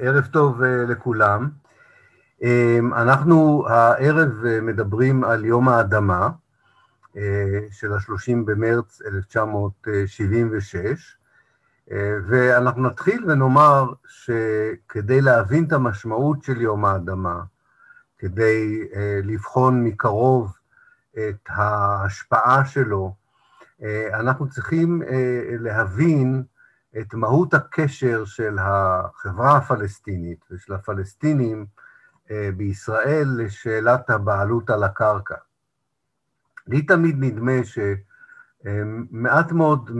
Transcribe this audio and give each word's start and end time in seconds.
ערב 0.00 0.26
טוב 0.26 0.62
לכולם. 0.62 1.48
אנחנו 2.96 3.64
הערב 3.68 4.28
מדברים 4.62 5.24
על 5.24 5.44
יום 5.44 5.68
האדמה 5.68 6.28
של 7.70 7.92
ה-30 7.92 8.36
במרץ 8.44 9.02
1976, 9.06 11.16
ואנחנו 12.28 12.82
נתחיל 12.82 13.30
ונאמר 13.30 13.92
שכדי 14.06 15.20
להבין 15.20 15.64
את 15.64 15.72
המשמעות 15.72 16.42
של 16.42 16.60
יום 16.60 16.84
האדמה, 16.84 17.40
כדי 18.18 18.88
לבחון 19.22 19.84
מקרוב 19.84 20.52
את 21.12 21.48
ההשפעה 21.48 22.64
שלו, 22.64 23.14
אנחנו 24.14 24.48
צריכים 24.48 25.02
להבין 25.60 26.42
את 26.98 27.14
מהות 27.14 27.54
הקשר 27.54 28.24
של 28.24 28.58
החברה 28.60 29.56
הפלסטינית 29.56 30.44
ושל 30.50 30.74
הפלסטינים 30.74 31.66
בישראל 32.56 33.28
לשאלת 33.36 34.10
הבעלות 34.10 34.70
על 34.70 34.82
הקרקע. 34.82 35.34
לי 36.66 36.82
תמיד 36.82 37.16
נדמה 37.18 37.64
שמעט 37.64 39.52
מאוד 39.52 39.90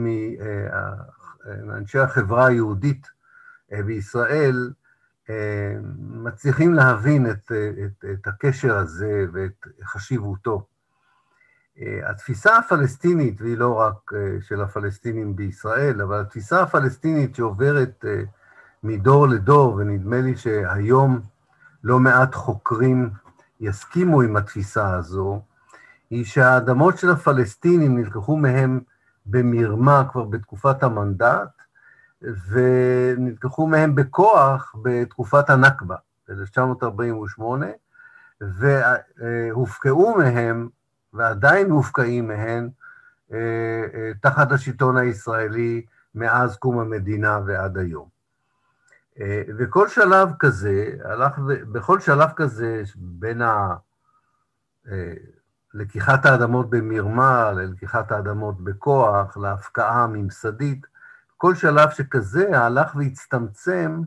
מאנשי 1.63 1.99
החברה 1.99 2.45
היהודית 2.45 3.07
בישראל 3.71 4.71
מצליחים 5.99 6.73
להבין 6.73 7.29
את, 7.29 7.51
את, 7.85 8.05
את 8.13 8.27
הקשר 8.27 8.77
הזה 8.77 9.25
ואת 9.33 9.65
חשיבותו. 9.83 10.67
התפיסה 12.03 12.57
הפלסטינית, 12.57 13.41
והיא 13.41 13.57
לא 13.57 13.73
רק 13.79 14.11
של 14.41 14.61
הפלסטינים 14.61 15.35
בישראל, 15.35 16.01
אבל 16.01 16.21
התפיסה 16.21 16.61
הפלסטינית 16.61 17.35
שעוברת 17.35 18.05
מדור 18.83 19.27
לדור, 19.27 19.73
ונדמה 19.73 20.21
לי 20.21 20.37
שהיום 20.37 21.21
לא 21.83 21.99
מעט 21.99 22.35
חוקרים 22.35 23.09
יסכימו 23.59 24.21
עם 24.21 24.35
התפיסה 24.35 24.93
הזו, 24.93 25.41
היא 26.09 26.25
שהאדמות 26.25 26.97
של 26.97 27.09
הפלסטינים 27.09 27.97
נלקחו 27.97 28.37
מהם 28.37 28.79
במרמה 29.25 30.03
כבר 30.11 30.23
בתקופת 30.23 30.83
המנדט, 30.83 31.49
ונלקחו 32.49 33.67
מהם 33.67 33.95
בכוח 33.95 34.75
בתקופת 34.81 35.49
הנכבה, 35.49 35.95
ב-1948, 36.29 37.41
והופקעו 38.41 40.17
מהם 40.17 40.69
ועדיין 41.13 41.69
מופקעים 41.69 42.27
מהן 42.27 42.69
תחת 44.21 44.51
השלטון 44.51 44.97
הישראלי 44.97 45.85
מאז 46.15 46.57
קום 46.57 46.79
המדינה 46.79 47.39
ועד 47.45 47.77
היום. 47.77 48.09
וכל 49.57 49.87
שלב 49.87 50.29
כזה, 50.39 50.91
הלך, 51.03 51.39
בכל 51.71 51.99
שלב 51.99 52.29
כזה 52.35 52.83
בין 52.95 53.41
ה... 53.41 53.75
לקיחת 55.73 56.25
האדמות 56.25 56.69
במרמה, 56.69 57.51
ללקיחת 57.51 58.11
האדמות 58.11 58.61
בכוח, 58.61 59.37
להפקעה 59.37 60.07
ממסדית, 60.07 60.85
כל 61.37 61.55
שלב 61.55 61.89
שכזה 61.89 62.59
הלך 62.59 62.95
והצטמצם 62.95 64.01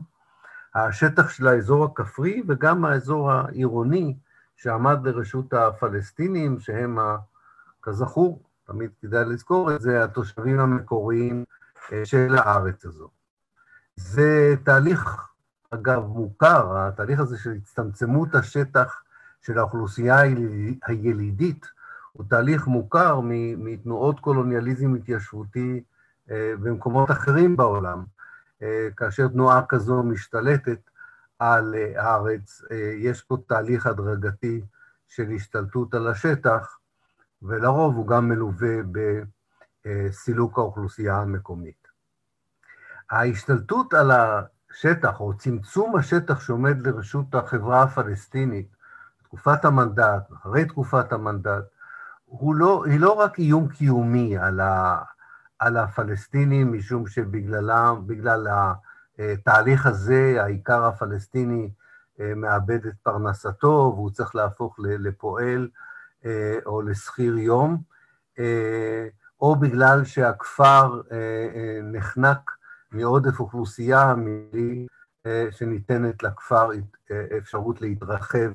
השטח 0.75 1.29
של 1.29 1.47
האזור 1.47 1.85
הכפרי 1.85 2.43
וגם 2.47 2.85
האזור 2.85 3.31
העירוני 3.31 4.15
שעמד 4.55 5.07
לרשות 5.07 5.53
הפלסטינים, 5.53 6.59
שהם, 6.59 6.97
כזכור, 7.81 8.43
תמיד 8.63 8.91
כדאי 9.01 9.25
לזכור 9.25 9.75
את 9.75 9.81
זה, 9.81 10.03
התושבים 10.03 10.59
המקוריים 10.59 11.45
של 12.03 12.35
הארץ 12.37 12.85
הזו. 12.85 13.09
זה 13.95 14.55
תהליך, 14.63 15.27
אגב, 15.71 16.03
מוכר, 16.05 16.77
התהליך 16.77 17.19
הזה 17.19 17.37
של 17.37 17.51
הצטמצמות 17.51 18.35
השטח 18.35 19.01
של 19.41 19.57
האוכלוסייה 19.57 20.19
הילידית, 20.85 21.65
הוא 22.11 22.25
תהליך 22.29 22.67
מוכר 22.67 23.19
מתנועות 23.57 24.19
קולוניאליזם 24.19 24.95
התיישבותי 24.95 25.83
במקומות 26.27 27.11
אחרים 27.11 27.57
בעולם. 27.57 28.03
כאשר 28.97 29.27
תנועה 29.27 29.61
כזו 29.69 30.03
משתלטת 30.03 30.89
על 31.39 31.75
הארץ, 31.95 32.61
יש 32.97 33.21
פה 33.21 33.37
תהליך 33.47 33.87
הדרגתי 33.87 34.61
של 35.07 35.31
השתלטות 35.35 35.93
על 35.93 36.07
השטח, 36.07 36.77
ולרוב 37.41 37.95
הוא 37.95 38.07
גם 38.07 38.29
מלווה 38.29 38.75
בסילוק 39.81 40.57
האוכלוסייה 40.57 41.17
המקומית. 41.17 41.87
ההשתלטות 43.11 43.93
על 43.93 44.11
השטח, 44.11 45.19
או 45.19 45.37
צמצום 45.37 45.95
השטח 45.95 46.39
שעומד 46.39 46.87
לרשות 46.87 47.35
החברה 47.35 47.83
הפלסטינית, 47.83 48.75
תקופת 49.23 49.65
המנדט, 49.65 50.31
אחרי 50.33 50.65
תקופת 50.65 51.13
המנדט, 51.13 51.63
הוא 52.25 52.55
לא, 52.55 52.85
היא 52.85 52.99
לא 52.99 53.13
רק 53.13 53.39
איום 53.39 53.67
קיומי 53.67 54.37
על, 54.37 54.59
ה, 54.59 55.01
על 55.59 55.77
הפלסטינים, 55.77 56.73
משום 56.73 57.07
שבגללם, 57.07 58.03
בגלל 58.05 58.47
התהליך 59.19 59.85
הזה, 59.85 60.37
העיקר 60.39 60.83
הפלסטיני 60.83 61.69
מאבד 62.19 62.85
את 62.85 62.93
פרנסתו, 63.03 63.93
והוא 63.95 64.11
צריך 64.11 64.35
להפוך 64.35 64.79
לפועל 64.79 65.69
או 66.65 66.81
לשכיר 66.81 67.37
יום, 67.37 67.81
או 69.41 69.55
בגלל 69.55 70.03
שהכפר 70.03 71.01
נחנק 71.83 72.51
מעודף 72.91 73.39
אוכלוסייה, 73.39 74.15
שניתנת 75.51 76.23
לכפר 76.23 76.69
אפשרות 77.37 77.81
להתרחב 77.81 78.51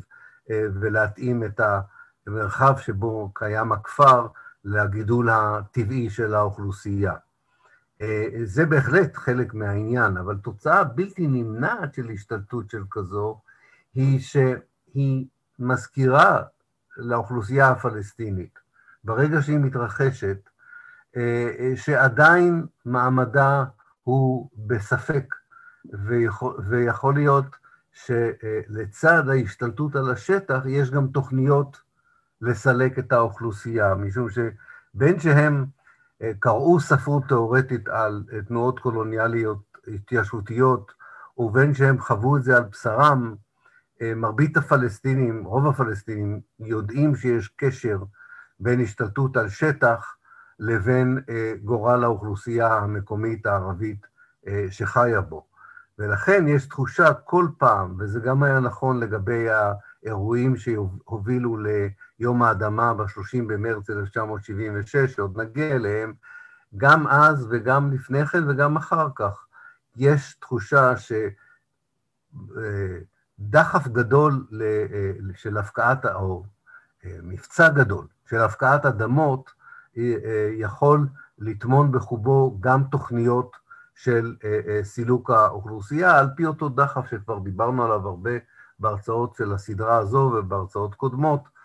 ולהתאים 0.51 1.45
את 1.45 1.61
המרחב 2.27 2.79
שבו 2.79 3.31
קיים 3.35 3.73
הכפר 3.73 4.27
לגידול 4.65 5.31
הטבעי 5.31 6.11
של 6.11 6.35
האוכלוסייה. 6.35 7.15
זה 8.45 8.67
בהחלט 8.67 9.17
חלק 9.17 9.55
מהעניין, 9.55 10.17
אבל 10.17 10.37
תוצאה 10.37 10.85
בלתי 10.85 11.27
נמנעת 11.27 11.95
של 11.95 12.11
השתלטות 12.11 12.71
של 12.71 12.83
כזו, 12.91 13.41
היא 13.95 14.21
שהיא 14.21 15.27
מזכירה 15.59 16.43
לאוכלוסייה 16.97 17.69
הפלסטינית, 17.69 18.59
ברגע 19.05 19.43
שהיא 19.43 19.59
מתרחשת, 19.59 20.49
שעדיין 21.77 22.67
מעמדה 22.85 23.65
הוא 24.03 24.49
בספק, 24.57 25.35
ויכול, 25.93 26.57
ויכול 26.69 27.15
להיות 27.15 27.57
שלצד 27.93 29.29
ההשתלטות 29.29 29.97
על 29.97 30.11
השטח, 30.11 30.63
יש 30.67 30.91
גם 30.91 31.07
תוכניות 31.07 31.81
לסלק 32.41 32.99
את 32.99 33.13
האוכלוסייה, 33.13 33.95
משום 33.95 34.27
שבין 34.31 35.21
שהם 35.21 35.67
קראו 36.39 36.81
ספרות 36.81 37.23
תיאורטית 37.29 37.89
על 37.89 38.25
תנועות 38.49 38.79
קולוניאליות 38.79 39.79
התיישבותיות, 39.95 40.93
ובין 41.39 41.75
שהם 41.75 42.01
חוו 42.01 42.37
את 42.37 42.43
זה 42.43 42.57
על 42.57 42.63
בשרם, 42.63 43.35
מרבית 44.17 44.57
הפלסטינים, 44.57 45.45
רוב 45.45 45.67
הפלסטינים, 45.67 46.41
יודעים 46.61 47.17
שיש 47.17 47.49
קשר 47.57 47.99
בין 48.61 48.81
השתלטות 48.81 49.37
על 49.37 49.49
שטח 49.49 50.17
לבין 50.59 51.19
גורל 51.65 52.05
האוכלוסייה 52.05 52.77
המקומית 52.77 53.47
הערבית 53.47 54.07
שחיה 54.71 55.21
בו. 55.21 55.47
ולכן 55.99 56.49
יש 56.49 56.67
תחושה 56.67 57.15
כל 57.15 57.47
פעם, 57.59 57.97
וזה 57.99 58.21
גם 58.21 58.43
היה 58.43 58.61
נכון 58.61 59.01
לגבי 59.01 59.47
האירועים 59.51 60.57
שהובילו 60.57 61.57
ליום 62.21 62.43
האדמה 62.43 62.95
ב-30 62.95 63.43
במרץ 63.47 63.91
1976, 63.91 65.15
שעוד 65.15 65.41
נגיע 65.41 65.77
אליהם, 65.77 66.13
גם 66.77 67.07
אז 67.07 67.47
וגם 67.51 67.93
לפני 67.93 68.27
כן 68.27 68.49
וגם 68.49 68.77
אחר 68.77 69.09
כך, 69.15 69.47
יש 69.97 70.35
תחושה 70.35 70.93
שדחף 73.39 73.89
גדול 73.89 74.47
של 75.35 75.57
הפקעת, 75.57 76.07
או 76.07 76.45
מבצע 77.23 77.69
גדול 77.69 78.07
של 78.27 78.41
הפקעת 78.41 78.87
אדמות, 78.87 79.51
יכול 80.53 81.07
לטמון 81.39 81.93
בחובו 81.93 82.59
גם 82.61 82.85
תוכניות 82.85 83.57
של 83.95 84.37
סילוק 84.83 85.31
האוכלוסייה, 85.31 86.19
על 86.19 86.29
פי 86.37 86.47
אותו 86.47 86.69
דחף 86.69 87.11
שכבר 87.11 87.39
דיברנו 87.39 87.85
עליו 87.85 88.09
הרבה 88.09 88.31
בהרצאות 88.79 89.35
של 89.35 89.53
הסדרה 89.53 89.97
הזו 89.97 90.33
ובהרצאות 90.39 90.95
קודמות, 90.95 91.60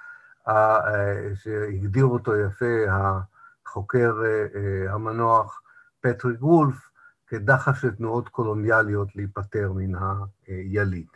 שהגדיר 1.33 2.05
אותו 2.05 2.35
יפה 2.35 2.75
החוקר 2.89 4.15
המנוח 4.89 5.61
פטריק 6.01 6.43
וולף, 6.43 6.89
כדחף 7.27 7.75
של 7.75 7.95
תנועות 7.95 8.29
קולוניאליות 8.29 9.15
להיפטר 9.15 9.71
מן 9.75 9.91
היליד. 10.47 11.07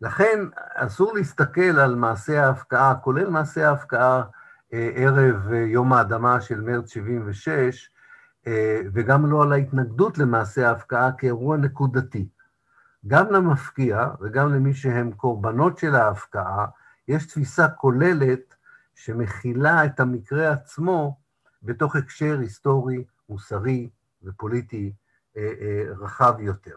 לכן 0.00 0.40
אסור 0.74 1.14
להסתכל 1.14 1.78
על 1.78 1.94
מעשה 1.94 2.46
ההפקעה, 2.46 2.94
כולל 2.94 3.30
מעשה 3.30 3.68
ההפקעה 3.68 4.22
ערב 4.70 5.52
יום 5.52 5.92
האדמה 5.92 6.40
של 6.40 6.60
מרץ 6.60 6.88
76, 6.88 7.90
וגם 8.94 9.26
לא 9.26 9.42
על 9.42 9.52
ההתנגדות 9.52 10.18
למעשה 10.18 10.68
ההפקעה 10.68 11.12
כאירוע 11.12 11.56
נקודתי. 11.56 12.28
גם 13.06 13.32
למפקיע 13.32 14.08
וגם 14.20 14.54
למי 14.54 14.74
שהם 14.74 15.12
קורבנות 15.12 15.78
של 15.78 15.94
ההפקעה, 15.94 16.66
יש 17.08 17.26
תפיסה 17.26 17.68
כוללת 17.68 18.54
שמכילה 18.94 19.84
את 19.84 20.00
המקרה 20.00 20.50
עצמו 20.52 21.16
בתוך 21.62 21.96
הקשר 21.96 22.38
היסטורי, 22.40 23.04
מוסרי 23.28 23.88
ופוליטי 24.22 24.92
אה, 25.36 25.52
אה, 25.60 25.84
רחב 25.98 26.34
יותר. 26.40 26.76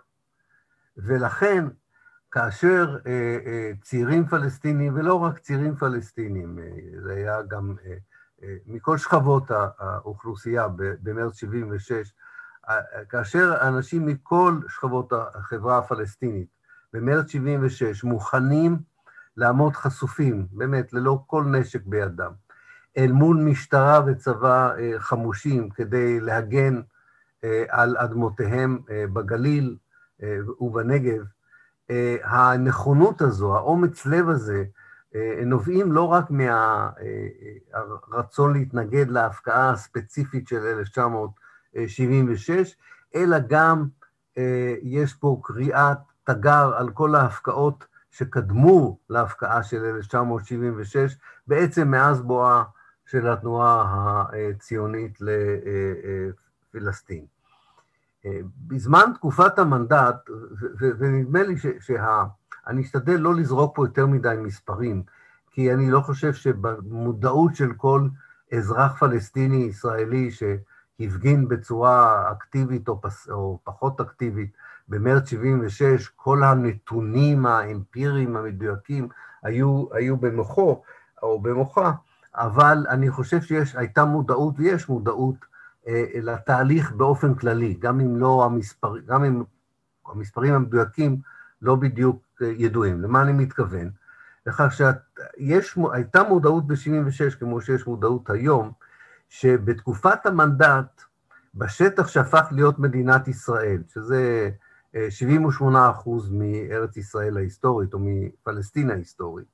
ולכן, 0.98 1.66
כאשר 2.32 2.98
אה, 3.08 3.72
צעירים 3.82 4.28
פלסטינים, 4.28 4.96
ולא 4.96 5.24
רק 5.24 5.40
צעירים 5.40 5.76
פלסטינים, 5.76 6.60
זה 7.04 7.14
היה 7.14 7.42
גם 7.42 7.76
מכל 8.66 8.98
שכבות 8.98 9.52
האוכלוסייה 9.52 10.68
במרץ 10.78 11.44
76', 11.44 12.14
כאשר 13.10 13.58
אנשים 13.62 14.06
מכל 14.06 14.60
שכבות 14.68 15.14
החברה 15.14 15.78
הפלסטינית 15.78 16.48
במרץ 16.94 17.30
76' 17.30 18.04
מוכנים 18.04 18.78
לעמוד 19.38 19.76
חשופים, 19.76 20.48
באמת, 20.52 20.94
ללא 20.94 21.24
כל 21.28 21.44
נשק 21.44 21.82
בידם, 21.86 22.32
אל 22.98 23.12
מול 23.12 23.38
משטרה 23.38 24.02
וצבא 24.06 24.74
חמושים 25.00 25.70
כדי 25.70 26.20
להגן 26.20 26.82
אה, 27.46 27.64
על 27.70 27.98
אדמותיהם 27.98 28.80
אה, 28.90 29.06
בגליל 29.14 29.76
אה, 30.24 30.38
ובנגב, 30.60 31.22
הנכונות 32.24 33.22
הזו, 33.22 33.56
האומץ 33.56 34.06
לב 34.06 34.30
הזה, 34.30 34.64
נובעים 35.46 35.92
לא 35.92 36.08
רק 36.08 36.26
מהרצון 38.10 38.54
להתנגד 38.54 39.10
להפקעה 39.10 39.70
הספציפית 39.70 40.48
של 40.48 40.66
1976, 40.66 42.76
אלא 43.16 43.38
גם 43.48 43.88
יש 44.82 45.14
פה 45.14 45.40
קריאת 45.44 45.98
תגר 46.24 46.74
על 46.78 46.90
כל 46.90 47.16
ההפקעות 47.16 47.86
שקדמו 48.18 49.00
להפקעה 49.10 49.64
של 49.64 49.86
1976, 49.86 51.18
בעצם 51.48 51.88
מאז 51.88 52.22
בואה 52.22 52.64
של 53.06 53.28
התנועה 53.28 54.26
הציונית 54.34 55.20
לפלסטין. 56.72 57.26
בזמן 58.68 59.12
תקופת 59.16 59.60
המנדט, 59.60 60.30
ונדמה 60.80 61.44
לי 61.44 61.56
שה... 61.80 62.24
אני 62.68 62.82
אשתדל 62.82 63.16
לא 63.16 63.36
לזרוק 63.36 63.76
פה 63.76 63.86
יותר 63.88 64.06
מדי 64.06 64.36
מספרים, 64.40 65.04
כי 65.52 65.74
אני 65.74 65.92
לא 65.92 66.02
חושב 66.02 66.34
שבמודעות 66.34 67.56
של 67.56 67.74
כל 67.78 68.08
אזרח 68.54 69.00
פלסטיני 69.00 69.56
ישראלי 69.56 70.32
שהפגין 70.32 71.48
בצורה 71.48 72.32
אקטיבית 72.32 72.88
או, 72.88 73.02
פס, 73.02 73.30
או 73.30 73.60
פחות 73.64 74.02
אקטיבית 74.02 74.52
במרץ 74.90 75.30
76, 75.30 76.08
כל 76.16 76.44
הנתונים 76.44 77.46
האמפיריים 77.46 78.36
המדויקים 78.38 79.08
היו, 79.44 79.86
היו 79.92 80.18
במוחו 80.18 80.82
או 81.24 81.42
במוחה, 81.42 81.92
אבל 82.36 82.86
אני 82.90 83.10
חושב 83.10 83.42
שהייתה 83.42 84.06
מודעות 84.06 84.54
ויש 84.58 84.90
מודעות 84.90 85.36
אה, 85.88 86.06
לתהליך 86.16 86.92
באופן 86.92 87.36
כללי, 87.36 87.74
גם 87.74 88.00
אם 88.00 88.18
לא 88.18 88.46
המספר, 88.46 88.98
גם 88.98 89.24
אם 89.24 89.44
המספרים 90.08 90.54
המדויקים 90.54 91.18
לא 91.62 91.76
בדיוק 91.76 92.24
אה, 92.42 92.48
ידועים. 92.48 93.02
למה 93.02 93.22
אני 93.22 93.32
מתכוון? 93.32 93.90
לכך 94.46 94.74
שהייתה 94.74 96.24
מודעות 96.24 96.68
ב-76, 96.68 97.36
כמו 97.40 97.62
שיש 97.62 97.88
מודעות 97.88 98.30
היום, 98.30 98.72
שבתקופת 99.30 100.26
המנדט, 100.26 101.02
בשטח 101.56 102.08
שהפך 102.08 102.48
להיות 102.52 102.80
מדינת 102.80 103.28
ישראל, 103.28 103.84
שזה 103.94 104.50
78 105.10 105.80
אה, 105.80 105.92
אחוז 105.92 106.30
מארץ 106.32 106.98
ישראל 106.98 107.38
ההיסטורית, 107.38 107.94
או 107.94 108.00
מפלסטין 108.02 108.90
ההיסטורית, 108.90 109.48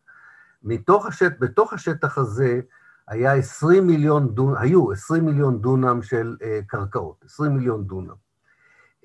מתוך 0.63 1.05
השט, 1.05 1.33
בתוך 1.39 1.73
השטח 1.73 2.17
הזה 2.17 2.59
היה 3.07 3.33
20 3.33 3.87
מיליון 3.87 4.35
דונם, 4.35 4.55
היו 4.57 4.91
20 4.91 5.25
מיליון 5.25 5.61
דונם 5.61 6.01
של 6.01 6.37
uh, 6.39 6.65
קרקעות, 6.67 7.23
20 7.25 7.55
מיליון 7.55 7.83
דונם. 7.83 8.13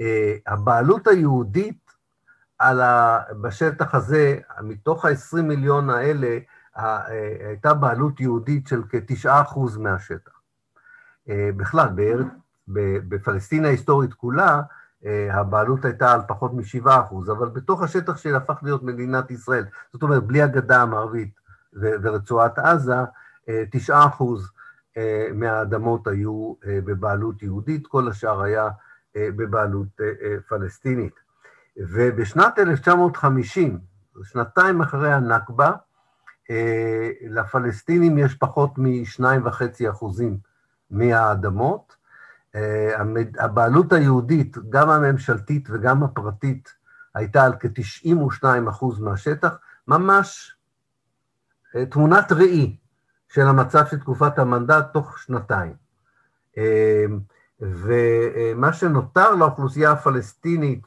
Uh, 0.00 0.05
הבעלות 0.47 1.06
היהודית 1.06 1.91
על 2.59 2.81
ה, 2.81 3.21
בשטח 3.41 3.94
הזה, 3.94 4.38
מתוך 4.62 5.05
ה-20 5.05 5.43
מיליון 5.43 5.91
האלה, 5.91 6.38
הייתה 7.49 7.75
בעלות 7.75 8.21
יהודית 8.21 8.67
של 8.67 8.83
כ-9% 8.88 9.79
מהשטח. 9.79 10.33
Uh, 11.29 11.33
בכלל, 11.56 11.88
בארץ, 11.88 12.27
בפלסטין 13.09 13.65
ההיסטורית 13.65 14.15
כולה, 14.15 14.62
הבעלות 15.31 15.85
הייתה 15.85 16.13
על 16.13 16.21
פחות 16.29 16.53
מ-7%, 16.55 17.33
אבל 17.33 17.49
בתוך 17.49 17.83
השטח 17.83 18.17
שהפך 18.17 18.59
להיות 18.63 18.83
מדינת 18.83 19.31
ישראל, 19.31 19.65
זאת 19.93 20.03
אומרת, 20.03 20.25
בלי 20.25 20.43
הגדה 20.43 20.83
המערבית 20.83 21.35
ורצועת 21.73 22.59
עזה, 22.59 22.97
תשעה 23.71 24.07
אחוז 24.07 24.51
אה, 24.97 25.29
מהאדמות 25.35 26.07
היו 26.07 26.55
אה, 26.67 26.79
בבעלות 26.85 27.43
יהודית, 27.43 27.87
כל 27.87 28.09
השאר 28.09 28.43
היה 28.43 28.69
אה, 29.17 29.29
בבעלות 29.37 29.89
פלסטינית. 30.49 31.15
ובשנת 31.77 32.59
1950, 32.59 33.79
שנתיים 34.23 34.81
אחרי 34.81 35.13
הנכבה, 35.13 35.73
לפלסטינים 37.31 38.19
יש 38.19 38.35
פחות 38.35 38.71
משניים 38.77 39.47
וחצי 39.47 39.91
אחוזים 39.91 40.39
מהאדמות. 40.91 41.96
הבעלות 43.38 43.93
היהודית, 43.93 44.56
גם 44.70 44.91
הממשלתית 44.91 45.69
וגם 45.70 46.03
הפרטית, 46.03 46.73
הייתה 47.14 47.44
על 47.44 47.53
כ-92 47.61 48.44
אחוז 48.70 49.00
מהשטח, 49.00 49.56
ממש 49.88 50.56
תמונת 51.91 52.32
ראי 52.32 52.76
של 53.29 53.43
המצב 53.43 53.87
של 53.87 53.99
תקופת 53.99 54.38
המנדט 54.38 54.93
תוך 54.93 55.19
שנתיים. 55.19 55.75
אמ, 56.56 57.19
ומה 57.61 58.73
שנותר 58.73 59.35
לאוכלוסייה 59.35 59.91
הפלסטינית 59.91 60.87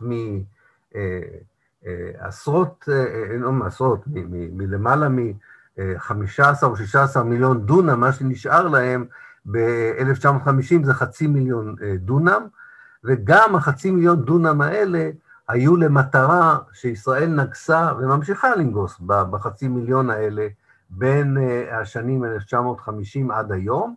מעשרות, 2.22 2.86
אה, 2.89 2.94
אה, 2.94 3.38
לא 3.38 3.51
מעשרות, 3.51 4.04
מלמעלה 4.31 5.10
מ-15 5.10 6.63
או 6.63 6.75
16 6.75 7.24
מיליון 7.24 7.65
דונם, 7.65 8.00
מה 8.00 8.13
שנשאר 8.13 8.68
להם 8.68 9.06
ב-1950 9.51 10.84
זה 10.84 10.94
חצי 10.94 11.28
מיליון 11.28 11.75
אה, 11.81 11.96
דונם, 11.98 12.48
וגם 13.04 13.56
החצי 13.56 13.92
מיליון 13.92 14.25
דונם 14.25 14.62
האלה 14.62 15.10
היו 15.48 15.75
למטרה 15.75 16.58
שישראל 16.74 17.29
נגסה 17.29 17.91
וממשיכה 18.00 18.56
לנגוס 18.56 19.00
בחצי 19.00 19.68
מיליון 19.68 20.10
האלה 20.10 20.48
בין 20.89 21.38
אה, 21.38 21.79
השנים 21.79 22.25
1950 22.25 23.32
עד 23.32 23.51
היום. 23.51 23.96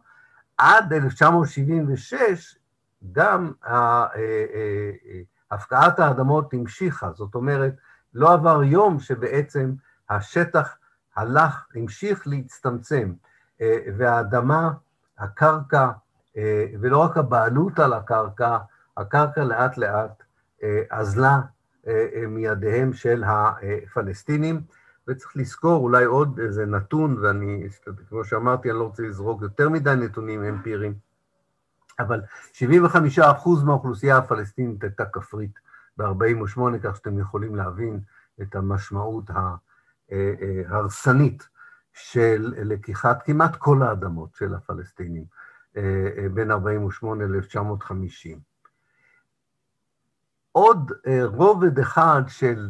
עד 0.58 0.92
1976 0.92 2.58
גם 3.12 3.52
אה, 3.66 4.06
הפקעת 5.50 5.98
האדמות 5.98 6.54
המשיכה, 6.54 7.12
זאת 7.12 7.34
אומרת, 7.34 7.74
לא 8.14 8.32
עבר 8.32 8.62
יום 8.62 9.00
שבעצם 9.00 9.72
השטח 10.10 10.76
הלך, 11.16 11.66
המשיך 11.74 12.22
להצטמצם, 12.26 13.12
והאדמה, 13.96 14.70
הקרקע, 15.22 15.90
ולא 16.80 16.98
רק 16.98 17.16
הבעלות 17.16 17.78
על 17.78 17.92
הקרקע, 17.92 18.58
הקרקע 18.96 19.44
לאט 19.44 19.78
לאט 19.78 20.22
אזלה 20.90 21.40
מידיהם 22.28 22.92
של 22.92 23.24
הפלסטינים. 23.26 24.60
וצריך 25.08 25.36
לזכור 25.36 25.82
אולי 25.82 26.04
עוד 26.04 26.40
איזה 26.40 26.66
נתון, 26.66 27.18
ואני, 27.22 27.66
כמו 28.08 28.24
שאמרתי, 28.24 28.70
אני 28.70 28.78
לא 28.78 28.84
רוצה 28.84 29.02
לזרוק 29.02 29.42
יותר 29.42 29.68
מדי 29.68 29.94
נתונים 29.96 30.44
אמפיריים, 30.44 30.94
אבל 31.98 32.20
75% 32.52 32.60
מהאוכלוסייה 33.64 34.16
הפלסטינית 34.16 34.84
הייתה 34.84 35.04
כפרית 35.04 35.58
ב-48', 35.96 36.60
כך 36.82 36.96
שאתם 36.96 37.18
יכולים 37.18 37.56
להבין 37.56 38.00
את 38.42 38.54
המשמעות 38.54 39.30
ההרסנית 40.68 41.48
של 41.92 42.54
לקיחת 42.56 43.22
כמעט 43.22 43.56
כל 43.56 43.82
האדמות 43.82 44.34
של 44.34 44.54
הפלסטינים 44.54 45.24
בין 46.34 46.50
48' 46.50 47.24
ל-1950. 47.26 48.38
עוד 50.52 50.92
רובד 51.24 51.78
אחד 51.78 52.22
של 52.28 52.68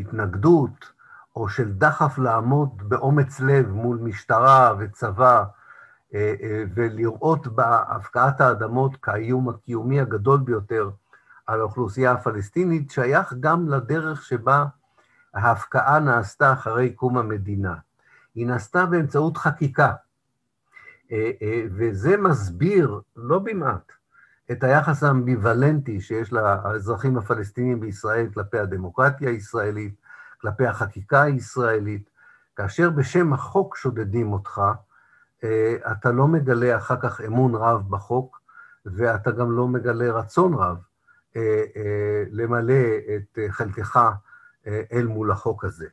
התנגדות, 0.00 0.92
או 1.36 1.48
של 1.48 1.72
דחף 1.72 2.18
לעמוד 2.18 2.88
באומץ 2.88 3.40
לב 3.40 3.70
מול 3.70 3.98
משטרה 4.02 4.74
וצבא, 4.78 5.44
אה, 6.14 6.34
אה, 6.42 6.64
ולראות 6.74 7.46
בהפקעת 7.46 8.40
האדמות 8.40 8.96
כאיום 8.96 9.48
הקיומי 9.48 10.00
הגדול 10.00 10.40
ביותר 10.40 10.90
על 11.46 11.60
האוכלוסייה 11.60 12.12
הפלסטינית, 12.12 12.90
שייך 12.90 13.34
גם 13.40 13.68
לדרך 13.68 14.22
שבה 14.22 14.64
ההפקעה 15.34 16.00
נעשתה 16.00 16.52
אחרי 16.52 16.92
קום 16.92 17.18
המדינה. 17.18 17.74
היא 18.34 18.46
נעשתה 18.46 18.86
באמצעות 18.86 19.36
חקיקה, 19.36 19.92
אה, 21.12 21.30
וזה 21.70 22.16
מסביר, 22.16 23.00
לא 23.16 23.38
במעט, 23.38 23.92
את 24.52 24.64
היחס 24.64 25.02
האמביוולנטי 25.02 26.00
שיש 26.00 26.32
לאזרחים 26.32 27.18
הפלסטינים 27.18 27.80
בישראל 27.80 28.26
כלפי 28.34 28.58
הדמוקרטיה 28.58 29.30
הישראלית, 29.30 29.94
כלפי 30.40 30.66
החקיקה 30.66 31.22
הישראלית, 31.22 32.10
כאשר 32.56 32.90
בשם 32.90 33.32
החוק 33.32 33.76
שודדים 33.76 34.32
אותך, 34.32 34.60
אה, 35.44 35.76
אתה 35.92 36.10
לא 36.10 36.28
מגלה 36.28 36.76
אחר 36.76 36.96
כך 37.00 37.20
אמון 37.20 37.54
רב 37.54 37.90
בחוק, 37.90 38.40
ואתה 38.86 39.30
גם 39.30 39.52
לא 39.52 39.68
מגלה 39.68 40.12
רצון 40.12 40.54
רב 40.54 40.76
אה, 41.36 41.64
אה, 41.76 42.24
למלא 42.30 42.84
את 43.16 43.38
חלקך 43.48 44.08
אל 44.92 45.06
מול 45.06 45.30
החוק 45.30 45.64
הזה. 45.64 45.86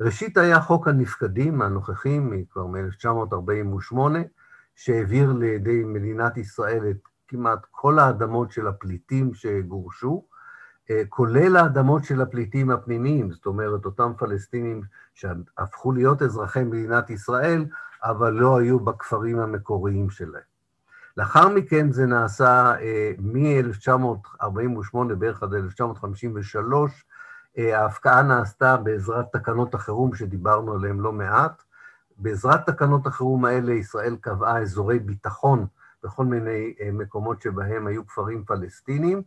ראשית 0.00 0.36
היה 0.36 0.60
חוק 0.60 0.88
הנפקדים 0.88 1.62
הנוכחים, 1.62 2.44
כבר 2.50 2.66
מ-1948, 2.66 3.96
שהעביר 4.74 5.32
לידי 5.32 5.84
מדינת 5.84 6.36
ישראל 6.36 6.90
את 6.90 6.96
כמעט 7.28 7.66
כל 7.70 7.98
האדמות 7.98 8.52
של 8.52 8.66
הפליטים 8.66 9.34
שגורשו, 9.34 10.24
כולל 11.08 11.56
האדמות 11.56 12.04
של 12.04 12.20
הפליטים 12.20 12.70
הפנימיים, 12.70 13.30
זאת 13.30 13.46
אומרת, 13.46 13.84
אותם 13.84 14.12
פלסטינים 14.18 14.82
שהפכו 15.14 15.92
להיות 15.92 16.22
אזרחי 16.22 16.64
מדינת 16.64 17.10
ישראל, 17.10 17.64
אבל 18.02 18.32
לא 18.32 18.58
היו 18.58 18.80
בכפרים 18.80 19.38
המקוריים 19.38 20.10
שלהם. 20.10 20.54
לאחר 21.16 21.48
מכן 21.48 21.92
זה 21.92 22.06
נעשה 22.06 22.74
אה, 22.80 23.12
מ-1948 23.18 25.14
בערך 25.18 25.42
עד 25.42 25.54
1953, 25.54 26.92
אה, 26.92 27.13
ההפקעה 27.56 28.22
נעשתה 28.22 28.76
בעזרת 28.76 29.32
תקנות 29.32 29.74
החירום 29.74 30.14
שדיברנו 30.14 30.72
עליהן 30.74 30.98
לא 30.98 31.12
מעט. 31.12 31.62
בעזרת 32.18 32.70
תקנות 32.70 33.06
החירום 33.06 33.44
האלה 33.44 33.72
ישראל 33.72 34.16
קבעה 34.16 34.58
אזורי 34.58 34.98
ביטחון 34.98 35.66
בכל 36.04 36.24
מיני 36.24 36.74
אה, 36.80 36.90
מקומות 36.92 37.42
שבהם 37.42 37.86
היו 37.86 38.06
כפרים 38.06 38.44
פלסטינים. 38.44 39.22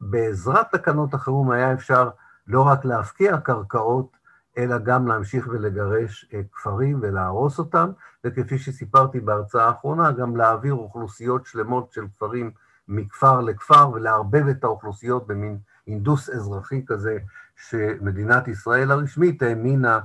בעזרת 0.00 0.66
תקנות 0.72 1.14
החירום 1.14 1.50
היה 1.50 1.72
אפשר 1.72 2.10
לא 2.46 2.62
רק 2.62 2.84
להפקיע 2.84 3.38
קרקעות, 3.38 4.16
אלא 4.58 4.78
גם 4.78 5.06
להמשיך 5.06 5.48
ולגרש 5.50 6.30
אה, 6.34 6.40
כפרים 6.52 6.98
ולהרוס 7.02 7.58
אותם, 7.58 7.90
וכפי 8.24 8.58
שסיפרתי 8.58 9.20
בהרצאה 9.20 9.66
האחרונה, 9.66 10.12
גם 10.12 10.36
להעביר 10.36 10.74
אוכלוסיות 10.74 11.46
שלמות 11.46 11.92
של 11.92 12.06
כפרים 12.08 12.50
מכפר 12.88 13.40
לכפר 13.40 13.90
ולערבב 13.90 14.48
את 14.48 14.64
האוכלוסיות 14.64 15.26
במין 15.26 15.58
אינדוס 15.86 16.30
אזרחי 16.30 16.82
כזה, 16.86 17.18
שמדינת 17.56 18.48
ישראל 18.48 18.90
הרשמית 18.90 19.42
האמינה 19.42 20.00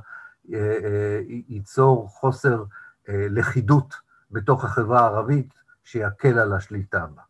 אה, 0.53 0.77
אה, 0.83 1.21
ייצור 1.27 2.09
חוסר 2.09 2.63
לכידות 3.07 3.95
בתוך 4.31 4.65
החברה 4.65 4.99
הערבית, 4.99 5.53
שיקל 5.83 6.39
על 6.39 6.53
השליטה 6.53 7.05
בה. 7.05 7.21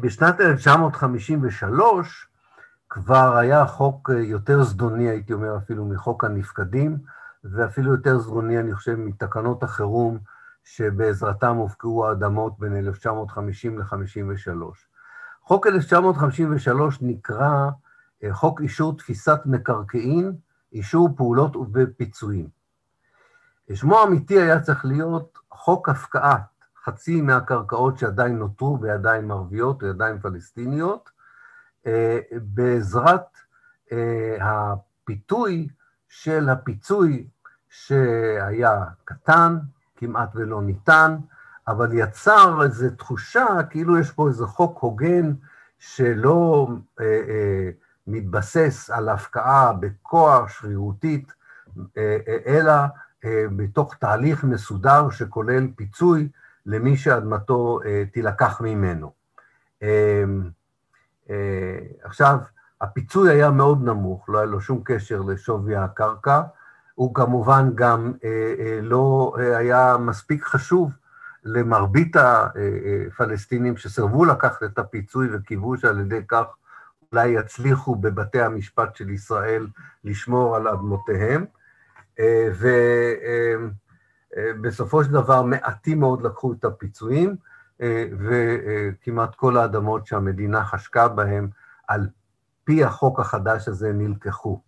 בשנת 0.00 0.40
1953, 0.40 2.28
כבר 2.88 3.36
היה 3.36 3.66
חוק 3.66 4.10
אה, 4.10 4.20
יותר 4.20 4.62
זדוני, 4.62 5.08
הייתי 5.08 5.32
אומר, 5.32 5.56
אפילו 5.56 5.84
מחוק 5.84 6.24
הנפקדים, 6.24 6.98
ואפילו 7.44 7.92
יותר 7.92 8.18
זדוני, 8.18 8.58
אני 8.58 8.74
חושב, 8.74 8.94
מתקנות 8.94 9.62
החירום 9.62 10.18
שבעזרתם 10.64 11.56
הופקעו 11.56 12.06
האדמות 12.06 12.58
בין 12.58 12.76
1950 12.76 13.78
ל-53. 13.78 14.52
חוק 15.42 15.66
1953 15.66 16.98
נקרא 17.02 17.48
אה, 17.48 17.70
חוק 18.30 18.60
אישור 18.60 18.96
תפיסת 18.96 19.40
מקרקעין, 19.44 20.32
אישור 20.72 21.08
פעולות 21.16 21.56
ובפיצויים. 21.56 22.48
שמו 23.74 23.98
האמיתי 23.98 24.40
היה 24.40 24.60
צריך 24.60 24.84
להיות 24.84 25.38
חוק 25.50 25.88
הפקעת 25.88 26.40
חצי 26.84 27.20
מהקרקעות 27.20 27.98
שעדיין 27.98 28.38
נותרו 28.38 28.76
בידיים 28.76 29.30
ערביות 29.30 29.82
או 29.82 29.88
ידיים 29.88 30.20
פלסטיניות, 30.20 31.10
אה, 31.86 32.18
בעזרת 32.32 33.26
אה, 33.92 34.36
הפיתוי 34.40 35.68
של 36.08 36.48
הפיצוי 36.48 37.26
שהיה 37.68 38.84
קטן, 39.04 39.58
כמעט 39.96 40.30
ולא 40.34 40.62
ניתן, 40.62 41.16
אבל 41.68 41.92
יצר 41.92 42.62
איזו 42.62 42.90
תחושה 42.90 43.46
כאילו 43.70 43.98
יש 43.98 44.10
פה 44.10 44.28
איזה 44.28 44.46
חוק 44.46 44.78
הוגן 44.78 45.32
שלא 45.78 46.68
אה, 47.00 47.04
אה, 47.04 47.70
מתבסס 48.08 48.90
על 48.90 49.08
הפקעה 49.08 49.72
בכוח 49.72 50.48
שרירותית, 50.48 51.32
אה, 51.96 52.16
אלא 52.46 52.72
אה, 53.24 53.44
בתוך 53.56 53.94
תהליך 53.94 54.44
מסודר 54.44 55.10
שכולל 55.10 55.66
פיצוי 55.76 56.28
למי 56.66 56.96
שאדמתו 56.96 57.80
אה, 57.84 58.04
תילקח 58.12 58.60
ממנו. 58.60 59.12
אה, 59.82 60.24
אה, 61.30 61.78
עכשיו, 62.02 62.38
הפיצוי 62.80 63.30
היה 63.30 63.50
מאוד 63.50 63.84
נמוך, 63.84 64.28
לא 64.28 64.38
היה 64.38 64.46
לו 64.46 64.60
שום 64.60 64.80
קשר 64.84 65.20
לשווי 65.20 65.76
הקרקע, 65.76 66.42
הוא 66.94 67.14
כמובן 67.14 67.70
גם 67.74 68.12
אה, 68.24 68.54
אה, 68.58 68.78
לא 68.82 69.36
היה 69.38 69.96
מספיק 70.00 70.44
חשוב 70.44 70.92
למרבית 71.44 72.16
הפלסטינים 72.16 73.76
שסירבו 73.76 74.24
לקחת 74.24 74.62
את 74.62 74.78
הפיצוי 74.78 75.28
וקיוו 75.32 75.76
שעל 75.76 76.00
ידי 76.00 76.20
כך 76.28 76.44
אולי 77.12 77.28
יצליחו 77.28 77.94
בבתי 77.94 78.40
המשפט 78.40 78.96
של 78.96 79.10
ישראל 79.10 79.66
לשמור 80.04 80.56
על 80.56 80.68
אדמותיהם. 80.68 81.44
ובסופו 84.56 85.04
של 85.04 85.12
דבר 85.12 85.42
מעטים 85.42 86.00
מאוד 86.00 86.22
לקחו 86.22 86.52
את 86.52 86.64
הפיצויים, 86.64 87.36
וכמעט 88.18 89.34
כל 89.34 89.56
האדמות 89.56 90.06
שהמדינה 90.06 90.64
חשקה 90.64 91.08
בהן, 91.08 91.48
על 91.88 92.08
פי 92.64 92.84
החוק 92.84 93.20
החדש 93.20 93.68
הזה, 93.68 93.92
נלקחו. 93.92 94.60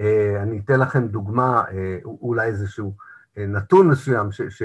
אה, 0.00 0.42
אני 0.42 0.58
אתן 0.58 0.80
לכם 0.80 1.08
דוגמה, 1.08 1.64
אה, 1.72 1.98
אולי 2.04 2.46
איזשהו 2.46 2.96
אה, 3.38 3.46
נתון 3.46 3.88
מסוים 3.88 4.32
ש, 4.32 4.42
ש, 4.42 4.62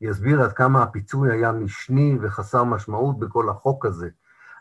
שיסביר 0.00 0.42
עד 0.42 0.52
כמה 0.52 0.82
הפיצוי 0.82 1.32
היה 1.32 1.52
משני 1.52 2.18
וחסר 2.20 2.64
משמעות 2.64 3.18
בכל 3.18 3.48
החוק 3.48 3.86
הזה. 3.86 4.08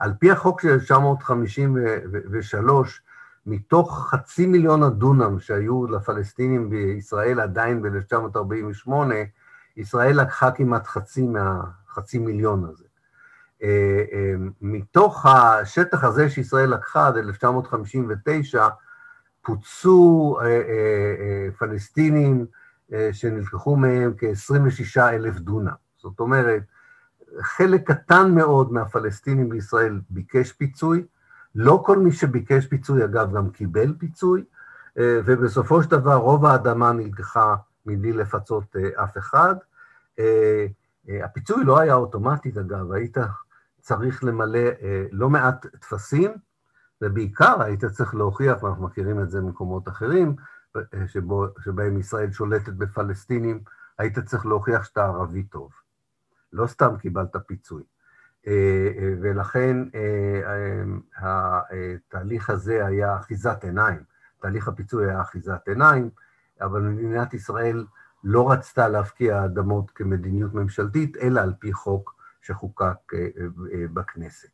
על 0.03 0.13
פי 0.19 0.31
החוק 0.31 0.61
של 0.61 0.69
1953, 0.69 3.01
מתוך 3.45 4.07
חצי 4.09 4.45
מיליון 4.45 4.83
הדונם 4.83 5.39
שהיו 5.39 5.87
לפלסטינים 5.87 6.69
בישראל 6.69 7.39
עדיין 7.39 7.81
ב-1948, 7.81 8.91
ישראל 9.77 10.21
לקחה 10.21 10.51
כמעט 10.51 10.87
חצי 10.87 11.27
מה, 11.27 11.61
חצי 11.89 12.19
מיליון 12.19 12.65
הזה. 12.65 12.85
אה, 13.63 14.03
אה, 14.11 14.33
מתוך 14.61 15.25
השטח 15.25 16.03
הזה 16.03 16.29
שישראל 16.29 16.73
לקחה 16.73 17.07
עד 17.07 17.17
1959, 17.17 18.67
פוצו 19.41 20.37
אה, 20.41 21.47
פלסטינים 21.57 22.45
שנלקחו 23.11 23.75
מהם 23.75 24.13
כ-26 24.17 25.01
אלף 25.01 25.35
דונם. 25.35 25.75
זאת 25.97 26.19
אומרת, 26.19 26.63
חלק 27.41 27.91
קטן 27.91 28.31
מאוד 28.35 28.73
מהפלסטינים 28.73 29.49
בישראל 29.49 30.01
ביקש 30.09 30.51
פיצוי, 30.51 31.05
לא 31.55 31.83
כל 31.85 31.99
מי 31.99 32.11
שביקש 32.11 32.65
פיצוי, 32.65 33.03
אגב, 33.03 33.35
גם 33.35 33.49
קיבל 33.49 33.93
פיצוי, 33.97 34.43
ובסופו 34.95 35.83
של 35.83 35.89
דבר 35.89 36.15
רוב 36.15 36.45
האדמה 36.45 36.91
נלקחה 36.91 37.55
מבלי 37.85 38.13
לפצות 38.13 38.75
אף 38.95 39.17
אחד. 39.17 39.55
אה, 40.19 41.25
הפיצוי 41.25 41.63
לא 41.63 41.79
היה 41.79 41.93
אוטומטית, 41.93 42.57
אגב, 42.57 42.91
היית 42.91 43.17
צריך 43.79 44.23
למלא 44.23 44.69
אה, 44.81 45.05
לא 45.11 45.29
מעט 45.29 45.65
טפסים, 45.65 46.31
ובעיקר 47.01 47.61
היית 47.61 47.85
צריך 47.85 48.15
להוכיח, 48.15 48.63
ואנחנו 48.63 48.83
מכירים 48.83 49.21
את 49.21 49.29
זה 49.29 49.41
ממקומות 49.41 49.87
אחרים, 49.87 50.35
אה, 50.75 50.81
שבו, 51.07 51.47
שבהם 51.59 51.99
ישראל 51.99 52.31
שולטת 52.31 52.73
בפלסטינים, 52.73 53.59
היית 53.97 54.19
צריך 54.19 54.45
להוכיח 54.45 54.83
שאתה 54.83 55.05
ערבי 55.05 55.43
טוב. 55.43 55.71
לא 56.53 56.67
סתם 56.67 56.97
קיבלת 56.99 57.35
פיצוי. 57.47 57.83
ולכן 59.21 59.77
התהליך 61.17 62.49
הזה 62.49 62.85
היה 62.85 63.17
אחיזת 63.17 63.63
עיניים. 63.63 64.03
תהליך 64.41 64.67
הפיצוי 64.67 65.09
היה 65.09 65.21
אחיזת 65.21 65.67
עיניים, 65.67 66.09
אבל 66.61 66.81
מדינת 66.81 67.33
ישראל 67.33 67.85
לא 68.23 68.51
רצתה 68.51 68.87
להפקיע 68.87 69.45
אדמות 69.45 69.91
כמדיניות 69.91 70.53
ממשלתית, 70.53 71.17
אלא 71.17 71.41
על 71.41 71.53
פי 71.59 71.73
חוק 71.73 72.15
שחוקק 72.41 73.13
אה, 73.13 73.19
אה, 73.19 73.85
בכנסת. 73.93 74.49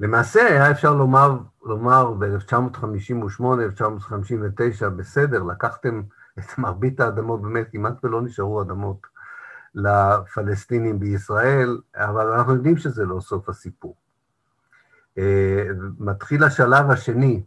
למעשה 0.00 0.46
היה 0.46 0.70
אפשר 0.70 0.94
לומר, 0.94 1.38
לומר 1.62 2.12
ב-1958, 2.12 3.44
1959, 3.60 4.88
בסדר, 4.88 5.42
לקחתם 5.42 6.02
את 6.38 6.58
מרבית 6.58 7.00
האדמות, 7.00 7.42
באמת 7.42 7.66
כמעט 7.72 8.04
ולא 8.04 8.22
נשארו 8.22 8.62
אדמות 8.62 9.06
לפלסטינים 9.74 10.98
בישראל, 10.98 11.78
אבל 11.96 12.32
אנחנו 12.32 12.54
יודעים 12.54 12.76
שזה 12.76 13.04
לא 13.04 13.20
סוף 13.20 13.48
הסיפור. 13.48 13.94
אה, 15.18 15.66
מתחיל 15.98 16.44
השלב 16.44 16.90
השני, 16.90 17.42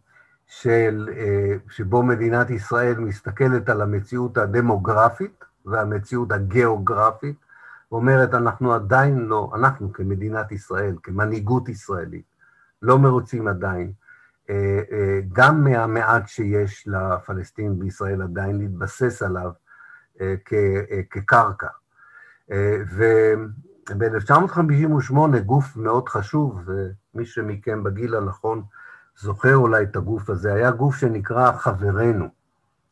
של, 0.48 1.10
אה, 1.18 1.56
שבו 1.70 2.04
מדינת 2.04 2.50
ישראל 2.50 3.00
מסתכלת 3.00 3.70
על 3.70 3.82
המציאות 3.82 4.38
הדמוגרפית 4.38 5.44
והמציאות 5.66 6.32
הגיאוגרפית, 6.32 7.36
ואומרת, 7.92 8.34
אנחנו 8.34 8.74
עדיין 8.74 9.20
לא, 9.20 9.52
אנחנו 9.56 9.94
כמדינת 9.94 10.52
ישראל, 10.52 10.96
כמנהיגות 11.04 11.70
ישראלית, 11.70 12.26
לא 12.82 13.00
מרוצים 13.00 13.48
עדיין, 13.48 13.92
אה, 14.50 14.82
גם 15.34 15.64
מהמעט 15.64 16.28
שיש 16.28 16.88
לפלסטינים 16.88 17.80
בישראל 17.80 18.22
עדיין 18.22 18.58
להתבסס 18.58 19.22
עליו 19.22 19.52
כקרקע. 21.10 21.68
וב-1958 22.50 25.40
גוף 25.46 25.78
מאוד 25.78 26.10
חשוב, 26.10 26.62
ומי 26.66 27.26
שמכם 27.26 27.84
בגיל 27.84 28.16
הנכון 28.16 28.64
זוכר 29.20 29.56
אולי 29.56 29.84
את 29.84 29.96
הגוף 29.96 30.30
הזה, 30.30 30.54
היה 30.54 30.72
גוף 30.72 30.96
שנקרא 30.96 31.52
חברנו, 31.52 32.28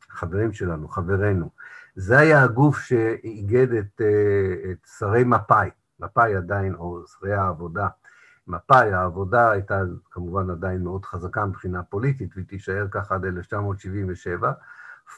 חברים 0.09 0.53
שלנו, 0.53 0.87
חברינו. 0.87 1.49
זה 1.95 2.17
היה 2.17 2.43
הגוף 2.43 2.79
שאיגד 2.79 3.73
את, 3.73 4.01
את 4.71 4.77
שרי 4.97 5.23
מפא"י, 5.23 5.69
מפא"י 5.99 6.35
עדיין, 6.35 6.75
או 6.75 7.01
שרי 7.07 7.33
העבודה, 7.33 7.87
מפא"י, 8.47 8.93
העבודה 8.93 9.51
הייתה 9.51 9.81
כמובן 10.11 10.49
עדיין 10.49 10.83
מאוד 10.83 11.05
חזקה 11.05 11.45
מבחינה 11.45 11.83
פוליטית, 11.83 12.29
והיא 12.35 12.47
תישאר 12.47 12.87
ככה 12.91 13.15
עד 13.15 13.25
1977. 13.25 14.51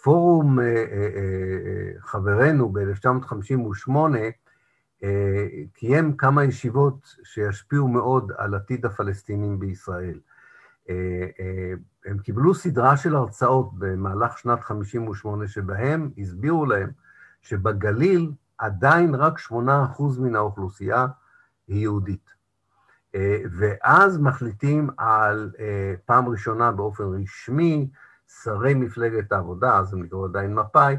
פורום 0.03 0.59
אה, 0.59 0.65
אה, 0.65 0.73
אה, 0.75 1.91
חברנו 1.99 2.69
ב-1958 2.69 3.91
קיים 5.73 6.17
כמה 6.17 6.43
ישיבות 6.43 7.15
שישפיעו 7.23 7.87
מאוד 7.87 8.31
על 8.37 8.55
עתיד 8.55 8.85
הפלסטינים 8.85 9.59
בישראל. 9.59 10.19
הם 12.05 12.17
קיבלו 12.23 12.55
סדרה 12.55 12.97
של 12.97 13.15
הרצאות 13.15 13.69
במהלך 13.73 14.37
שנת 14.37 14.63
58' 14.63 15.47
שבהם 15.47 16.11
הסבירו 16.17 16.65
להם 16.65 16.89
שבגליל 17.41 18.31
עדיין 18.57 19.15
רק 19.15 19.39
8% 19.39 19.53
מן 20.19 20.35
האוכלוסייה 20.35 21.07
היא 21.67 21.81
יהודית. 21.81 22.29
ואז 23.51 24.17
מחליטים 24.17 24.89
על, 24.97 25.51
פעם 26.05 26.27
ראשונה 26.27 26.71
באופן 26.71 27.03
רשמי, 27.03 27.89
שרי 28.27 28.73
מפלגת 28.73 29.31
העבודה, 29.31 29.77
אז 29.77 29.93
הם 29.93 30.03
נקראו 30.03 30.25
עדיין 30.25 30.53
מפא"י, 30.53 30.95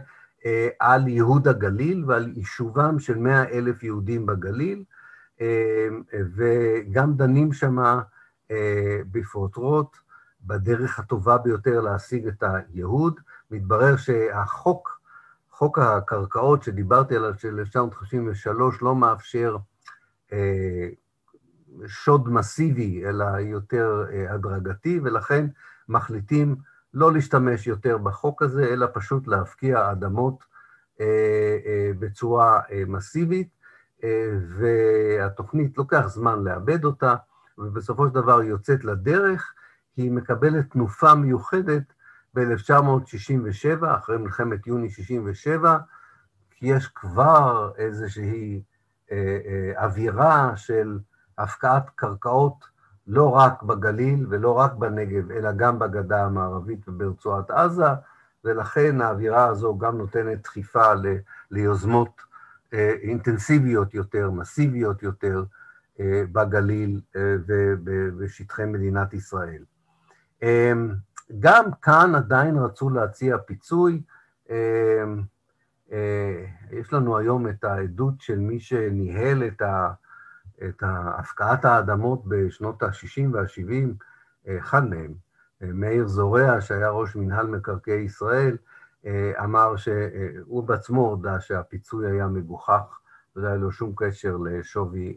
אה, 0.46 0.68
על 0.80 1.08
ייהוד 1.08 1.48
הגליל 1.48 2.04
ועל 2.06 2.32
יישובם 2.36 2.98
של 2.98 3.18
מאה 3.18 3.44
אלף 3.48 3.82
יהודים 3.82 4.26
בגליל, 4.26 4.84
וגם 6.36 7.16
דנים 7.16 7.52
שמה 7.52 8.02
בפרוטרוט 9.10 9.96
בדרך 10.42 10.98
הטובה 10.98 11.38
ביותר 11.38 11.80
להשיג 11.80 12.26
את 12.26 12.42
הייהוד. 12.42 13.20
מתברר 13.50 13.96
שהחוק, 13.96 15.00
חוק 15.50 15.78
הקרקעות 15.78 16.62
שדיברתי 16.62 17.16
עליו 17.16 17.34
של 17.34 17.58
1953, 17.58 18.82
לא 18.82 18.94
מאפשר 18.96 19.56
שוד 21.86 22.28
מסיבי, 22.28 23.04
אלא 23.06 23.24
יותר 23.24 24.04
אה, 24.12 24.34
הדרגתי, 24.34 25.00
ולכן 25.04 25.46
מחליטים 25.88 26.56
לא 26.94 27.12
להשתמש 27.12 27.66
יותר 27.66 27.98
בחוק 27.98 28.42
הזה, 28.42 28.64
אלא 28.64 28.86
פשוט 28.92 29.26
להפקיע 29.26 29.92
אדמות 29.92 30.44
אה, 31.00 31.58
אה, 31.66 31.90
בצורה 31.98 32.60
מסיבית, 32.86 33.58
והתוכנית 34.58 35.78
לוקח 35.78 36.06
זמן 36.06 36.44
לאבד 36.44 36.84
אותה, 36.84 37.14
ובסופו 37.58 38.08
של 38.08 38.14
דבר 38.14 38.42
יוצאת 38.42 38.84
לדרך, 38.84 39.52
היא 39.96 40.12
מקבלת 40.12 40.70
תנופה 40.70 41.14
מיוחדת 41.14 41.82
ב-1967, 42.34 43.86
אחרי 43.98 44.18
מלחמת 44.18 44.66
יוני 44.66 44.90
67, 44.90 45.78
כי 46.50 46.66
יש 46.66 46.88
כבר 46.88 47.72
איזושהי 47.76 48.62
אווירה 49.76 50.56
של 50.56 50.98
הפקעת 51.38 51.90
קרקעות 51.94 52.64
לא 53.08 53.30
רק 53.30 53.62
בגליל 53.62 54.26
ולא 54.28 54.52
רק 54.52 54.72
בנגב, 54.72 55.30
אלא 55.30 55.52
גם 55.52 55.78
בגדה 55.78 56.24
המערבית 56.24 56.88
וברצועת 56.88 57.50
עזה, 57.50 57.84
ולכן 58.44 59.00
האווירה 59.00 59.46
הזו 59.46 59.78
גם 59.78 59.98
נותנת 59.98 60.42
דחיפה 60.42 60.94
ל, 60.94 61.06
ליוזמות 61.50 62.20
אה, 62.74 62.94
אינטנסיביות 63.02 63.94
יותר, 63.94 64.30
מסיביות 64.30 65.02
יותר, 65.02 65.44
אה, 66.00 66.22
בגליל 66.32 67.00
אה, 67.16 67.36
ובשטחי 67.84 68.64
מדינת 68.64 69.14
ישראל. 69.14 69.62
אה, 70.42 70.72
גם 71.40 71.64
כאן 71.82 72.14
עדיין 72.14 72.56
רצו 72.56 72.90
להציע 72.90 73.38
פיצוי. 73.38 74.02
אה, 74.50 75.04
אה, 75.92 76.44
יש 76.70 76.92
לנו 76.92 77.18
היום 77.18 77.48
את 77.48 77.64
העדות 77.64 78.14
של 78.20 78.38
מי 78.38 78.60
שניהל 78.60 79.44
את 79.44 79.62
ה... 79.62 79.92
את 80.68 80.82
הפקעת 80.86 81.64
האדמות 81.64 82.22
בשנות 82.26 82.82
ה-60 82.82 83.28
וה-70, 83.32 84.52
אחד 84.58 84.84
מהם, 84.84 85.14
מאיר 85.60 86.06
זורע, 86.06 86.60
שהיה 86.60 86.90
ראש 86.90 87.16
מינהל 87.16 87.46
מקרקעי 87.46 88.00
ישראל, 88.00 88.56
אמר 89.44 89.76
שהוא 89.76 90.64
בעצמו 90.64 91.08
הודה 91.08 91.40
שהפיצוי 91.40 92.10
היה 92.10 92.26
מגוחך, 92.26 92.98
ולא 93.36 93.48
היה 93.48 93.56
לו 93.56 93.72
שום 93.72 93.92
קשר 93.96 94.36
לשווי 94.36 95.16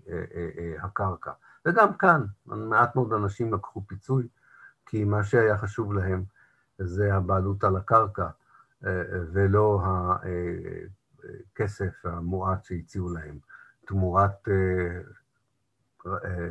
הקרקע. 0.82 1.32
וגם 1.66 1.94
כאן, 1.94 2.22
מעט 2.46 2.96
מאוד 2.96 3.14
אנשים 3.14 3.54
לקחו 3.54 3.84
פיצוי, 3.88 4.28
כי 4.86 5.04
מה 5.04 5.24
שהיה 5.24 5.58
חשוב 5.58 5.94
להם 5.94 6.24
זה 6.80 7.14
הבעלות 7.16 7.64
על 7.64 7.76
הקרקע, 7.76 8.28
ולא 9.32 9.82
הכסף 11.54 12.06
המועט 12.06 12.64
שהציעו 12.64 13.10
להם, 13.10 13.38
תמורת 13.86 14.48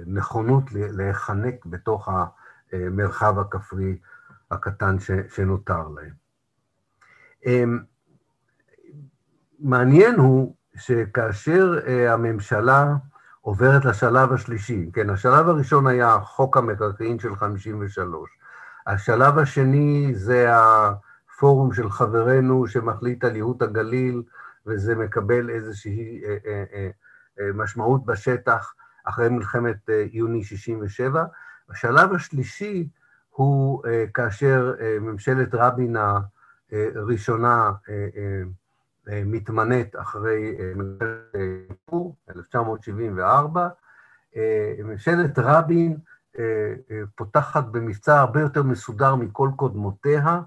נכונות 0.06 0.64
להיחנק 0.72 1.66
בתוך 1.66 2.08
המרחב 2.72 3.38
הכפרי 3.38 3.98
הקטן 4.50 4.96
שנותר 5.28 5.88
להם. 5.88 6.12
אמ, 7.46 7.78
מעניין 9.58 10.14
הוא 10.14 10.54
שכאשר 10.76 11.78
אה, 11.86 12.12
הממשלה 12.12 12.94
עוברת 13.40 13.84
לשלב 13.84 14.32
השלישי, 14.32 14.90
כן, 14.92 15.10
השלב 15.10 15.48
הראשון 15.48 15.86
היה 15.86 16.18
חוק 16.20 16.56
המקרקעין 16.56 17.18
של 17.18 17.36
53, 17.36 18.30
השלב 18.86 19.38
השני 19.38 20.12
זה 20.14 20.50
הפורום 20.50 21.72
של 21.72 21.90
חברנו 21.90 22.66
שמחליט 22.66 23.24
על 23.24 23.36
ייהוד 23.36 23.62
הגליל, 23.62 24.22
וזה 24.66 24.94
מקבל 24.94 25.50
איזושהי 25.50 26.22
אה, 26.24 26.64
אה, 26.72 26.90
משמעות 27.54 28.06
בשטח, 28.06 28.74
אחרי 29.04 29.28
מלחמת 29.28 29.90
אה, 29.90 30.04
יוני 30.12 30.44
67. 30.44 31.24
השלב 31.70 32.12
השלישי 32.12 32.88
הוא 33.30 33.86
אה, 33.86 34.04
כאשר 34.14 34.74
אה, 34.80 34.96
ממשלת 35.00 35.48
רבין 35.52 35.96
הראשונה 36.72 37.72
מתמנית 39.26 39.96
אחרי 39.96 40.56
מלחמת 40.74 42.14
1974. 42.36 43.68
ממשלת 44.84 45.38
רבין 45.38 45.96
פותחת 47.14 47.64
במבצע 47.64 48.20
הרבה 48.20 48.40
יותר 48.40 48.62
מסודר 48.62 49.14
מכל 49.14 49.50
קודמותיה, 49.56 50.40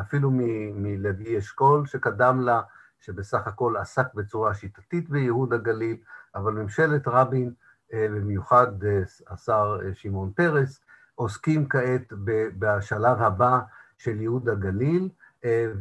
אפילו 0.00 0.30
מלוי 0.74 1.38
אשכול 1.38 1.86
שקדם 1.86 2.40
לה, 2.40 2.60
שבסך 3.00 3.46
הכל 3.46 3.76
עסק 3.76 4.14
בצורה 4.14 4.54
שיטתית 4.54 5.10
בייהוד 5.10 5.52
הגליל, 5.52 5.96
אבל 6.34 6.52
ממשלת 6.52 7.08
רבין, 7.08 7.52
אה, 7.92 8.06
במיוחד 8.10 8.84
אה, 8.84 9.02
השר 9.30 9.78
אה, 9.84 9.94
שמעון 9.94 10.32
פרס, 10.32 10.80
עוסקים 11.14 11.68
כעת 11.68 12.12
בשלב 12.58 13.22
הבא 13.22 13.60
של 13.98 14.20
ייהוד 14.20 14.48
הגליל, 14.48 15.08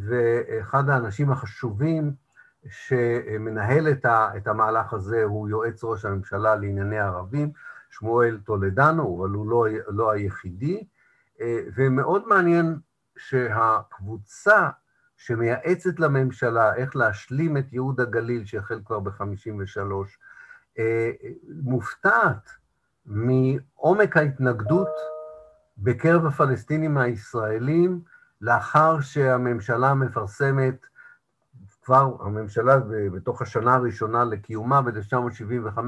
ואחד 0.08 0.90
האנשים 0.90 1.32
החשובים 1.32 2.14
שמנהל 2.70 3.88
את 4.08 4.48
המהלך 4.48 4.94
הזה 4.94 5.24
הוא 5.24 5.50
יועץ 5.50 5.84
ראש 5.84 6.06
הממשלה 6.06 6.56
לענייני 6.56 7.00
ערבים, 7.00 7.52
שמואל 7.90 8.40
טולדנו, 8.46 9.20
אבל 9.20 9.30
הוא 9.30 9.50
לא, 9.50 9.66
לא 9.88 10.12
היחידי, 10.12 10.88
ומאוד 11.76 12.28
מעניין 12.28 12.80
שהקבוצה 13.18 14.70
שמייעצת 15.18 16.00
לממשלה 16.00 16.76
איך 16.76 16.96
להשלים 16.96 17.58
את 17.58 17.74
ייהוד 17.74 18.02
הגליל 18.02 18.46
שהחל 18.46 18.80
כבר 18.86 19.00
ב-53', 19.00 19.22
אה, 19.22 20.04
מופתעת 21.64 22.50
מעומק 23.06 24.18
ההתנגדות 24.18 24.90
בקרב 25.78 26.26
הפלסטינים 26.26 26.98
הישראלים 26.98 28.02
לאחר 28.42 29.02
שהממשלה 29.02 29.94
מפרסמת, 29.94 30.86
כבר 31.84 32.16
הממשלה 32.20 32.78
בתוך 33.14 33.42
השנה 33.42 33.76
הראשונה 33.76 34.24
לקיומה 34.24 34.82
ב-1975, 34.82 35.80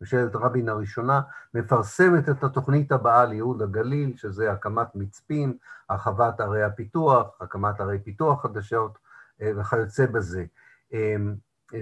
ממשלת 0.00 0.36
רבין 0.36 0.68
הראשונה, 0.68 1.20
מפרסמת 1.54 2.28
את 2.28 2.44
התוכנית 2.44 2.92
הבאה 2.92 3.24
לייעוד 3.24 3.62
הגליל, 3.62 4.16
שזה 4.16 4.52
הקמת 4.52 4.88
מצפים, 4.94 5.56
הרחבת 5.88 6.40
ערי 6.40 6.62
הפיתוח, 6.62 7.26
הקמת 7.40 7.80
ערי 7.80 7.98
פיתוח 7.98 8.42
חדשות 8.42 8.98
אה, 9.42 9.52
וכיוצא 9.56 10.06
בזה. 10.06 10.44
אה, 11.74 11.80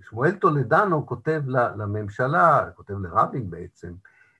ושמואל 0.00 0.32
טולדנו 0.32 1.06
כותב 1.06 1.42
לממשלה, 1.48 2.70
כותב 2.76 2.94
לרבין 2.98 3.50
בעצם, 3.50 3.92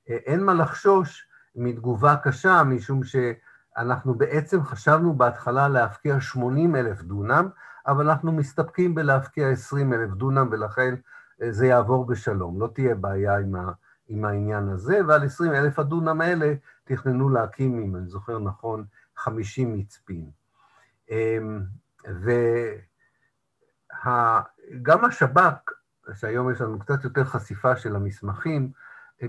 אין 0.09 0.45
מה 0.45 0.55
לחשוש 0.55 1.29
מתגובה 1.57 2.17
קשה, 2.17 2.63
משום 2.65 3.01
שאנחנו 3.05 4.15
בעצם 4.15 4.63
חשבנו 4.63 5.15
בהתחלה 5.15 5.69
להפקיע 5.69 6.21
80 6.21 6.77
אלף 6.77 7.03
דונם, 7.03 7.49
אבל 7.87 8.09
אנחנו 8.09 8.33
מסתפקים 8.33 8.95
בלהפקיע 8.95 9.49
20 9.49 9.93
אלף 9.93 10.11
דונם, 10.11 10.49
ולכן 10.51 10.95
זה 11.49 11.67
יעבור 11.67 12.07
בשלום, 12.07 12.61
לא 12.61 12.69
תהיה 12.75 12.95
בעיה 12.95 13.39
עם, 13.39 13.55
ה, 13.55 13.73
עם 14.09 14.25
העניין 14.25 14.69
הזה, 14.69 15.01
ועל 15.09 15.25
20 15.25 15.55
אלף 15.55 15.79
הדונם 15.79 16.21
האלה 16.21 16.55
תכננו 16.85 17.29
להקים, 17.29 17.83
אם 17.83 17.97
אני 17.97 18.07
זוכר 18.07 18.39
נכון, 18.39 18.85
50 19.17 19.79
מצפים. 19.79 20.31
אמ, 21.11 21.61
וגם 24.05 25.05
השב"כ, 25.05 25.73
שהיום 26.15 26.51
יש 26.51 26.61
לנו 26.61 26.79
קצת 26.79 27.05
יותר 27.05 27.25
חשיפה 27.25 27.77
של 27.77 27.97
המסמכים, 27.97 28.71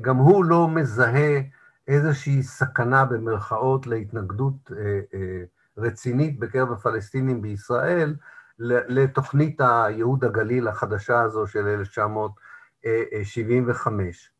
גם 0.01 0.17
הוא 0.17 0.45
לא 0.45 0.67
מזהה 0.67 1.41
איזושהי 1.87 2.43
סכנה 2.43 3.05
במרכאות 3.05 3.87
להתנגדות 3.87 4.71
אה, 4.71 4.99
אה, 5.13 5.43
רצינית 5.77 6.39
בקרב 6.39 6.71
הפלסטינים 6.71 7.41
בישראל 7.41 8.15
לתוכנית 8.59 9.61
הייהוד 9.61 10.23
הגליל 10.23 10.67
החדשה 10.67 11.21
הזו 11.21 11.47
של 11.47 11.67
1975. 11.67 14.31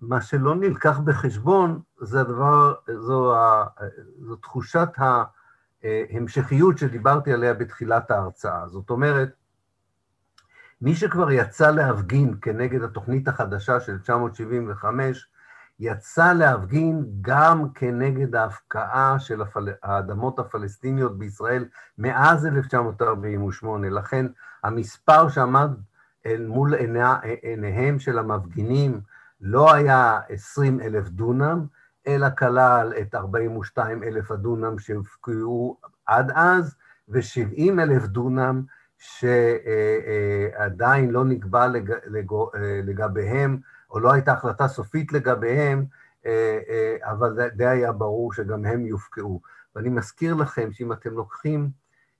מה 0.00 0.20
שלא 0.20 0.54
נלקח 0.54 0.98
בחשבון 0.98 1.80
זה 2.00 2.20
הדבר, 2.20 2.74
זו, 2.86 3.34
זו 4.18 4.36
תחושת 4.36 4.88
ההמשכיות 5.82 6.78
שדיברתי 6.78 7.32
עליה 7.32 7.54
בתחילת 7.54 8.10
ההרצאה. 8.10 8.68
זאת 8.68 8.90
אומרת, 8.90 9.41
מי 10.82 10.94
שכבר 10.94 11.30
יצא 11.30 11.70
להפגין 11.70 12.34
כנגד 12.42 12.82
התוכנית 12.82 13.28
החדשה 13.28 13.80
של 13.80 13.92
1975, 13.92 15.28
יצא 15.80 16.32
להפגין 16.32 17.04
גם 17.20 17.68
כנגד 17.74 18.34
ההפקעה 18.34 19.18
של 19.18 19.42
הפל... 19.42 19.68
האדמות 19.82 20.38
הפלסטיניות 20.38 21.18
בישראל 21.18 21.64
מאז 21.98 22.46
1948. 22.46 23.90
לכן 23.90 24.26
המספר 24.64 25.28
שעמד 25.28 25.70
אל 26.26 26.46
מול 26.46 26.74
עיני... 26.74 27.00
עיניהם 27.42 27.98
של 27.98 28.18
המפגינים 28.18 29.00
לא 29.40 29.74
היה 29.74 30.20
20 30.28 30.80
אלף 30.80 31.08
דונם, 31.08 31.66
אלא 32.06 32.26
כלל 32.38 32.92
את 33.00 33.14
42 33.14 34.02
אלף 34.02 34.30
הדונם 34.30 34.78
שהופקעו 34.78 35.76
עד 36.06 36.32
אז, 36.34 36.76
ו-70 37.08 37.82
אלף 37.82 38.06
דונם 38.06 38.62
שעדיין 39.02 41.10
לא 41.10 41.24
נקבע 41.24 41.68
לג... 41.68 41.92
לג... 42.06 42.32
לגביהם 42.82 43.58
או 43.90 44.00
לא 44.00 44.12
הייתה 44.12 44.32
החלטה 44.32 44.68
סופית 44.68 45.12
לגביהם, 45.12 45.84
אה, 46.26 46.58
אה, 46.68 46.96
אבל 47.10 47.48
די 47.48 47.66
היה 47.66 47.92
ברור 47.92 48.32
שגם 48.32 48.64
הם 48.64 48.86
יופקעו. 48.86 49.40
ואני 49.76 49.88
מזכיר 49.88 50.34
לכם 50.34 50.72
שאם 50.72 50.92
אתם 50.92 51.10
לוקחים 51.10 51.70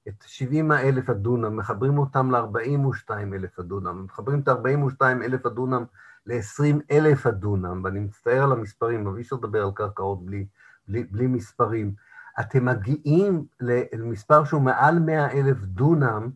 את 0.09 0.25
70 0.27 0.73
אלף 0.73 1.11
הדונם, 1.11 1.57
מחברים 1.57 1.99
אותם 1.99 2.31
ל-42 2.31 3.11
אלף 3.11 3.59
הדונם, 3.59 4.05
מחברים 4.05 4.41
את 4.41 4.49
42 4.49 5.23
אלף 5.23 5.47
הדונם 5.47 5.85
ל-20 6.27 6.77
אלף 6.91 7.27
הדונם, 7.27 7.81
ואני 7.85 8.01
מצטער 8.01 8.43
על 8.43 8.53
המספרים, 8.53 9.07
אבל 9.07 9.17
אי 9.17 9.23
אפשר 9.23 9.37
לדבר 9.37 9.65
על 9.65 9.71
קרקעות 9.75 10.27
בלי, 10.27 10.47
בלי, 10.89 11.05
בלי 11.05 11.27
מספרים. 11.27 11.95
אתם 12.41 12.65
מגיעים 12.65 13.45
למספר 13.93 14.45
שהוא 14.45 14.63
מעל 14.63 14.99
100 14.99 15.31
אלף 15.31 15.57
דונם 15.57 16.31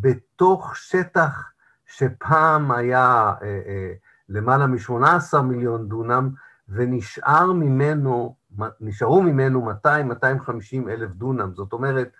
בתוך 0.00 0.76
שטח 0.76 1.52
שפעם 1.86 2.70
היה 2.70 3.32
אה, 3.42 3.60
אה, 3.66 3.92
למעלה 4.28 4.66
מ-18 4.66 5.40
מיליון 5.42 5.88
דונם, 5.88 6.30
ונשאר 6.68 7.52
ממנו, 7.52 8.36
נשארו 8.80 9.22
ממנו 9.22 9.70
200-250 9.70 10.88
אלף 10.88 11.10
דונם. 11.10 11.54
זאת 11.54 11.72
אומרת, 11.72 12.10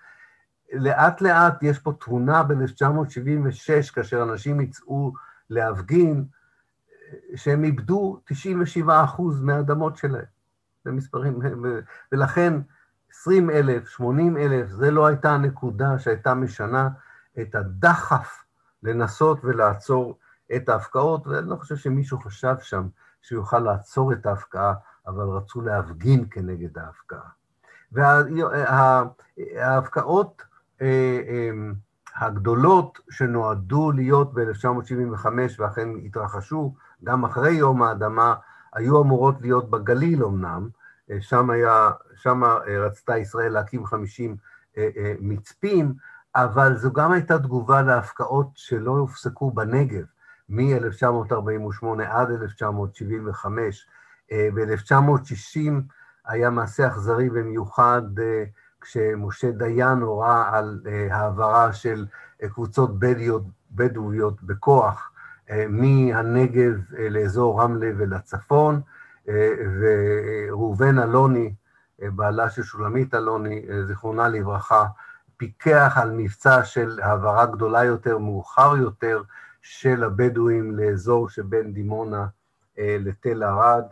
לאט 0.73 1.21
לאט 1.21 1.63
יש 1.63 1.79
פה 1.79 1.93
תמונה 1.99 2.43
ב-1976, 2.43 3.93
כאשר 3.93 4.23
אנשים 4.23 4.61
יצאו 4.61 5.13
להפגין, 5.49 6.25
שהם 7.35 7.63
איבדו 7.63 8.21
97 8.25 9.03
אחוז 9.03 9.41
מהאדמות 9.41 9.97
שלהם. 9.97 10.25
זה 10.85 10.91
מספרים, 10.91 11.39
ולכן 12.11 12.53
20 13.11 13.49
אלף, 13.49 13.87
80 13.87 14.37
אלף, 14.37 14.69
זה 14.69 14.91
לא 14.91 15.05
הייתה 15.05 15.31
הנקודה 15.31 15.99
שהייתה 15.99 16.33
משנה 16.33 16.89
את 17.41 17.55
הדחף 17.55 18.43
לנסות 18.83 19.39
ולעצור 19.43 20.17
את 20.55 20.69
ההפקעות, 20.69 21.27
ואני 21.27 21.49
לא 21.49 21.55
חושב 21.55 21.75
שמישהו 21.75 22.19
חשב 22.19 22.55
שם 22.61 22.87
שהוא 23.21 23.39
יוכל 23.39 23.59
לעצור 23.59 24.13
את 24.13 24.25
ההפקעה, 24.25 24.73
אבל 25.07 25.23
רצו 25.23 25.61
להפגין 25.61 26.25
כנגד 26.31 26.77
ההפקעה. 26.77 27.29
וההפקעות 29.35 30.41
אה, 30.81 31.19
אה, 31.27 31.51
הגדולות 32.15 32.99
שנועדו 33.09 33.91
להיות 33.91 34.33
ב-1975 34.33 35.27
ואכן 35.59 35.89
התרחשו 36.05 36.73
גם 37.03 37.25
אחרי 37.25 37.51
יום 37.51 37.83
האדמה, 37.83 38.35
היו 38.73 39.01
אמורות 39.01 39.35
להיות 39.41 39.69
בגליל 39.69 40.23
אמנם, 40.23 40.69
אה, 41.11 41.17
שם, 41.21 41.49
היה, 41.49 41.91
שם 42.15 42.43
רצתה 42.85 43.17
ישראל 43.17 43.51
להקים 43.51 43.85
50 43.85 44.35
מצפים, 45.19 45.93
אבל 46.35 46.77
זו 46.77 46.93
גם 46.93 47.11
הייתה 47.11 47.39
תגובה 47.39 47.81
להפקעות 47.81 48.47
שלא 48.55 48.91
הופסקו 48.91 49.51
בנגב. 49.51 50.03
מ-1948 50.49 51.85
עד 52.07 52.31
1975. 52.31 53.87
אה, 54.31 54.49
ב-1960 54.53 55.71
היה 56.25 56.49
מעשה 56.49 56.87
אכזרי 56.87 57.29
במיוחד 57.29 58.01
אה, 58.19 58.43
כשמשה 58.81 59.51
דיין 59.51 59.97
הורה 60.01 60.49
על 60.57 60.79
אה, 60.85 61.15
העברה 61.15 61.73
של 61.73 62.05
קבוצות 62.53 62.99
בדואיות, 62.99 63.43
בדואיות 63.71 64.43
בכוח 64.43 65.09
מהנגב 65.69 66.73
לאזור 67.09 67.61
רמלה 67.61 67.91
ולצפון, 67.97 68.81
וראובן 69.79 70.99
אלוני, 70.99 71.53
בעלה 71.99 72.49
של 72.49 72.63
שולמית 72.63 73.13
אלוני, 73.13 73.65
זיכרונה 73.87 74.27
לברכה, 74.27 74.85
פיקח 75.43 75.97
על 76.01 76.11
מבצע 76.11 76.63
של 76.63 76.99
העברה 77.03 77.45
גדולה 77.45 77.83
יותר, 77.83 78.17
מאוחר 78.17 78.75
יותר, 78.77 79.23
של 79.61 80.03
הבדואים 80.03 80.77
לאזור 80.77 81.29
שבין 81.29 81.73
דימונה 81.73 82.27
אה, 82.79 82.97
לתל 82.99 83.43
ערד. 83.43 83.83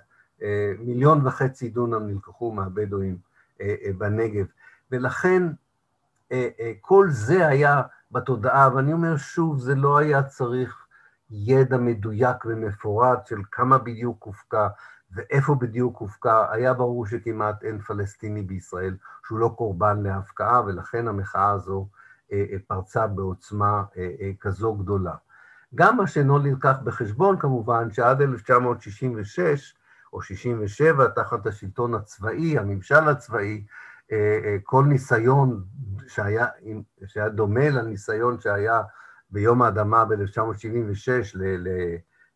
אה, 0.41 0.73
מיליון 0.79 1.27
וחצי 1.27 1.69
דונם 1.69 2.07
נלקחו 2.07 2.51
מהבדואים 2.51 3.17
אה, 3.61 3.75
בנגב. 3.97 4.45
ולכן 4.91 5.43
כל 6.81 7.07
זה 7.09 7.47
היה 7.47 7.81
בתודעה, 8.11 8.75
ואני 8.75 8.93
אומר 8.93 9.17
שוב, 9.17 9.59
זה 9.59 9.75
לא 9.75 9.97
היה 9.97 10.23
צריך 10.23 10.85
ידע 11.31 11.77
מדויק 11.77 12.45
ומפורט 12.45 13.27
של 13.27 13.41
כמה 13.51 13.77
בדיוק 13.77 14.23
הופקע 14.23 14.67
ואיפה 15.13 15.55
בדיוק 15.55 15.97
הופקע. 15.97 16.51
היה 16.51 16.73
ברור 16.73 17.05
שכמעט 17.05 17.63
אין 17.63 17.79
פלסטיני 17.79 18.41
בישראל 18.41 18.95
שהוא 19.27 19.39
לא 19.39 19.53
קורבן 19.57 20.03
להפקעה, 20.03 20.61
ולכן 20.65 21.07
המחאה 21.07 21.49
הזו 21.51 21.87
פרצה 22.67 23.07
בעוצמה 23.07 23.83
כזו 24.39 24.73
גדולה. 24.73 25.13
גם 25.75 25.97
מה 25.97 26.07
שאינו 26.07 26.39
נלקח 26.39 26.77
בחשבון 26.83 27.39
כמובן, 27.39 27.91
שעד 27.91 28.21
1966 28.21 29.75
או 30.13 30.21
67, 30.21 31.07
תחת 31.07 31.47
השלטון 31.47 31.93
הצבאי, 31.93 32.57
הממשל 32.57 33.09
הצבאי, 33.09 33.63
אה, 34.11 34.39
אה, 34.45 34.57
כל 34.63 34.85
ניסיון 34.85 35.63
שהיה, 36.07 36.47
שהיה 37.05 37.29
דומה 37.29 37.69
לניסיון 37.69 38.39
שהיה 38.39 38.81
ביום 39.29 39.61
האדמה 39.61 40.05
ב-1976 40.05 41.37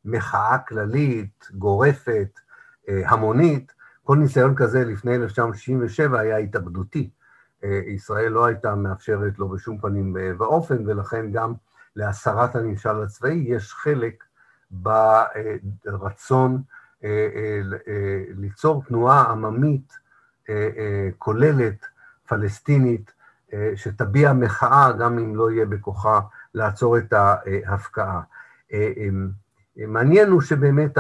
למחאה 0.06 0.58
כללית, 0.58 1.50
גורפת, 1.54 2.30
אה, 2.40 2.45
המונית, 2.88 3.72
כל 4.04 4.18
ניסיון 4.18 4.56
כזה 4.56 4.86
לפני 4.86 5.16
1967 5.16 6.20
היה 6.20 6.38
התאבדותי. 6.38 7.10
ישראל 7.88 8.32
לא 8.32 8.46
הייתה 8.46 8.76
מאפשרת 8.76 9.40
לו 9.40 9.50
בשום 9.50 9.78
פנים 9.78 10.18
ואופן, 10.38 10.88
ולכן 10.88 11.32
גם 11.32 11.54
להסרת 11.96 12.56
הממשל 12.56 13.04
הצבאי, 13.04 13.44
יש 13.48 13.74
חלק 13.74 14.24
ברצון 15.86 16.62
אה, 17.04 17.10
אה, 17.36 17.62
אה, 17.88 18.24
ליצור 18.38 18.84
תנועה 18.88 19.32
עממית 19.32 19.94
כוללת, 21.18 21.86
פלסטינית, 22.28 23.12
שתביע 23.76 24.34
מחאה, 24.34 24.92
גם 25.00 25.20
אם 25.20 25.36
לא 25.36 25.52
יהיה 25.52 25.66
בכוחה 25.66 26.20
לעצור 26.54 26.98
את 26.98 27.14
ההפקעה. 27.14 28.22
מעניין 29.78 30.30
הוא 30.30 30.42
שבאמת 30.42 30.98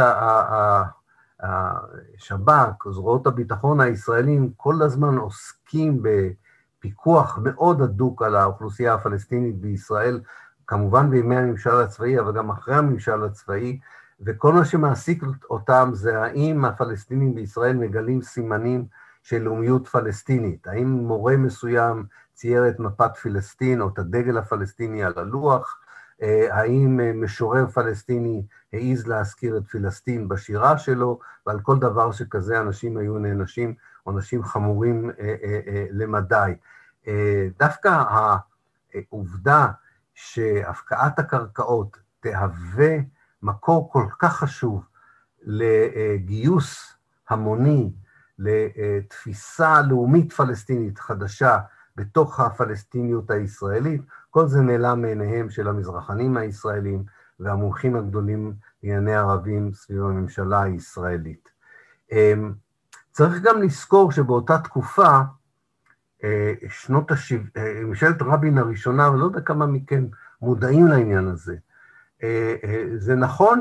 השב"כ, 1.48 2.90
זרועות 2.92 3.28
הביטחון 3.28 3.82
הישראלים, 3.82 4.52
כל 4.58 4.82
הזמן 4.82 5.18
עוסקים 5.18 6.04
בפיקוח 6.04 7.40
מאוד 7.44 7.82
הדוק 7.82 8.22
על 8.22 8.36
האוכלוסייה 8.36 8.94
הפלסטינית 8.94 9.56
בישראל, 9.56 10.22
כמובן 10.68 11.10
בימי 11.10 11.36
הממשל 11.36 11.82
הצבאי, 11.82 12.20
אבל 12.20 12.32
גם 12.32 12.50
אחרי 12.50 12.76
הממשל 12.76 13.24
הצבאי, 13.24 13.80
וכל 14.22 14.54
מה 14.54 14.66
שמעסיק 14.66 15.24
אותם 15.50 15.90
זה 15.94 16.22
האם 16.22 16.66
הפלסטינים 16.66 17.36
בישראל 17.36 17.76
מגלים 17.76 18.22
סימנים 18.22 18.86
של 19.24 19.42
לאומיות 19.42 19.88
פלסטינית, 19.88 20.68
האם 20.68 20.88
מורה 20.88 21.38
מסוים 21.38 22.06
צייר 22.34 22.70
את 22.70 22.80
מפת 22.80 23.18
פלסטין 23.18 23.82
או 23.82 23.88
את 23.88 24.00
הדגל 24.00 24.38
הפלסטיני 24.38 25.04
על 25.04 25.14
הלוח, 25.16 25.80
האם 26.50 27.00
אה, 27.00 27.12
משורר 27.14 27.68
פלסטיני 27.68 28.46
העז 28.74 29.08
להזכיר 29.08 29.58
את 29.58 29.68
פלסטין 29.68 30.28
בשירה 30.28 30.78
שלו, 30.78 31.20
ועל 31.48 31.60
כל 31.60 31.80
דבר 31.80 32.12
שכזה 32.12 32.60
אנשים 32.60 32.98
היו 32.98 33.20
נענשים, 33.20 33.74
עונשים 34.04 34.44
חמורים 34.44 35.12
אה, 35.20 35.86
למדי. 35.92 36.54
דווקא 37.60 38.04
העובדה 38.94 39.68
שהפקעת 40.14 41.20
הקרקעות 41.20 41.98
תהווה 42.20 42.98
מקור 43.44 43.92
כל 43.92 44.06
כך 44.20 44.36
חשוב 44.36 44.88
לגיוס 45.44 46.94
המוני, 47.30 47.94
לתפיסה 48.40 49.82
לאומית 49.82 50.34
פלסטינית 50.34 51.00
חדשה 51.00 51.58
בתוך 51.96 52.40
הפלסטיניות 52.40 53.32
הישראלית, 53.32 54.02
כל 54.36 54.48
זה 54.48 54.62
נעלם 54.62 55.02
מעיניהם 55.02 55.50
של 55.50 55.68
המזרחנים 55.68 56.38
הישראלים 56.38 57.04
והמומחים 57.40 57.96
הגדולים 57.96 58.54
לענייני 58.84 59.16
ערבים 59.16 59.74
סביב 59.74 60.04
הממשלה 60.04 60.62
הישראלית. 60.62 61.50
אמ, 62.12 62.54
צריך 63.12 63.42
גם 63.42 63.62
לזכור 63.62 64.12
שבאותה 64.12 64.58
תקופה, 64.58 65.20
אה, 66.24 66.54
שנות 66.70 67.12
ה-70, 67.12 67.58
אה, 67.58 67.82
ממשלת 67.84 68.22
רבין 68.22 68.58
הראשונה, 68.58 69.10
ואני 69.10 69.20
לא 69.20 69.26
יודע 69.26 69.42
כמה 69.42 69.66
מכם 69.66 70.06
מודעים 70.42 70.88
לעניין 70.88 71.28
הזה, 71.28 71.56
אה, 72.24 72.56
זה 72.98 73.16
נכון 73.16 73.60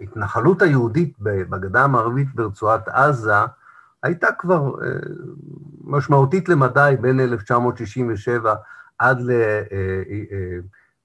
שההתנחלות 0.00 0.62
היהודית 0.62 1.18
בגדה 1.20 1.84
המערבית 1.84 2.34
ברצועת 2.34 2.88
עזה 2.88 3.34
הייתה 4.02 4.28
כבר 4.38 4.72
משמעותית 5.84 6.48
למדי 6.48 6.94
בין 7.00 7.20
1967 7.20 8.54
עד, 8.98 9.20
ל, 9.20 9.30
אה, 9.30 10.02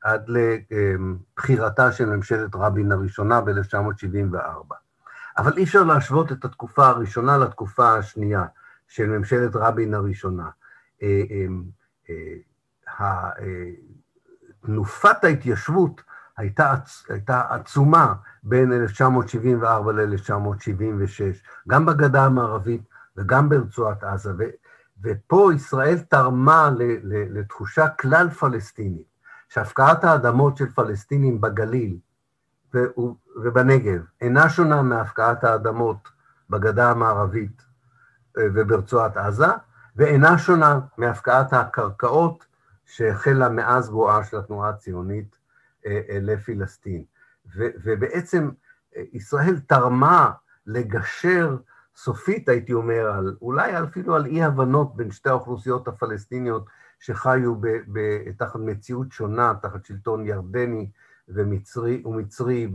אה, 0.06 0.15
לבחירתה 0.27 1.91
של 1.91 2.06
ממשלת 2.06 2.56
רבין 2.56 2.91
הראשונה 2.91 3.41
ב-1974. 3.41 4.73
אבל 5.38 5.58
אי 5.58 5.63
אפשר 5.63 5.84
להשוות 5.84 6.32
את 6.32 6.45
התקופה 6.45 6.88
הראשונה 6.88 7.38
לתקופה 7.38 7.95
השנייה 7.95 8.45
של 8.88 9.06
ממשלת 9.06 9.56
רבין 9.56 9.93
הראשונה. 9.93 10.49
אה, 11.01 11.45
תנופת 14.65 15.23
ההתיישבות 15.23 16.01
הייתה, 16.38 16.74
הייתה 17.10 17.41
עצומה 17.50 18.13
בין 18.43 18.74
1974 18.74 19.91
ל-1976, 19.91 21.38
גם 21.67 21.86
בגדה 21.86 22.26
המערבית 22.26 22.82
וגם 23.17 23.50
ברצועת 23.50 24.04
עזה, 24.04 24.32
ו, 24.39 24.43
ופה 25.04 25.52
ישראל 25.56 26.00
תרמה 26.00 26.69
ל, 26.78 26.84
ל, 26.84 27.39
לתחושה 27.39 27.88
כלל 27.88 28.30
פלסטינית, 28.30 29.08
שהפקעת 29.50 30.04
האדמות 30.04 30.58
של 30.58 30.69
פלסטינים 30.69 31.41
בגליל 31.41 31.98
ו, 32.74 32.80
ובנגב 33.36 34.02
אינה 34.22 34.50
שונה 34.50 34.82
מהפקעת 34.82 35.43
האדמות 35.43 36.10
בגדה 36.50 36.91
המערבית 36.91 37.62
אה, 38.38 38.43
וברצועת 38.54 39.17
עזה, 39.17 39.48
ואינה 39.96 40.38
שונה 40.38 40.80
מהפקעת 40.98 41.54
הקרקעות 41.54 42.46
שהחלה 42.86 43.50
מאז 43.50 43.89
בואה 43.89 44.24
של 44.24 44.38
התנועה 44.38 44.69
הציונית 44.69 45.42
אה, 45.86 46.02
אה, 46.10 46.17
לפלסטין. 46.22 47.04
ובעצם 47.56 48.50
ישראל 49.13 49.60
תרמה 49.60 50.32
לגשר 50.65 51.58
סופית, 51.96 52.50
הייתי 52.50 52.74
אומר, 52.74 53.12
על, 53.17 53.36
אולי 53.41 53.84
אפילו 53.84 54.15
על 54.15 54.26
אי-הבנות 54.26 54.96
בין 54.96 55.12
שתי 55.12 55.30
האוכלוסיות 55.30 55.88
הפלסטיניות 55.88 56.65
שחיו 57.00 57.56
ב, 57.56 57.67
ב, 57.67 58.32
תחת 58.32 58.60
מציאות 58.60 59.12
שונה, 59.12 59.54
תחת 59.62 59.86
שלטון 59.86 60.26
ירדני 60.26 60.89
ומצרי, 61.28 62.02
ומצרי 62.06 62.74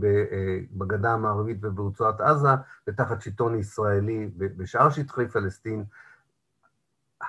בגדה 0.71 1.13
המערבית 1.13 1.57
וברצועת 1.61 2.21
עזה, 2.21 2.49
ותחת 2.87 3.21
שלטון 3.21 3.59
ישראלי 3.59 4.29
בשאר 4.37 4.89
שטחי 4.89 5.27
פלסטין. 5.27 5.83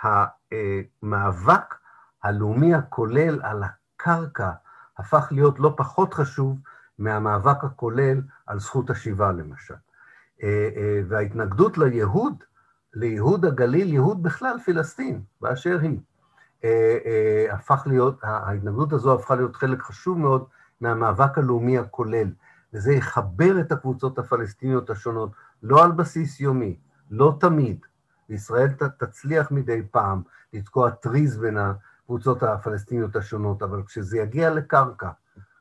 המאבק 0.03 1.75
הלאומי 2.23 2.75
הכולל 2.75 3.41
על 3.43 3.63
הקרקע 3.63 4.51
הפך 5.01 5.29
להיות 5.31 5.61
לא 5.61 5.75
פחות 5.77 6.15
חשוב 6.15 6.59
מהמאבק 6.99 7.65
הכולל 7.65 8.21
על 8.47 8.59
זכות 8.59 8.91
השיבה, 8.91 9.33
למשל. 9.33 9.75
אה, 10.43 10.69
אה, 10.77 11.01
וההתנגדות 11.09 11.79
ליהוד, 11.79 12.35
ליהוד 12.95 13.45
הגליל, 13.45 13.93
יהוד 13.93 14.23
בכלל 14.23 14.57
פלסטין, 14.65 15.23
באשר 15.41 15.79
היא, 15.83 15.99
אה, 16.65 17.47
הפך 17.51 17.83
להיות, 17.87 18.19
ההתנגדות 18.23 18.93
הזו 18.93 19.15
הפכה 19.15 19.35
להיות 19.35 19.57
חלק 19.57 19.83
חשוב 19.83 20.19
מאוד 20.19 20.45
מהמאבק 20.81 21.39
הלאומי 21.39 21.79
הכולל, 21.79 22.29
וזה 22.75 22.93
יחבר 22.93 23.61
את 23.61 23.73
הקבוצות 23.73 24.19
הפלסטיניות 24.19 24.91
השונות, 24.91 25.31
לא 25.63 25.85
על 25.85 25.93
בסיס 25.93 26.41
יומי, 26.41 26.77
לא 27.11 27.37
תמיד. 27.41 27.87
וישראל 28.29 28.69
תצליח 28.99 29.51
מדי 29.51 29.83
פעם 29.91 30.23
לתקוע 30.53 30.91
טריז 30.91 31.37
בין 31.37 31.59
הקבוצות 32.11 32.43
הפלסטיניות 32.43 33.17
השונות, 33.17 33.63
אבל 33.63 33.83
כשזה 33.87 34.19
יגיע 34.19 34.51
לקרקע, 34.51 35.11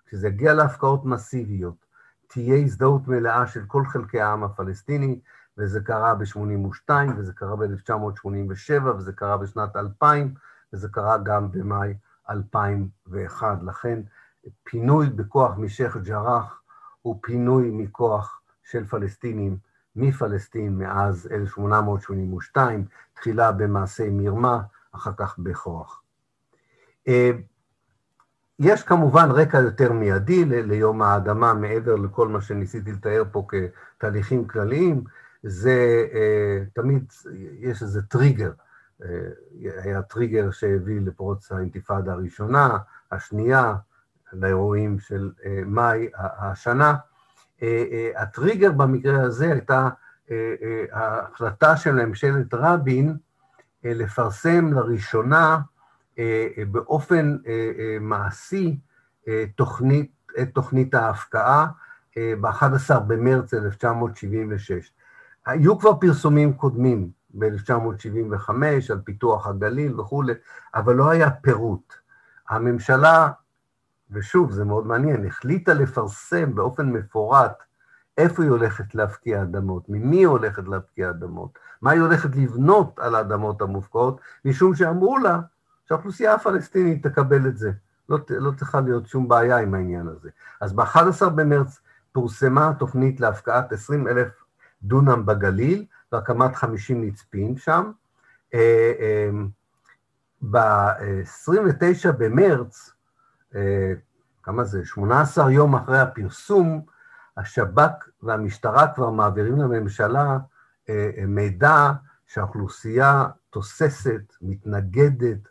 כשזה 0.05 0.27
יגיע 0.27 0.53
להפקעות 0.53 1.05
מסיביות, 1.05 1.85
תהיה 2.27 2.55
הזדהות 2.55 3.07
מלאה 3.07 3.47
של 3.47 3.65
כל 3.67 3.85
חלקי 3.85 4.21
העם 4.21 4.43
הפלסטיני, 4.43 5.19
וזה 5.57 5.81
קרה 5.81 6.15
ב-82, 6.15 6.91
וזה 7.17 7.33
קרה 7.33 7.55
ב-1987, 7.55 8.83
וזה 8.97 9.13
קרה 9.13 9.37
בשנת 9.37 9.75
2000, 9.75 10.33
וזה 10.73 10.87
קרה 10.89 11.17
גם 11.17 11.51
במאי 11.51 11.93
2001. 12.29 13.63
לכן 13.63 13.99
פינוי 14.63 15.09
בכוח 15.09 15.57
משייח' 15.57 15.97
ג'ראח 15.97 16.61
הוא 17.01 17.19
פינוי 17.21 17.71
מכוח 17.71 18.41
של 18.63 18.85
פלסטינים 18.85 19.57
מפלסטין 19.95 20.77
מאז 20.77 21.27
1882, 21.31 22.85
תחילה 23.13 23.51
במעשי 23.51 24.09
מרמה, 24.09 24.61
אחר 24.91 25.11
כך 25.17 25.39
בכוח. 25.39 26.01
אה, 27.09 27.31
יש 28.59 28.83
כמובן 28.83 29.31
רקע 29.31 29.57
יותר 29.57 29.93
מיידי 29.93 30.45
ליום 30.45 31.01
האדמה, 31.01 31.53
מעבר 31.53 31.95
לכל 31.95 32.27
מה 32.27 32.41
שניסיתי 32.41 32.91
לתאר 32.91 33.23
פה 33.31 33.47
כתהליכים 33.97 34.47
כלליים, 34.47 35.03
זה 35.43 36.05
אה, 36.13 36.63
תמיד, 36.73 37.13
יש 37.59 37.81
איזה 37.81 38.01
טריגר. 38.01 38.51
אה, 39.03 39.07
היה 39.83 40.01
טריגר 40.01 40.51
שהביא 40.51 41.01
לפרוץ 41.01 41.51
האינתיפאדה 41.51 42.13
הראשונה, 42.13 42.77
השנייה, 43.11 43.75
לאירועים 44.33 44.99
של 44.99 45.31
מאי 45.65 46.09
השנה. 46.15 46.95
הטריגר 48.15 48.71
במקרה 48.71 49.21
הזה 49.21 49.51
הייתה 49.51 49.89
ההחלטה 50.91 51.77
של 51.77 51.91
ממשלת 51.91 52.53
רבין 52.53 53.17
לפרסם 53.83 54.73
לראשונה 54.73 55.59
באופן 56.71 57.37
אה, 57.47 57.97
מעשי 58.01 58.79
תוכנית, 59.55 60.11
את 60.41 60.49
תוכנית 60.53 60.95
ההפקעה 60.95 61.67
ב-11 62.17 62.99
במרץ 62.99 63.53
1976. 63.53 64.91
היו 65.45 65.79
כבר 65.79 65.95
פרסומים 65.95 66.53
קודמים 66.53 67.09
ב-1975 67.33 68.51
על 68.89 69.01
פיתוח 69.03 69.47
הגליל 69.47 69.99
וכולי, 69.99 70.33
אבל 70.75 70.95
לא 70.95 71.09
היה 71.09 71.31
פירוט. 71.31 71.93
הממשלה, 72.49 73.29
ושוב, 74.11 74.51
זה 74.51 74.65
מאוד 74.65 74.87
מעניין, 74.87 75.25
החליטה 75.25 75.73
לפרסם 75.73 76.55
באופן 76.55 76.89
מפורט 76.89 77.63
איפה 78.17 78.43
היא 78.43 78.51
הולכת 78.51 78.95
להפקיע 78.95 79.41
אדמות, 79.41 79.83
ממי 79.89 80.17
היא 80.17 80.27
הולכת 80.27 80.67
להפקיע 80.67 81.09
אדמות, 81.09 81.59
מה 81.81 81.91
היא 81.91 82.01
הולכת 82.01 82.35
לבנות 82.35 82.99
על 82.99 83.15
האדמות 83.15 83.61
המופקעות, 83.61 84.21
משום 84.45 84.75
שאמרו 84.75 85.17
לה, 85.17 85.39
שהאוכלוסייה 85.89 86.33
הפלסטינית 86.33 87.07
תקבל 87.07 87.47
את 87.47 87.57
זה. 87.57 87.71
לא, 88.09 88.17
לא 88.29 88.51
צריכה 88.51 88.81
להיות 88.81 89.07
שום 89.07 89.27
בעיה 89.27 89.57
עם 89.57 89.73
העניין 89.73 90.07
הזה. 90.07 90.29
אז 90.61 90.73
ב-11 90.73 91.29
במרץ 91.35 91.79
פורסמה 92.11 92.71
תוכנית 92.79 93.19
להפקעת 93.19 93.71
20 93.71 94.07
אלף 94.07 94.27
דונם 94.83 95.25
בגליל 95.25 95.85
והקמת 96.11 96.55
50 96.55 97.03
נצפים 97.03 97.57
שם. 97.57 97.91
אה, 98.53 98.91
אה, 98.99 99.29
ב-29 100.49 102.11
במרץ, 102.17 102.91
אה, 103.55 103.93
כמה 104.43 104.63
זה? 104.63 104.85
18 104.85 105.51
יום 105.51 105.75
אחרי 105.75 105.99
הפרסום, 105.99 106.81
השב"כ 107.37 108.09
והמשטרה 108.23 108.87
כבר 108.95 109.09
מעבירים 109.09 109.57
לממשלה 109.57 110.37
מידע 111.27 111.91
שהאוכלוסייה 112.27 113.27
תוססת, 113.49 114.33
מתנגדת, 114.41 115.49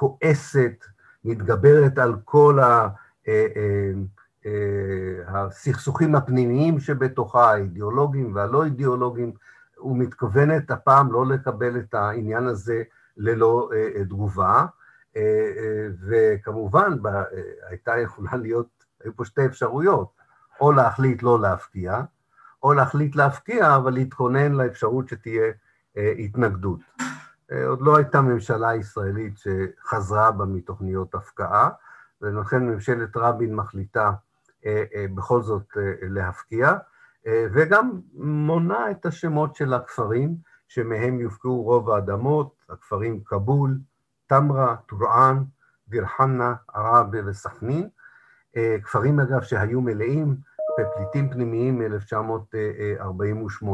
כועסת, 0.00 0.84
מתגברת 1.24 1.98
על 1.98 2.14
כל 2.24 2.58
ה... 2.58 2.88
הסכסוכים 5.26 6.14
הפנימיים 6.14 6.80
שבתוכה, 6.80 7.52
האידיאולוגיים 7.52 8.34
והלא 8.34 8.64
אידיאולוגיים, 8.64 9.32
ומתכוונת 9.82 10.70
הפעם 10.70 11.12
לא 11.12 11.26
לקבל 11.26 11.78
את 11.78 11.94
העניין 11.94 12.46
הזה 12.46 12.82
ללא 13.16 13.70
תגובה. 14.08 14.66
וכמובן, 16.08 16.92
הייתה 17.68 17.98
יכולה 17.98 18.36
להיות, 18.36 18.68
היו 19.04 19.16
פה 19.16 19.24
שתי 19.24 19.46
אפשרויות, 19.46 20.08
או 20.60 20.72
להחליט 20.72 21.22
לא 21.22 21.40
להפקיע, 21.40 22.00
או 22.62 22.72
להחליט 22.72 23.16
להפקיע, 23.16 23.76
אבל 23.76 23.92
להתכונן 23.92 24.52
לאפשרות 24.52 25.08
שתהיה 25.08 25.52
התנגדות. 25.96 26.80
עוד 27.66 27.80
לא 27.82 27.96
הייתה 27.96 28.20
ממשלה 28.20 28.74
ישראלית 28.74 29.34
שחזרה 29.38 30.30
בה 30.30 30.44
מתוכניות 30.44 31.14
הפקעה, 31.14 31.70
ולכן 32.22 32.62
ממשלת 32.62 33.16
רבין 33.16 33.54
מחליטה 33.54 34.12
בכל 35.14 35.42
זאת 35.42 35.76
להפקיע, 36.02 36.72
וגם 37.26 38.00
מונה 38.14 38.90
את 38.90 39.06
השמות 39.06 39.54
של 39.54 39.74
הכפרים 39.74 40.36
שמהם 40.68 41.20
יופקעו 41.20 41.62
רוב 41.62 41.90
האדמות, 41.90 42.54
הכפרים 42.68 43.20
כבול, 43.24 43.78
תמרה, 44.26 44.76
טורען, 44.88 45.44
דיר 45.88 46.06
חנא, 46.06 46.52
עראבה 46.74 47.18
וסכנין, 47.26 47.88
כפרים 48.82 49.20
אגב 49.20 49.42
שהיו 49.42 49.80
מלאים 49.80 50.36
בפליטים 50.78 51.30
פנימיים 51.30 51.78
מ-1948. 51.78 53.66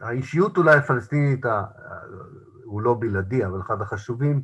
האישיות 0.00 0.56
אולי 0.56 0.76
הפלסטינית, 0.76 1.44
הוא 2.64 2.82
לא 2.82 2.96
בלעדי, 3.00 3.46
אבל 3.46 3.60
אחד 3.60 3.80
החשובים 3.82 4.42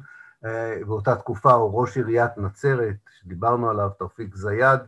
באותה 0.86 1.16
תקופה 1.16 1.52
הוא 1.52 1.80
ראש 1.80 1.96
עיריית 1.96 2.38
נצרת, 2.38 2.96
שדיברנו 3.20 3.70
עליו, 3.70 3.90
תאופיק 3.98 4.34
זיאד, 4.34 4.86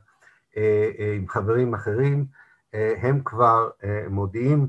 עם 1.17 1.29
חברים 1.29 1.75
אחרים, 1.75 2.27
הם 2.73 3.21
כבר 3.25 3.71
מודיעים 4.11 4.69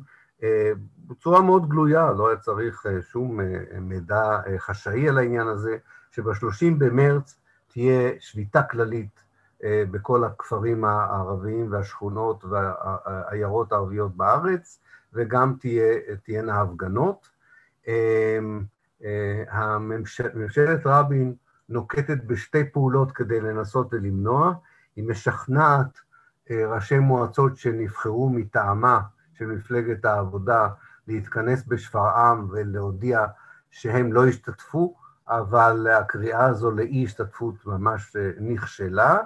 בצורה 1.07 1.41
מאוד 1.41 1.69
גלויה, 1.69 2.11
לא 2.11 2.27
היה 2.29 2.37
צריך 2.37 2.85
שום 3.01 3.39
מידע 3.81 4.39
חשאי 4.57 5.09
על 5.09 5.17
העניין 5.17 5.47
הזה, 5.47 5.77
שב-30 6.11 6.73
במרץ 6.77 7.39
תהיה 7.67 8.11
שביתה 8.19 8.63
כללית 8.63 9.22
בכל 9.65 10.23
הכפרים 10.23 10.85
הערביים 10.85 11.71
והשכונות 11.71 12.43
והעיירות 12.45 13.71
הערביות 13.71 14.17
בארץ, 14.17 14.79
וגם 15.13 15.55
תהיינה 16.23 16.61
הפגנות. 16.61 17.29
ממשלת 20.33 20.81
רבין 20.85 21.35
נוקטת 21.69 22.23
בשתי 22.23 22.71
פעולות 22.71 23.11
כדי 23.11 23.41
לנסות 23.41 23.87
ולמנוע, 23.91 24.53
היא 24.95 25.07
משכנעת 25.07 25.99
ראשי 26.51 26.99
מועצות 26.99 27.57
שנבחרו 27.57 28.29
מטעמה 28.29 29.01
של 29.33 29.45
מפלגת 29.45 30.05
העבודה 30.05 30.67
להתכנס 31.07 31.63
בשפרעם 31.67 32.47
ולהודיע 32.51 33.25
שהם 33.71 34.13
לא 34.13 34.27
ישתתפו, 34.27 34.95
אבל 35.27 35.87
הקריאה 35.87 36.45
הזו 36.45 36.71
לאי 36.71 37.03
השתתפות 37.03 37.65
ממש 37.65 38.15
נכשלה. 38.39 39.17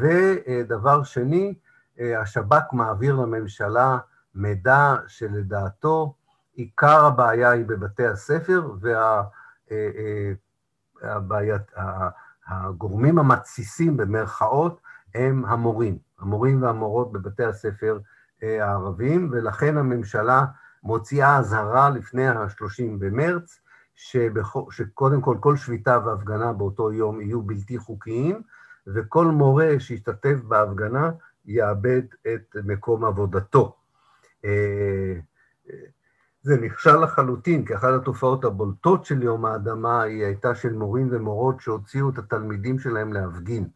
ודבר 0.00 1.02
שני, 1.02 1.54
השב"כ 2.00 2.72
מעביר 2.72 3.14
לממשלה 3.16 3.98
מידע 4.34 4.94
שלדעתו 5.06 6.14
עיקר 6.54 7.04
הבעיה 7.04 7.50
היא 7.50 7.64
בבתי 7.66 8.06
הספר, 8.06 8.70
והגורמים 12.48 13.18
המתסיסים 13.18 13.96
במרכאות 13.96 14.80
הם 15.14 15.44
המורים, 15.44 15.98
המורים 16.18 16.62
והמורות 16.62 17.12
בבתי 17.12 17.44
הספר 17.44 17.98
הערבים, 18.42 19.28
ולכן 19.32 19.76
הממשלה 19.76 20.44
מוציאה 20.82 21.38
אזהרה 21.38 21.90
לפני 21.90 22.28
ה-30 22.28 22.82
במרץ, 22.98 23.60
שקודם 24.70 25.20
כל 25.20 25.36
כל 25.40 25.56
שביתה 25.56 25.98
והפגנה 26.04 26.52
באותו 26.52 26.92
יום 26.92 27.20
יהיו 27.20 27.42
בלתי 27.42 27.78
חוקיים, 27.78 28.42
וכל 28.86 29.26
מורה 29.26 29.68
שישתתף 29.78 30.36
בהפגנה 30.48 31.10
יאבד 31.46 32.02
את 32.34 32.56
מקום 32.64 33.04
עבודתו. 33.04 33.76
זה 36.42 36.56
נכשל 36.60 36.96
לחלוטין, 36.96 37.64
כי 37.64 37.74
אחת 37.74 37.88
התופעות 38.00 38.44
הבולטות 38.44 39.04
של 39.04 39.22
יום 39.22 39.46
האדמה 39.46 40.02
היא 40.02 40.24
הייתה 40.24 40.54
של 40.54 40.72
מורים 40.72 41.08
ומורות 41.10 41.60
שהוציאו 41.60 42.10
את 42.10 42.18
התלמידים 42.18 42.78
שלהם 42.78 43.12
להפגין. 43.12 43.68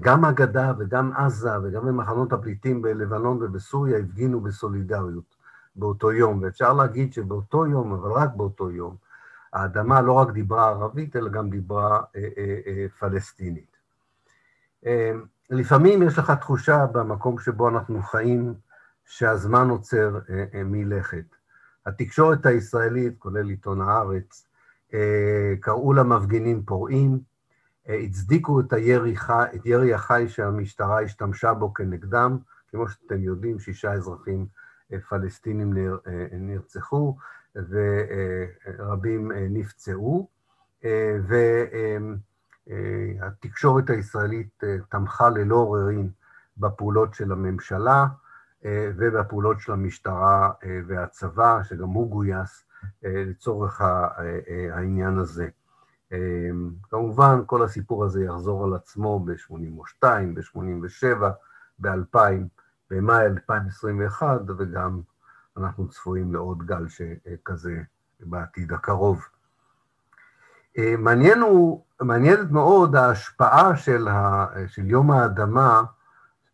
גם 0.00 0.24
הגדה 0.24 0.72
וגם 0.78 1.12
עזה 1.12 1.60
וגם 1.62 1.86
במחנות 1.86 2.32
הפליטים 2.32 2.82
בלבנון 2.82 3.42
ובסוריה 3.42 3.98
הפגינו 3.98 4.40
בסולידריות 4.40 5.36
באותו 5.76 6.12
יום, 6.12 6.42
ואפשר 6.42 6.72
להגיד 6.72 7.12
שבאותו 7.12 7.66
יום, 7.66 7.92
אבל 7.92 8.10
רק 8.10 8.30
באותו 8.36 8.70
יום, 8.70 8.96
האדמה 9.52 10.00
לא 10.00 10.12
רק 10.12 10.30
דיברה 10.30 10.68
ערבית, 10.68 11.16
אלא 11.16 11.28
גם 11.28 11.50
דיברה 11.50 12.00
פלסטינית. 12.98 13.71
לפעמים 15.50 16.02
יש 16.02 16.18
לך 16.18 16.30
תחושה 16.30 16.86
במקום 16.86 17.38
שבו 17.38 17.68
אנחנו 17.68 18.02
חיים, 18.02 18.54
שהזמן 19.04 19.68
עוצר 19.68 20.18
מלכת. 20.64 21.24
התקשורת 21.86 22.46
הישראלית, 22.46 23.14
כולל 23.18 23.48
עיתון 23.48 23.80
הארץ, 23.80 24.46
קראו 25.60 25.92
למפגינים 25.92 26.62
פורעים, 26.62 27.20
הצדיקו 27.86 28.60
את 28.60 28.72
הירי, 28.72 29.14
את 29.54 29.66
ירי 29.66 29.94
החי 29.94 30.28
שהמשטרה 30.28 31.02
השתמשה 31.02 31.54
בו 31.54 31.74
כנגדם, 31.74 32.38
כמו 32.70 32.88
שאתם 32.88 33.22
יודעים, 33.22 33.58
שישה 33.58 33.92
אזרחים 33.92 34.46
פלסטינים 35.08 35.72
נרצחו 36.32 37.16
ורבים 38.78 39.32
נפצעו, 39.50 40.28
והתקשורת 42.66 43.90
הישראלית 43.90 44.62
תמכה 44.88 45.28
ללא 45.28 45.56
עוררין 45.56 46.10
בפעולות 46.56 47.14
של 47.14 47.32
הממשלה 47.32 48.06
ובפעולות 48.64 49.60
של 49.60 49.72
המשטרה 49.72 50.50
והצבא, 50.86 51.62
שגם 51.62 51.88
הוא 51.88 52.10
גויס 52.10 52.64
לצורך 53.02 53.80
העניין 54.72 55.18
הזה. 55.18 55.48
כמובן, 56.90 57.40
כל 57.46 57.62
הסיפור 57.62 58.04
הזה 58.04 58.24
יחזור 58.24 58.64
על 58.64 58.74
עצמו 58.74 59.20
ב-82, 59.24 60.04
ב-87, 60.34 61.24
ב-2000, 61.78 62.18
במאי 62.90 63.26
2021, 63.26 64.40
וגם 64.58 65.00
אנחנו 65.56 65.88
צפויים 65.88 66.32
לעוד 66.32 66.66
גל 66.66 66.88
שכזה 66.88 67.82
בעתיד 68.20 68.72
הקרוב. 68.72 69.28
מעניין 70.78 71.40
הוא, 71.40 71.82
מעניינת 72.00 72.50
מאוד 72.50 72.96
ההשפעה 72.96 73.76
של, 73.76 74.08
ה, 74.08 74.46
של 74.66 74.90
יום 74.90 75.10
האדמה, 75.10 75.82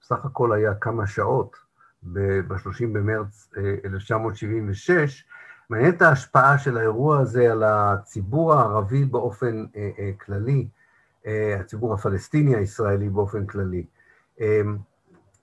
בסך 0.02 0.24
הכל 0.24 0.52
היה 0.52 0.74
כמה 0.74 1.06
שעות, 1.06 1.56
ב-30 2.02 2.86
במרץ 2.92 3.50
1976, 3.84 5.24
מעניינת 5.70 6.02
ההשפעה 6.02 6.58
של 6.58 6.78
האירוע 6.78 7.18
הזה 7.18 7.52
על 7.52 7.62
הציבור 7.62 8.54
הערבי 8.54 9.04
באופן 9.04 9.64
כללי, 10.24 10.68
הציבור 11.60 11.94
הפלסטיני 11.94 12.56
הישראלי 12.56 13.08
באופן 13.08 13.46
כללי. 13.46 13.86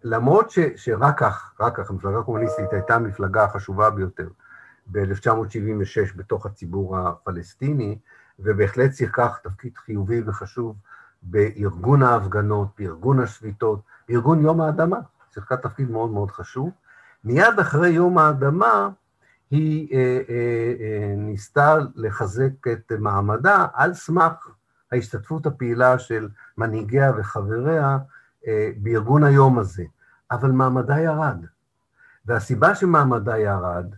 למרות 0.04 0.50
ש, 0.52 0.60
שרק 0.76 1.20
כך, 1.20 1.54
רק 1.60 1.78
כך, 1.78 1.90
המפלגה 1.90 2.20
הקומוניסטית 2.20 2.74
הייתה 2.74 2.96
המפלגה 2.96 3.44
החשובה 3.44 3.90
ביותר 3.90 4.28
ב-1976 4.88 6.18
בתוך 6.18 6.46
הציבור 6.46 6.98
הפלסטיני, 6.98 8.00
ובהחלט 8.40 8.94
שיחקה 8.94 9.30
תפקיד 9.44 9.78
חיובי 9.78 10.22
וחשוב 10.26 10.76
בארגון 11.24 12.04
ההפגנות, 12.04 12.68
בארגון 12.80 13.20
השביתות, 13.20 13.80
בארגון 14.10 14.42
יום 14.42 14.62
האדמה, 14.62 14.98
שיחקה 15.34 15.58
תפקיד 15.58 15.90
מאוד 15.90 16.10
מאוד 16.12 16.32
חשוב. 16.32 16.72
מיד 17.24 17.60
אחרי 17.62 17.90
יום 17.90 18.18
האדמה, 18.18 18.90
היא 19.52 19.96
אה, 19.98 20.22
אה, 20.30 20.74
אה, 20.80 21.16
ניסתה 21.18 21.78
לחזק 21.96 22.68
את 22.72 22.92
מעמדה 23.00 23.68
על 23.74 23.94
סמך 23.94 24.50
ההשתתפות 24.92 25.46
הפעילה 25.46 26.00
של 26.00 26.30
מנהיגיה 26.58 27.12
וחבריה 27.18 27.98
אה, 28.48 28.70
בארגון 28.78 29.24
היום 29.24 29.60
הזה. 29.60 29.84
אבל 30.32 30.52
מעמדה 30.52 31.00
ירד. 31.00 31.46
והסיבה 32.26 32.76
שמעמדה 32.76 33.38
ירד 33.38 33.96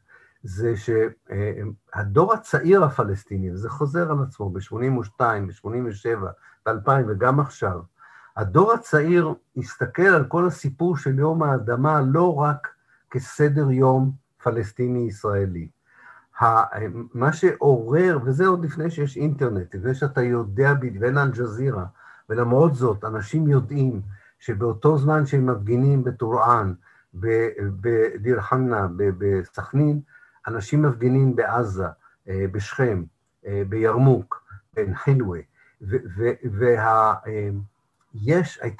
זה 0.48 0.74
שהדור 0.78 2.34
הצעיר 2.34 2.84
הפלסטיני, 2.84 3.52
וזה 3.52 3.70
חוזר 3.70 4.12
על 4.12 4.18
עצמו 4.24 4.50
ב-82, 4.50 5.20
ב-87, 5.20 6.26
ב-2000 6.66 6.92
וגם 7.08 7.40
עכשיו, 7.40 7.80
הדור 8.38 8.74
הצעיר 8.74 9.34
הסתכל 9.58 10.02
על 10.02 10.26
כל 10.26 10.48
הסיפור 10.48 10.98
של 10.98 11.20
יום 11.20 11.44
האדמה 11.44 12.02
לא 12.02 12.36
רק 12.36 12.68
כסדר 13.12 13.72
יום 13.72 14.12
פלסטיני-ישראלי. 14.44 15.70
מה 17.14 17.34
שעורר, 17.34 18.20
וזה 18.24 18.48
עוד 18.48 18.66
לפני 18.66 18.92
שיש 18.92 19.18
אינטרנט, 19.18 19.76
לפני 19.76 19.96
שאתה 19.96 20.22
יודע, 20.22 20.74
ואין 21.00 21.18
אל-ג'זירה, 21.18 21.86
ולמרות 22.30 22.76
זאת, 22.76 23.04
אנשים 23.04 23.48
יודעים 23.48 24.02
שבאותו 24.40 24.98
זמן 24.98 25.26
שהם 25.26 25.46
מפגינים 25.50 26.04
בטורען, 26.04 26.74
בדיר 27.14 28.42
חנא, 28.42 28.88
בסכנין, 28.98 30.02
אנשים 30.48 30.82
מפגינים 30.82 31.36
בעזה, 31.36 31.88
אה, 32.30 32.46
בשכם, 32.52 33.04
אה, 33.48 33.62
בירמוק, 33.70 34.44
בעין 34.74 34.96
חילווה, 34.96 35.40
והייתה 36.52 37.18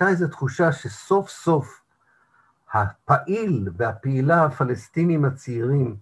איזו 0.08 0.28
תחושה 0.28 0.72
שסוף 0.72 1.30
סוף 1.30 1.82
הפעיל 2.74 3.70
והפעילה 3.78 4.44
הפלסטינים 4.44 5.26
הצעירים 5.26 5.96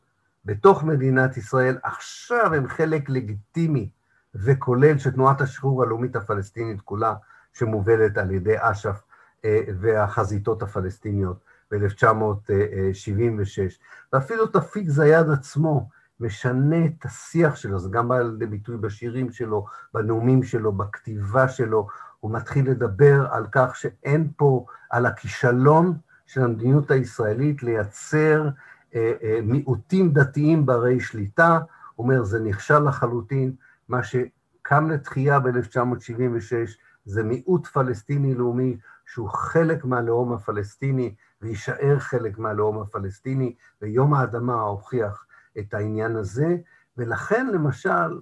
בתוך 0.45 0.83
מדינת 0.83 1.37
ישראל, 1.37 1.77
עכשיו 1.83 2.53
הם 2.53 2.67
חלק 2.67 3.09
לגיטימי 3.09 3.89
וכולל 4.35 4.97
של 4.97 5.11
תנועת 5.11 5.41
השחרור 5.41 5.83
הלאומית 5.83 6.15
הפלסטינית 6.15 6.81
כולה, 6.81 7.13
שמובלת 7.53 8.17
על 8.17 8.31
ידי 8.31 8.55
אש"ף 8.59 9.01
אה, 9.45 9.61
והחזיתות 9.79 10.63
הפלסטיניות 10.63 11.39
ב-1976. 11.77 13.79
ואפילו 14.13 14.47
תפיק 14.47 14.89
זיאד 14.89 15.29
עצמו 15.29 15.89
משנה 16.19 16.85
את 16.85 17.05
השיח 17.05 17.55
שלו, 17.55 17.79
זה 17.79 17.89
גם 17.89 18.07
בא 18.07 18.21
לידי 18.21 18.45
ביטוי 18.45 18.77
בשירים 18.77 19.31
שלו, 19.31 19.65
בנאומים 19.93 20.43
שלו, 20.43 20.71
בכתיבה 20.71 21.47
שלו, 21.47 21.87
הוא 22.19 22.31
מתחיל 22.31 22.69
לדבר 22.69 23.27
על 23.31 23.45
כך 23.51 23.75
שאין 23.75 24.31
פה, 24.37 24.65
על 24.89 25.05
הכישלון 25.05 25.97
של 26.25 26.43
המדיניות 26.43 26.91
הישראלית 26.91 27.63
לייצר 27.63 28.49
אה, 28.95 29.13
אה, 29.23 29.39
מיעוטים 29.43 30.13
דתיים 30.13 30.65
ברי 30.65 30.99
שליטה, 30.99 31.59
הוא 31.95 32.03
אומר, 32.03 32.23
זה 32.23 32.39
נכשל 32.39 32.79
לחלוטין, 32.79 33.55
מה 33.89 34.03
שקם 34.03 34.89
לתחייה 34.89 35.39
ב-1976 35.39 36.77
זה 37.05 37.23
מיעוט 37.23 37.67
פלסטיני 37.67 38.35
לאומי 38.35 38.77
שהוא 39.05 39.29
חלק 39.29 39.85
מהלאום 39.85 40.33
הפלסטיני 40.33 41.15
ויישאר 41.41 41.99
חלק 41.99 42.37
מהלאום 42.37 42.81
הפלסטיני, 42.81 43.55
ויום 43.81 44.13
האדמה 44.13 44.61
הוכיח 44.61 45.25
את 45.59 45.73
העניין 45.73 46.15
הזה, 46.15 46.55
ולכן 46.97 47.47
למשל, 47.47 48.19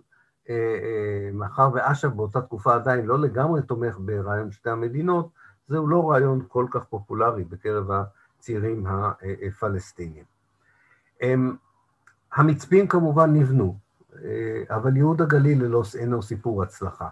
אה, 0.49 1.29
מאחר 1.33 1.69
ואש"ף 1.73 2.07
באותה 2.07 2.41
תקופה 2.41 2.75
עדיין 2.75 3.05
לא 3.05 3.19
לגמרי 3.19 3.61
תומך 3.61 3.97
ברעיון 3.99 4.51
שתי 4.51 4.69
המדינות, 4.69 5.29
זהו 5.67 5.87
לא 5.87 6.11
רעיון 6.11 6.45
כל 6.47 6.65
כך 6.71 6.83
פופולרי 6.83 7.43
בקרב 7.43 7.89
הצעירים 7.91 8.85
הפלסטינים. 8.87 10.23
המצפים 12.33 12.87
כמובן 12.87 13.33
נבנו, 13.33 13.77
אה, 14.23 14.63
אבל 14.69 14.95
ייהוד 14.95 15.21
הגליל 15.21 15.75
אינו 15.99 16.21
סיפור 16.21 16.63
הצלחה. 16.63 17.07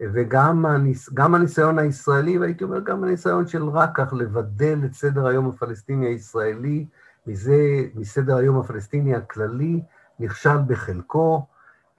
וגם 0.00 0.66
הניס, 0.66 1.10
הניסיון 1.18 1.78
הישראלי, 1.78 2.38
והייתי 2.38 2.64
אומר 2.64 2.80
גם 2.80 3.04
הניסיון 3.04 3.46
של 3.46 3.68
רקח 3.68 4.12
לבדל 4.12 4.78
את 4.84 4.94
סדר 4.94 5.26
היום 5.26 5.48
הפלסטיני 5.48 6.06
הישראלי 6.06 6.86
מזה, 7.26 7.84
מסדר 7.94 8.36
היום 8.36 8.58
הפלסטיני 8.58 9.14
הכללי, 9.14 9.82
נכשל 10.18 10.58
בחלקו. 10.66 11.46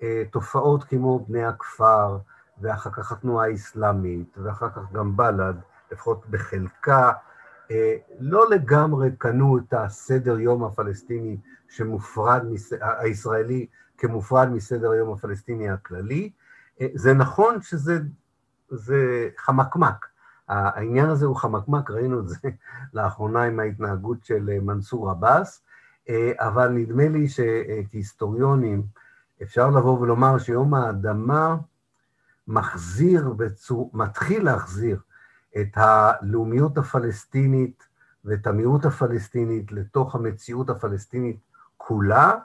אה, 0.04 0.24
תופעות 0.32 0.84
כמו 0.84 1.26
בני 1.28 1.44
הכפר, 1.44 2.18
ואחר 2.62 2.90
כך 2.90 3.12
התנועה 3.12 3.48
האסלאמית, 3.48 4.38
ואחר 4.38 4.70
כך 4.70 4.92
גם 4.92 5.18
בל"ד, 5.18 5.56
לפחות 5.92 6.26
בחלקה, 6.30 7.12
אה, 7.72 7.96
לא 8.20 8.50
לגמרי 8.50 9.10
קנו 9.18 9.58
את 9.58 9.74
הסדר 9.74 10.40
יום 10.40 10.64
הפלסטיני 10.64 11.38
שמופרד, 11.70 12.46
הישראלי 12.82 13.66
כמופרד 13.98 14.50
מסדר 14.50 14.92
היום 14.92 15.14
הפלסטיני 15.14 15.70
הכללי. 15.70 16.32
אה, 16.84 16.88
זה 16.96 17.14
נכון 17.14 17.62
שזה 17.62 18.00
זה 18.70 19.30
חמקמק. 19.38 20.08
העניין 20.48 21.10
הזה 21.10 21.26
הוא 21.26 21.36
חמקמק, 21.36 21.92
ראינו 21.92 22.20
את 22.20 22.28
זה 22.28 22.38
לאחרונה 22.94 23.44
עם 23.44 23.60
ההתנהגות 23.60 24.26
של 24.26 24.50
אה, 24.50 24.60
מנסור 24.60 25.10
עבאס, 25.10 25.62
אבל 26.40 26.68
נדמה 26.70 27.08
לי 27.08 27.28
שכהיסטוריונים 27.30 28.84
אפשר 29.44 29.70
לבוא 29.70 30.00
ולומר 30.00 30.38
שיום 30.38 30.74
האדמה 30.74 31.58
מחזיר, 32.48 33.30
בצור, 33.30 33.92
מתחיל 33.94 34.44
להחזיר 34.44 35.00
את 35.62 35.68
הלאומיות 35.76 36.78
הפלסטינית 36.78 37.84
ואת 38.26 38.48
המיעוט 38.48 38.86
הפלסטינית 38.86 39.72
לתוך 39.72 40.16
המציאות 40.16 40.70
הפלסטינית 40.70 41.38
כולה. 41.78 42.36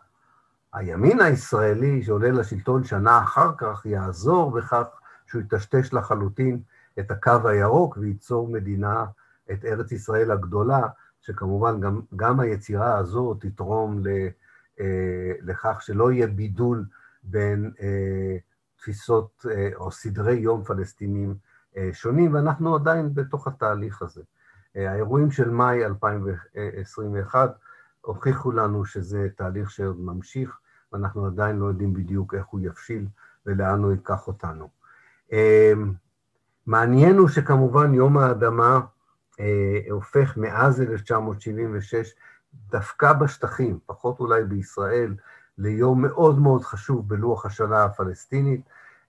הימין 0.78 1.20
הישראלי 1.20 2.02
שעולה 2.02 2.30
לשלטון 2.30 2.84
שנה 2.84 3.22
אחר 3.22 3.50
כך 3.58 3.86
יעזור 3.86 4.50
בכך 4.50 4.86
שהוא 5.26 5.42
יטשטש 5.42 5.92
לחלוטין 5.92 6.60
את 6.98 7.10
הקו 7.10 7.48
הירוק 7.48 7.96
וייצור 7.96 8.48
מדינה, 8.48 9.04
את 9.52 9.64
ארץ 9.64 9.92
ישראל 9.92 10.30
הגדולה, 10.30 10.86
שכמובן 11.20 11.80
גם, 11.80 12.00
גם 12.16 12.40
היצירה 12.40 12.98
הזו 12.98 13.34
תתרום 13.34 14.06
ל, 14.06 14.08
אה, 14.80 15.32
לכך 15.40 15.82
שלא 15.82 16.12
יהיה 16.12 16.26
בידול 16.26 16.84
בין 17.22 17.72
אה, 17.80 18.36
תפיסות 18.76 19.46
אה, 19.50 19.70
או 19.74 19.90
סדרי 19.90 20.34
יום 20.34 20.64
פלסטינים 20.64 21.34
אה, 21.76 21.90
שונים, 21.92 22.34
ואנחנו 22.34 22.74
עדיין 22.74 23.14
בתוך 23.14 23.46
התהליך 23.46 24.02
הזה. 24.02 24.22
אה, 24.76 24.90
האירועים 24.90 25.30
של 25.30 25.50
מאי 25.50 25.84
2021 25.84 27.58
הוכיחו 28.00 28.52
לנו 28.52 28.84
שזה 28.84 29.28
תהליך 29.36 29.70
שעוד 29.70 30.00
ממשיך, 30.00 30.58
ואנחנו 30.92 31.26
עדיין 31.26 31.58
לא 31.58 31.66
יודעים 31.66 31.92
בדיוק 31.92 32.34
איך 32.34 32.46
הוא 32.46 32.60
יבשיל 32.60 33.06
ולאן 33.46 33.82
הוא 33.82 33.92
ייקח 33.92 34.26
אותנו. 34.26 34.68
מעניין 36.66 37.16
הוא 37.16 37.28
שכמובן 37.28 37.94
יום 37.94 38.18
האדמה 38.18 38.80
הופך 39.90 40.36
מאז 40.36 40.80
1976, 40.80 42.14
דווקא 42.70 43.12
בשטחים, 43.12 43.78
פחות 43.86 44.20
אולי 44.20 44.44
בישראל, 44.44 45.14
ליום 45.58 46.02
מאוד 46.02 46.38
מאוד 46.38 46.64
חשוב 46.64 47.08
בלוח 47.08 47.46
השנה 47.46 47.84
הפלסטינית, 47.84 48.60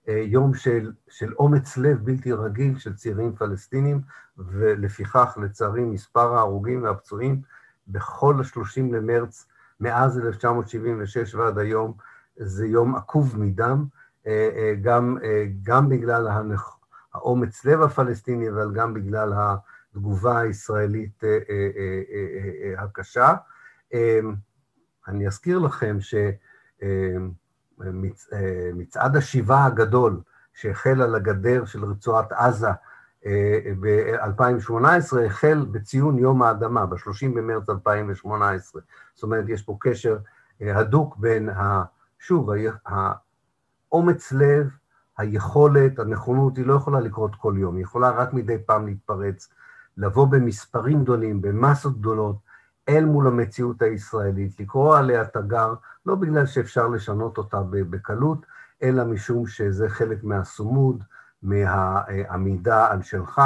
אה, 0.08 0.22
יום 0.26 0.54
של, 0.54 0.92
של 1.08 1.32
אומץ 1.34 1.76
לב 1.76 2.04
בלתי 2.04 2.32
רגיל 2.32 2.78
של 2.78 2.94
צעירים 2.94 3.36
פלסטינים, 3.36 4.00
ולפיכך, 4.38 5.38
לצערי, 5.42 5.84
מספר 5.84 6.34
ההרוגים 6.34 6.82
והפצועים 6.82 7.42
בכל 7.88 8.34
ה-30 8.40 8.80
למרץ, 8.92 9.46
מאז 9.80 10.18
1976 10.18 11.34
ועד 11.34 11.58
היום, 11.58 11.92
זה 12.36 12.66
יום 12.66 12.96
עקוב 12.96 13.38
מדם, 13.38 13.84
אה, 14.26 14.50
אה, 14.56 14.74
גם, 14.82 15.18
גם 15.62 15.88
בגלל 15.88 16.28
האומץ 17.14 17.64
לב 17.64 17.82
הפלסטיני, 17.82 18.50
אבל 18.50 18.72
גם 18.74 18.94
בגלל 18.94 19.32
התגובה 19.36 20.38
הישראלית 20.38 21.22
הקשה. 22.78 23.34
אני 25.08 25.26
אזכיר 25.26 25.58
לכם 25.58 25.96
שמצעד 27.78 29.16
השיבה 29.16 29.64
הגדול 29.64 30.20
שהחל 30.54 31.02
על 31.02 31.14
הגדר 31.14 31.64
של 31.64 31.84
רצועת 31.84 32.32
עזה 32.32 32.68
אה, 32.68 32.74
ב-2018, 33.80 35.20
החל 35.26 35.66
בציון 35.70 36.18
יום 36.18 36.42
האדמה, 36.42 36.86
ב-30 36.86 37.28
במרץ 37.34 37.70
2018. 37.70 38.82
זאת 39.14 39.22
אומרת, 39.22 39.44
יש 39.48 39.62
פה 39.62 39.76
קשר 39.80 40.18
אה, 40.62 40.78
הדוק 40.78 41.16
בין, 41.16 41.48
ה, 41.48 41.84
שוב, 42.18 42.50
האומץ 42.86 44.32
לב, 44.32 44.70
היכולת, 45.18 45.98
הנכונות, 45.98 46.56
היא 46.56 46.66
לא 46.66 46.74
יכולה 46.74 47.00
לקרות 47.00 47.34
כל 47.34 47.54
יום, 47.56 47.76
היא 47.76 47.82
יכולה 47.82 48.10
רק 48.10 48.32
מדי 48.32 48.58
פעם 48.66 48.86
להתפרץ, 48.86 49.48
לבוא 49.96 50.26
במספרים 50.26 51.02
גדולים, 51.02 51.42
במסות 51.42 51.98
גדולות, 51.98 52.36
אל 52.88 53.04
מול 53.04 53.26
המציאות 53.26 53.82
הישראלית, 53.82 54.60
לקרוא 54.60 54.96
עליה 54.96 55.24
תגר, 55.24 55.74
לא 56.06 56.14
בגלל 56.14 56.46
שאפשר 56.46 56.88
לשנות 56.88 57.38
אותה 57.38 57.62
בקלות, 57.70 58.46
אלא 58.82 59.04
משום 59.04 59.46
שזה 59.46 59.88
חלק 59.88 60.24
מהסומוד, 60.24 61.04
מהעמידה 61.42 62.90
על 62.90 63.02
שלך, 63.02 63.40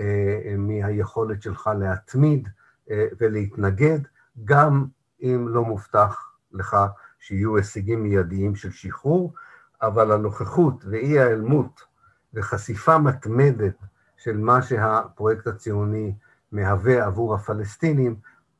אה, 0.00 0.54
מהיכולת 0.58 1.42
שלך 1.42 1.70
להתמיד 1.78 2.48
אה, 2.90 3.06
ולהתנגד, 3.20 3.98
גם 4.44 4.86
אם 5.22 5.48
לא 5.48 5.64
מובטח 5.64 6.32
לך 6.52 6.76
שיהיו 7.18 7.56
הישגים 7.56 8.02
מיידיים 8.02 8.56
של 8.56 8.70
שחרור, 8.70 9.32
אבל 9.82 10.12
הנוכחות 10.12 10.84
ואי 10.84 11.18
ההיעלמות 11.18 11.80
וחשיפה 12.34 12.98
מתמדת 12.98 13.74
של 14.16 14.36
מה 14.36 14.62
שהפרויקט 14.62 15.46
הציוני 15.46 16.14
מהווה 16.52 17.06
עבור 17.06 17.34
הפלסטינים, 17.34 18.16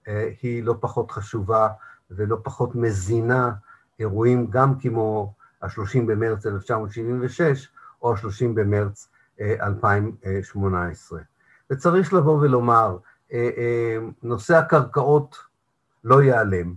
אה, 0.08 0.30
היא 0.42 0.62
לא 0.62 0.74
פחות 0.80 1.10
חשובה 1.10 1.68
ולא 2.10 2.36
פחות 2.42 2.74
מזינה 2.74 3.52
אירועים 4.00 4.46
גם 4.50 4.78
כמו 4.78 5.34
ה-30 5.62 6.00
במרץ 6.06 6.46
1976 6.46 7.68
או 8.02 8.12
ה-30 8.12 8.48
במרץ 8.54 9.08
2018. 9.40 11.18
אה, 11.18 11.24
וצריך 11.70 12.14
לבוא 12.14 12.40
ולומר, 12.40 12.96
אה, 13.32 13.96
נושא 14.22 14.56
הקרקעות 14.56 15.36
לא 16.04 16.22
ייעלם. 16.22 16.74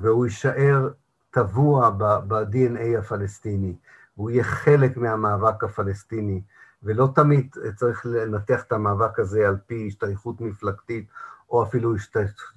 והוא 0.00 0.26
יישאר 0.26 0.88
טבוע 1.30 1.90
ב-DNA 1.98 2.98
הפלסטיני, 2.98 3.76
והוא 4.16 4.30
יהיה 4.30 4.44
חלק 4.44 4.96
מהמאבק 4.96 5.64
הפלסטיני, 5.64 6.40
ולא 6.82 7.08
תמיד 7.14 7.56
צריך 7.76 8.06
לנתח 8.06 8.62
את 8.62 8.72
המאבק 8.72 9.18
הזה 9.18 9.48
על 9.48 9.56
פי 9.66 9.86
השתייכות 9.86 10.40
מפלגתית, 10.40 11.06
או 11.50 11.62
אפילו 11.62 11.94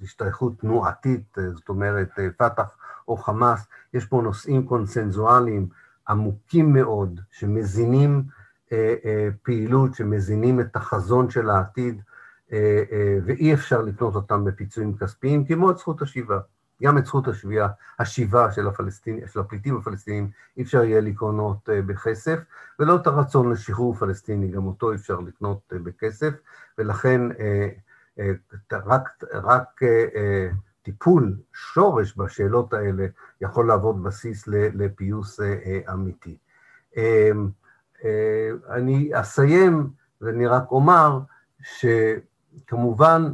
השתייכות 0.02 0.52
תנועתית, 0.60 1.38
זאת 1.54 1.68
אומרת, 1.68 2.08
פת"ח 2.36 2.76
או 3.08 3.16
חמאס, 3.16 3.66
יש 3.94 4.06
פה 4.06 4.20
נושאים 4.24 4.66
קונסנזואליים 4.66 5.68
עמוקים 6.08 6.72
מאוד, 6.72 7.20
שמזינים 7.30 8.22
אה, 8.72 8.94
אה, 9.04 9.28
פעילות, 9.42 9.94
שמזינים 9.94 10.60
את 10.60 10.76
החזון 10.76 11.30
של 11.30 11.50
העתיד, 11.50 12.02
אה, 12.52 12.82
ואי 13.24 13.54
אפשר 13.54 13.82
לקנות 13.82 14.14
אותם 14.14 14.44
בפיצויים 14.44 14.96
כספיים, 14.96 15.44
כמו 15.44 15.70
את 15.70 15.78
זכות 15.78 16.02
השיבה. 16.02 16.38
גם 16.82 16.98
את 16.98 17.06
זכות 17.06 17.28
השביעה, 17.28 17.68
השיבה 17.98 18.52
של, 18.52 18.68
הפלסטיני, 18.68 19.20
של 19.26 19.40
הפליטים 19.40 19.76
הפלסטינים, 19.76 20.30
אי 20.56 20.62
אפשר 20.62 20.84
יהיה 20.84 21.00
לקנות 21.00 21.68
בכסף, 21.86 22.38
ולא 22.78 22.96
את 22.96 23.06
הרצון 23.06 23.52
לשחרור 23.52 23.94
פלסטיני, 23.94 24.48
גם 24.48 24.66
אותו 24.66 24.90
אי 24.90 24.96
אפשר 24.96 25.20
לקנות 25.20 25.72
בכסף, 25.72 26.32
ולכן 26.78 27.20
רק, 28.72 29.24
רק 29.32 29.80
טיפול 30.84 31.36
שורש 31.52 32.18
בשאלות 32.18 32.72
האלה 32.72 33.06
יכול 33.40 33.68
להוות 33.68 34.02
בסיס 34.02 34.44
לפיוס 34.48 35.40
אמיתי. 35.92 36.36
אני 38.70 39.10
אסיים 39.12 39.90
ואני 40.20 40.46
רק 40.46 40.70
אומר 40.70 41.20
שכמובן 41.62 43.32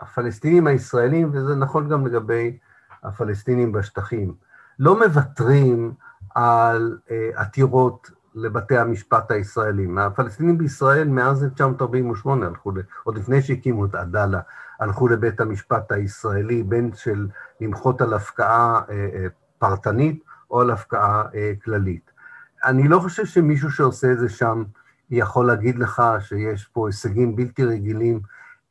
הפלסטינים 0.00 0.66
הישראלים, 0.66 1.30
וזה 1.32 1.54
נכון 1.54 1.88
גם 1.88 2.06
לגבי 2.06 2.58
הפלסטינים 3.02 3.72
בשטחים, 3.72 4.34
לא 4.78 4.98
מוותרים 4.98 5.94
על 6.34 6.98
אה, 7.10 7.30
עתירות 7.34 8.10
לבתי 8.34 8.78
המשפט 8.78 9.30
הישראלים. 9.30 9.98
הפלסטינים 9.98 10.58
בישראל 10.58 11.08
מאז 11.08 11.44
1948 11.44 12.46
הלכו, 12.46 12.72
עוד 13.04 13.18
לפני 13.18 13.42
שהקימו 13.42 13.84
את 13.84 13.94
עדאלה, 13.94 14.40
הלכו 14.80 15.08
לבית 15.08 15.40
המשפט 15.40 15.92
הישראלי, 15.92 16.62
בין 16.62 16.90
של 16.94 17.28
למחות 17.60 18.00
על 18.00 18.14
הפקעה 18.14 18.80
אה, 18.88 19.08
אה, 19.14 19.26
פרטנית 19.58 20.24
או 20.50 20.60
על 20.60 20.70
הפקעה 20.70 21.24
כללית. 21.64 22.10
אני 22.64 22.88
לא 22.88 22.98
חושב 22.98 23.26
שמישהו 23.26 23.70
שעושה 23.70 24.12
את 24.12 24.18
זה 24.18 24.28
שם 24.28 24.64
יכול 25.10 25.46
להגיד 25.46 25.78
לך 25.78 26.02
שיש 26.20 26.64
פה 26.64 26.88
הישגים 26.88 27.36
בלתי 27.36 27.64
רגילים 27.64 28.20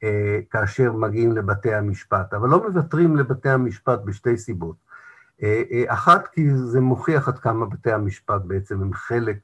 אה, 0.04 0.40
כאשר 0.52 0.92
מגיעים 0.92 1.32
לבתי 1.32 1.74
המשפט, 1.74 2.34
אבל 2.34 2.50
לא 2.50 2.68
מוותרים 2.68 3.16
לבתי 3.16 3.50
המשפט 3.50 4.00
בשתי 4.06 4.38
סיבות. 4.38 4.76
אה, 5.44 5.64
אה, 5.72 5.84
אחת, 5.88 6.28
כי 6.28 6.56
זה 6.56 6.82
מוכיח 6.82 7.28
עד 7.28 7.40
כמה 7.40 7.66
בתי 7.66 7.92
המשפט 7.92 8.42
בעצם 8.46 8.82
הם 8.82 8.94
חלק 8.94 9.38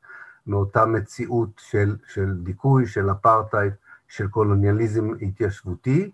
מאותה 0.47 0.86
מציאות 0.86 1.49
של, 1.57 1.95
של 2.07 2.38
דיכוי, 2.43 2.88
של 2.88 3.12
אפרטהייד, 3.12 3.74
של 4.07 4.28
קולוניאליזם 4.28 5.12
התיישבותי, 5.22 6.12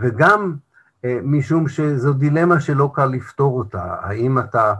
וגם 0.00 0.56
משום 1.22 1.68
שזו 1.68 2.12
דילמה 2.12 2.60
שלא 2.60 2.90
קל 2.94 3.06
לפתור 3.06 3.58
אותה, 3.58 3.96
האם 4.00 4.38
אתה 4.38 4.74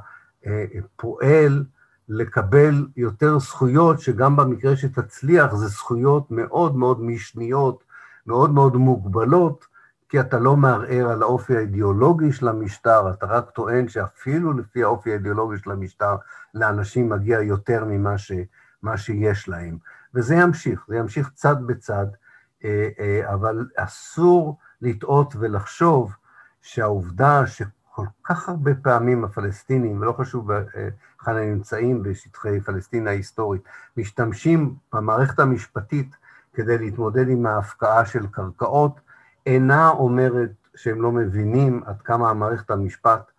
פועל 0.96 1.64
לקבל 2.08 2.86
יותר 2.96 3.38
זכויות, 3.38 4.00
שגם 4.00 4.36
במקרה 4.36 4.76
שתצליח 4.76 5.54
זה 5.54 5.66
זכויות 5.66 6.30
מאוד 6.30 6.76
מאוד 6.76 7.02
משניות, 7.02 7.84
מאוד 8.26 8.50
מאוד 8.50 8.76
מוגבלות, 8.76 9.66
כי 10.08 10.20
אתה 10.20 10.38
לא 10.38 10.56
מערער 10.56 11.08
על 11.08 11.22
האופי 11.22 11.56
האידיאולוגי 11.56 12.32
של 12.32 12.48
המשטר, 12.48 13.10
אתה 13.10 13.26
רק 13.26 13.50
טוען 13.50 13.88
שאפילו 13.88 14.52
לפי 14.52 14.82
האופי 14.82 15.10
האידיאולוגי 15.10 15.58
של 15.58 15.70
המשטר, 15.70 16.16
לאנשים 16.54 17.08
מגיע 17.08 17.40
יותר 17.40 17.84
ממה 17.84 18.18
ש, 18.18 18.32
שיש 18.96 19.48
להם. 19.48 19.78
וזה 20.14 20.34
ימשיך, 20.34 20.84
זה 20.88 20.96
ימשיך 20.96 21.30
צד 21.34 21.56
בצד, 21.66 22.06
אה, 22.64 22.88
אה, 22.98 23.32
אבל 23.34 23.66
אסור 23.76 24.58
לטעות 24.82 25.34
ולחשוב 25.38 26.12
שהעובדה 26.62 27.46
שכל 27.46 28.06
כך 28.24 28.48
הרבה 28.48 28.74
פעמים 28.74 29.24
הפלסטינים, 29.24 30.00
ולא 30.00 30.12
חשוב 30.12 30.50
היכן 30.50 31.36
הם 31.36 31.50
נמצאים 31.52 32.02
בשטחי 32.02 32.60
פלסטין 32.60 33.08
ההיסטורית, 33.08 33.62
משתמשים 33.96 34.74
במערכת 34.92 35.38
המשפטית 35.38 36.16
כדי 36.54 36.78
להתמודד 36.78 37.28
עם 37.28 37.46
ההפקעה 37.46 38.06
של 38.06 38.26
קרקעות, 38.26 39.00
אינה 39.46 39.88
אומרת 39.88 40.50
שהם 40.76 41.02
לא 41.02 41.12
מבינים 41.12 41.82
עד 41.86 42.02
כמה 42.02 42.30
המערכת 42.30 42.70
המשפט 42.70 43.30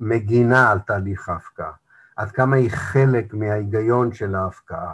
מגינה 0.00 0.70
על 0.70 0.78
תהליך 0.78 1.28
ההפקעה, 1.28 1.72
עד 2.16 2.30
כמה 2.30 2.56
היא 2.56 2.70
חלק 2.70 3.34
מההיגיון 3.34 4.12
של 4.12 4.34
ההפקעה. 4.34 4.92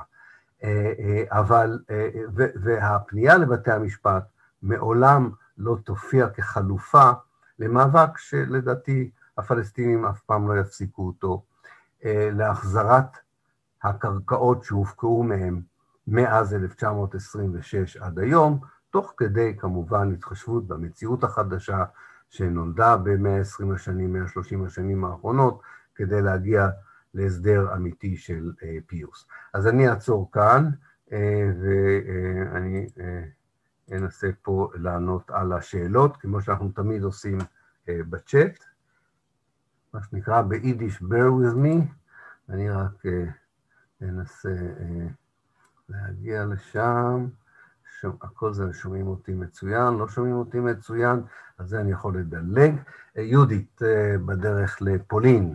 אה, 0.64 0.92
אה, 0.98 1.24
אבל, 1.30 1.78
אה, 1.90 2.08
והפנייה 2.34 3.36
לבתי 3.36 3.72
המשפט 3.72 4.24
מעולם 4.62 5.30
לא 5.58 5.76
תופיע 5.84 6.28
כחלופה 6.28 7.10
למאבק 7.58 8.18
שלדעתי 8.18 9.10
הפלסטינים 9.38 10.04
אף 10.04 10.20
פעם 10.20 10.48
לא 10.48 10.60
יפסיקו 10.60 11.06
אותו, 11.06 11.42
להחזרת 12.32 13.16
הקרקעות 13.82 14.64
שהופקעו 14.64 15.22
מהם 15.22 15.60
מאז 16.06 16.54
1926 16.54 17.96
עד 17.96 18.18
היום, 18.18 18.60
תוך 18.90 19.14
כדי 19.16 19.56
כמובן 19.58 20.12
התחשבות 20.12 20.66
במציאות 20.68 21.24
החדשה 21.24 21.84
שנולדה 22.30 22.96
ב-120 22.96 23.74
השנים, 23.74 24.12
130 24.12 24.64
השנים 24.64 25.04
האחרונות, 25.04 25.60
כדי 25.94 26.22
להגיע 26.22 26.68
להסדר 27.14 27.74
אמיתי 27.74 28.16
של 28.16 28.52
אה, 28.62 28.76
פיוס. 28.86 29.26
אז 29.54 29.66
אני 29.66 29.88
אעצור 29.88 30.32
כאן, 30.32 30.70
אה, 31.12 31.50
ואני 31.60 32.88
אה, 33.00 33.22
אנסה 33.92 34.28
פה 34.42 34.70
לענות 34.74 35.30
על 35.30 35.52
השאלות, 35.52 36.16
כמו 36.16 36.42
שאנחנו 36.42 36.70
תמיד 36.74 37.02
עושים 37.02 37.38
בצ'אט, 37.88 38.64
מה 39.94 40.00
שנקרא 40.02 40.42
ביידיש 40.42 40.96
bear 40.96 41.30
with 41.40 41.56
me, 41.56 41.82
אני 42.48 42.70
רק 42.70 43.02
אנסה... 44.02 44.50
להגיע 45.88 46.44
לשם, 46.44 47.26
שום, 48.00 48.16
הכל 48.22 48.52
זה 48.52 48.72
שומעים 48.72 49.06
אותי 49.06 49.34
מצוין, 49.34 49.94
לא 49.94 50.08
שומעים 50.08 50.34
אותי 50.34 50.60
מצוין, 50.60 51.20
אז 51.58 51.68
זה 51.68 51.80
אני 51.80 51.92
יכול 51.92 52.18
לדלג. 52.18 52.74
אה, 53.18 53.22
יהודית, 53.22 53.82
אה, 53.82 54.18
בדרך 54.18 54.78
לפולין. 54.80 55.54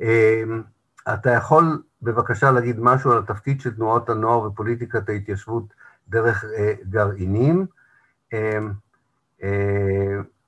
אה, 0.00 0.42
אתה 1.14 1.30
יכול 1.30 1.82
בבקשה 2.02 2.50
להגיד 2.50 2.80
משהו 2.80 3.12
על 3.12 3.18
התפקיד 3.18 3.60
של 3.60 3.74
תנועות 3.74 4.08
הנוער 4.08 4.38
ופוליטיקת 4.42 5.08
ההתיישבות 5.08 5.74
דרך 6.08 6.44
גרעינים? 6.88 7.66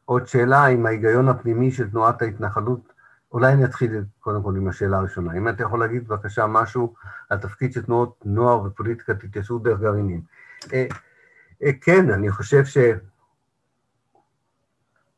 עוד 0.05 0.27
שאלה, 0.27 0.67
אם 0.67 0.87
ההיגיון 0.87 1.29
הפנימי 1.29 1.71
של 1.71 1.91
תנועת 1.91 2.23
ההתנחלות 2.23 2.95
אולי 3.35 3.53
אני 3.53 3.65
אתחיל 3.65 4.05
קודם 4.21 4.43
כל 4.43 4.57
עם 4.57 4.69
השאלה 4.69 4.99
הראשונה. 4.99 5.33
אם 5.39 5.49
אתה 5.49 5.63
יכול 5.63 5.81
להגיד 5.81 6.09
בבקשה 6.09 6.47
משהו 6.47 6.95
על 7.31 7.39
תפקיד 7.39 7.73
של 7.73 7.83
תנועות 7.83 8.21
נוער 8.25 8.63
ופוליטיקת 8.63 9.25
התיישבות 9.25 9.63
דרך 9.63 9.81
גרעינים. 9.81 10.23
אה, 10.73 10.87
אה, 11.63 11.71
כן, 11.81 12.11
אני 12.11 12.31
חושב 12.31 12.63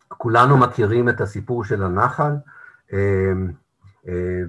שכולנו 0.09 0.57
מכירים 0.57 1.09
את 1.09 1.21
הסיפור 1.21 1.65
של 1.65 1.83
הנחל, 1.83 2.33
אה, 2.93 3.33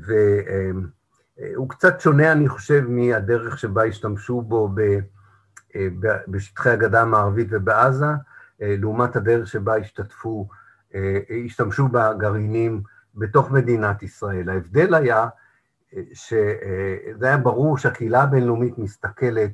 והוא 0.02 1.70
קצת 1.70 2.02
שונה, 2.02 2.32
אני 2.32 2.50
חושב, 2.50 2.84
מהדרך 2.88 3.60
שבה 3.60 3.84
השתמשו 3.84 4.42
בו 4.42 4.70
בשטחי 6.28 6.70
הגדה 6.70 7.02
המערבית 7.02 7.48
ובעזה, 7.52 8.06
לעומת 8.60 9.16
הדרך 9.16 9.48
שבה 9.48 9.76
השתתפו, 9.78 10.48
השתמשו 11.46 11.88
בגרעינים 11.88 12.82
בתוך 13.18 13.52
מדינת 13.52 14.04
ישראל. 14.04 14.50
ההבדל 14.50 14.94
היה 14.94 15.28
אה, 15.96 16.02
שזה 16.14 17.26
היה 17.28 17.38
ברור 17.38 17.78
שהקהילה 17.78 18.24
הבינלאומית 18.24 18.78
מסתכלת 18.78 19.52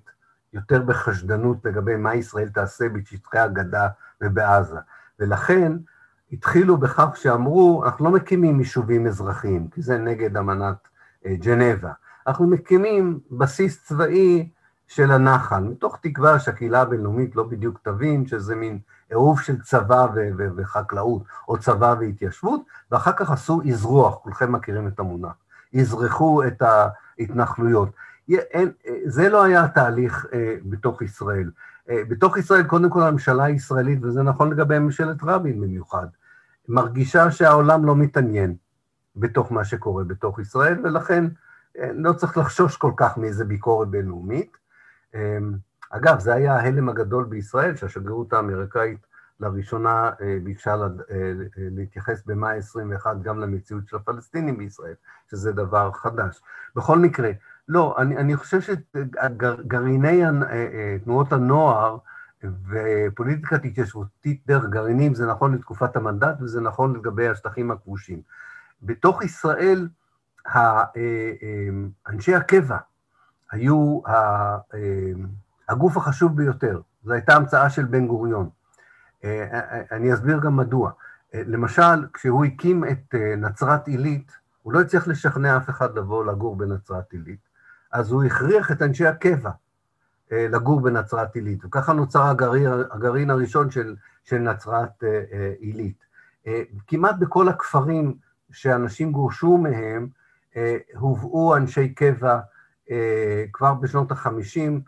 יותר 0.53 0.81
בחשדנות 0.81 1.65
לגבי 1.65 1.95
מה 1.95 2.15
ישראל 2.15 2.49
תעשה 2.49 2.89
בשטחי 2.89 3.39
הגדה 3.39 3.87
ובעזה, 4.21 4.79
ולכן 5.19 5.71
התחילו 6.31 6.77
בכך 6.77 7.17
שאמרו, 7.17 7.85
אנחנו 7.85 8.05
לא 8.05 8.11
מקימים 8.11 8.59
יישובים 8.59 9.07
אזרחיים, 9.07 9.67
כי 9.67 9.81
זה 9.81 9.97
נגד 9.97 10.37
אמנת 10.37 10.87
אה, 11.25 11.35
ג'נבה, 11.35 11.91
אנחנו 12.27 12.47
מקימים 12.47 13.19
בסיס 13.31 13.85
צבאי 13.85 14.49
של 14.87 15.11
הנחל, 15.11 15.63
מתוך 15.63 15.97
תקווה 16.01 16.39
שהקהילה 16.39 16.81
הבינלאומית 16.81 17.35
לא 17.35 17.43
בדיוק 17.43 17.79
תבין 17.83 18.27
שזה 18.27 18.55
מין 18.55 18.79
עירוב 19.09 19.41
של 19.41 19.61
צבא 19.61 20.07
ו- 20.15 20.29
ו- 20.37 20.47
וחקלאות, 20.55 21.23
או 21.47 21.57
צבא 21.57 21.95
והתיישבות, 21.99 22.61
ואחר 22.91 23.11
כך 23.11 23.31
עשו 23.31 23.61
אזרוח, 23.69 24.15
כולכם 24.15 24.51
מכירים 24.51 24.87
את 24.87 24.99
המונח, 24.99 25.33
אזרחו 25.79 26.43
את 26.47 26.61
ההתנחלויות. 26.61 27.89
אין, 28.29 28.71
זה 29.05 29.29
לא 29.29 29.43
היה 29.43 29.67
תהליך 29.67 30.25
אה, 30.33 30.55
בתוך 30.65 31.01
ישראל. 31.01 31.51
אה, 31.89 32.01
בתוך 32.07 32.37
ישראל, 32.37 32.63
קודם 32.63 32.89
כל 32.89 33.01
הממשלה 33.01 33.43
הישראלית, 33.43 33.99
וזה 34.01 34.23
נכון 34.23 34.51
לגבי 34.51 34.79
ממשלת 34.79 35.17
רבין 35.23 35.61
במיוחד, 35.61 36.07
מרגישה 36.67 37.31
שהעולם 37.31 37.85
לא 37.85 37.95
מתעניין 37.95 38.55
בתוך 39.15 39.51
מה 39.51 39.65
שקורה 39.65 40.03
בתוך 40.03 40.39
ישראל, 40.39 40.79
ולכן 40.83 41.25
אה, 41.79 41.89
לא 41.93 42.13
צריך 42.13 42.37
לחשוש 42.37 42.77
כל 42.77 42.91
כך 42.97 43.17
מאיזה 43.17 43.45
ביקורת 43.45 43.87
בינלאומית. 43.87 44.62
אגב, 45.89 46.19
זה 46.19 46.33
היה 46.33 46.55
ההלם 46.55 46.89
הגדול 46.89 47.23
בישראל, 47.25 47.75
שהשגרירות 47.75 48.33
האמריקאית 48.33 48.99
לראשונה 49.39 50.11
ביקשה 50.43 50.75
להתייחס 51.57 52.23
במאי 52.25 52.57
21 52.57 53.21
גם 53.21 53.39
למציאות 53.39 53.87
של 53.87 53.95
הפלסטינים 53.95 54.57
בישראל, 54.57 54.93
שזה 55.31 55.51
דבר 55.51 55.91
חדש. 55.91 56.41
בכל 56.75 56.99
מקרה, 56.99 57.31
לא, 57.67 57.95
אני, 57.97 58.17
אני 58.17 58.35
חושב 58.35 58.59
שגרעיני 58.61 60.21
תנועות 61.03 61.33
הנוער 61.33 61.97
ופוליטיקת 62.43 63.65
התיישבותית 63.65 64.41
דרך 64.47 64.65
גרעינים 64.65 65.13
זה 65.13 65.27
נכון 65.27 65.55
לתקופת 65.55 65.95
המנדט 65.95 66.41
וזה 66.41 66.61
נכון 66.61 66.95
לגבי 66.95 67.27
השטחים 67.27 67.71
הכבושים. 67.71 68.21
בתוך 68.83 69.23
ישראל, 69.23 69.87
אנשי 72.07 72.35
הקבע 72.35 72.77
היו 73.53 73.99
הגוף 75.69 75.97
החשוב 75.97 76.37
ביותר, 76.37 76.81
זו 77.03 77.13
הייתה 77.13 77.35
המצאה 77.35 77.69
של 77.69 77.85
בן 77.85 78.07
גוריון. 78.07 78.49
אני 79.91 80.13
אסביר 80.13 80.39
גם 80.39 80.57
מדוע. 80.57 80.91
למשל, 81.33 82.07
כשהוא 82.13 82.45
הקים 82.45 82.83
את 82.83 83.15
נצרת 83.37 83.87
עילית, 83.87 84.31
הוא 84.61 84.73
לא 84.73 84.81
הצליח 84.81 85.07
לשכנע 85.07 85.57
אף 85.57 85.69
אחד 85.69 85.97
לבוא 85.97 86.25
לגור 86.25 86.55
בנצרת 86.55 87.13
עילית, 87.13 87.39
אז 87.91 88.11
הוא 88.11 88.23
הכריח 88.23 88.71
את 88.71 88.81
אנשי 88.81 89.05
הקבע 89.05 89.51
אה, 90.31 90.47
לגור 90.49 90.81
בנצרת 90.81 91.35
עילית, 91.35 91.65
וככה 91.65 91.93
נוצר 91.93 92.23
הגרעין, 92.23 92.67
הגרעין 92.91 93.29
הראשון 93.29 93.71
של, 93.71 93.95
של 94.23 94.37
נצרת 94.37 95.03
אה, 95.03 95.23
אה, 95.31 95.53
עילית. 95.59 96.03
כמעט 96.87 97.15
בכל 97.19 97.49
הכפרים 97.49 98.15
שאנשים 98.51 99.11
גורשו 99.11 99.57
מהם, 99.57 100.07
הובאו 100.95 101.55
אנשי 101.55 101.93
קבע 101.93 102.39
כבר 103.53 103.73
בשנות 103.73 104.11
החמישים 104.11 104.81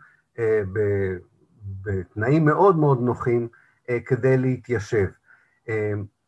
בתנאים 1.82 2.44
מאוד 2.44 2.76
מאוד 2.76 3.00
נוחים 3.00 3.48
כדי 4.06 4.38
להתיישב. 4.38 5.06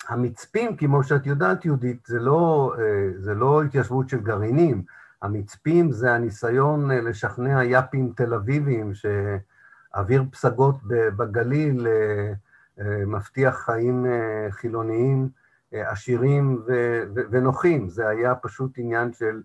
המצפים, 0.08 0.76
כמו 0.76 1.02
שאת 1.02 1.26
יודעת, 1.26 1.64
יהודית, 1.64 2.06
זה 2.06 2.18
לא, 2.18 2.74
זה 3.18 3.34
לא 3.34 3.62
התיישבות 3.62 4.08
של 4.08 4.20
גרעינים, 4.20 4.84
המצפים 5.22 5.92
זה 5.92 6.12
הניסיון 6.12 6.90
אה, 6.90 7.00
לשכנע 7.00 7.64
יאפים 7.64 8.12
תל 8.16 8.34
אביבים 8.34 8.92
שאוויר 8.94 10.24
פסגות 10.30 10.76
בגליל 11.16 11.86
אה, 11.86 12.32
אה, 12.80 13.06
מבטיח 13.06 13.56
חיים 13.64 14.06
חילוניים 14.50 15.28
עשירים 15.72 16.62
ונוחים. 17.30 17.88
זה 17.88 18.08
היה 18.08 18.34
פשוט 18.34 18.78
עניין 18.78 19.12
של, 19.12 19.42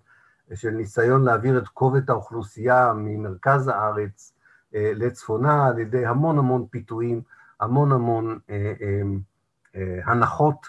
של 0.53 0.69
ניסיון 0.69 1.23
להעביר 1.23 1.57
את 1.57 1.67
כובד 1.67 2.09
האוכלוסייה 2.09 2.93
ממרכז 2.95 3.67
הארץ 3.67 4.33
לצפונה 4.73 5.67
על 5.67 5.79
ידי 5.79 6.05
המון 6.05 6.37
המון 6.37 6.65
פיתויים, 6.69 7.21
המון 7.59 7.91
המון 7.91 8.39
הנחות 10.05 10.67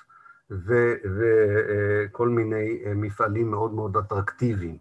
וכל 1.04 2.28
מיני 2.28 2.82
מפעלים 2.94 3.50
מאוד 3.50 3.74
מאוד 3.74 3.96
אטרקטיביים. 3.96 4.78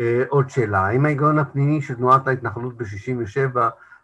אה, 0.00 0.22
עוד 0.28 0.50
שאלה, 0.50 0.78
האם 0.78 1.06
ההיגיון 1.06 1.38
הפנימי 1.38 1.82
של 1.82 1.94
תנועת 1.94 2.28
ההתנחלות 2.28 2.76
ב-67' 2.76 3.58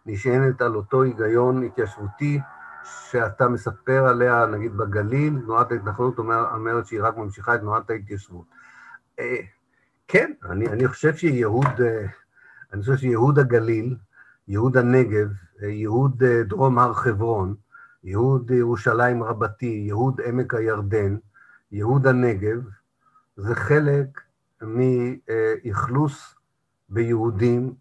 נשענת 0.05 0.61
על 0.61 0.75
אותו 0.75 1.03
היגיון 1.03 1.63
התיישבותי 1.63 2.39
שאתה 2.83 3.47
מספר 3.47 4.05
עליה, 4.05 4.45
נגיד 4.45 4.77
בגליל, 4.77 5.39
תנועת 5.45 5.71
ההתנחלות 5.71 6.17
אומר, 6.17 6.45
אומרת 6.53 6.87
שהיא 6.87 7.01
רק 7.03 7.17
ממשיכה 7.17 7.55
את 7.55 7.59
תנועת 7.59 7.89
ההתיישבות. 7.89 8.45
אה, 10.09 10.13
כן, 10.13 10.31
אני, 10.49 10.67
אני 10.67 10.87
חושב 10.87 11.15
שיהוד, 11.15 11.81
אה, 11.81 12.05
אני 12.73 12.81
חושב 12.81 12.95
שיהוד 12.95 13.39
הגליל, 13.39 13.95
יהוד 14.47 14.77
הנגב, 14.77 15.27
יהוד 15.61 16.23
דרום 16.23 16.79
הר 16.79 16.93
חברון, 16.93 17.55
יהוד 18.03 18.51
ירושלים 18.51 19.23
רבתי, 19.23 19.83
יהוד 19.87 20.21
עמק 20.21 20.53
הירדן, 20.53 21.17
יהוד 21.71 22.07
הנגב, 22.07 22.61
זה 23.37 23.55
חלק 23.55 24.21
מאכלוס 24.61 26.35
ביהודים, 26.89 27.73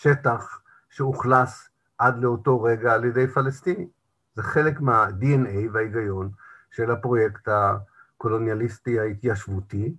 שטח 0.00 0.60
שאוכלס 0.90 1.68
עד 1.98 2.18
לאותו 2.18 2.62
רגע 2.62 2.92
על 2.94 3.04
ידי 3.04 3.26
פלסטינים. 3.26 3.88
זה 4.34 4.42
חלק 4.42 4.80
מה-DNA 4.80 5.70
וההיגיון 5.72 6.30
של 6.70 6.90
הפרויקט 6.90 7.48
הקולוניאליסטי 7.48 9.00
ההתיישבותי. 9.00 9.94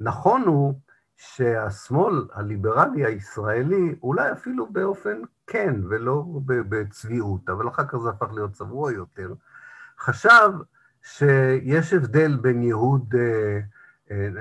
נכון 0.00 0.42
הוא 0.42 0.74
שהשמאל 1.16 2.26
הליברלי 2.32 3.04
הישראלי, 3.04 3.94
אולי 4.02 4.32
אפילו 4.32 4.66
באופן 4.72 5.20
כן 5.46 5.74
ולא 5.88 6.24
בצביעות, 6.46 7.48
אבל 7.48 7.68
אחר 7.68 7.86
כך 7.86 7.98
זה 7.98 8.08
הפך 8.08 8.32
להיות 8.32 8.52
צבוע 8.52 8.92
יותר, 8.92 9.34
חשב 9.98 10.50
שיש 11.02 11.92
הבדל 11.92 12.36
בין 12.36 12.62
ייהוד 12.62 13.14
אה, 13.14 13.60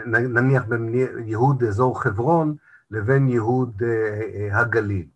נניח 0.09 0.65
בין 0.65 0.89
ייהוד 1.25 1.63
אזור 1.63 2.01
חברון 2.01 2.55
לבין 2.91 3.29
ייהוד 3.29 3.83
אה, 3.83 4.21
אה, 4.35 4.59
הגליל. 4.59 5.07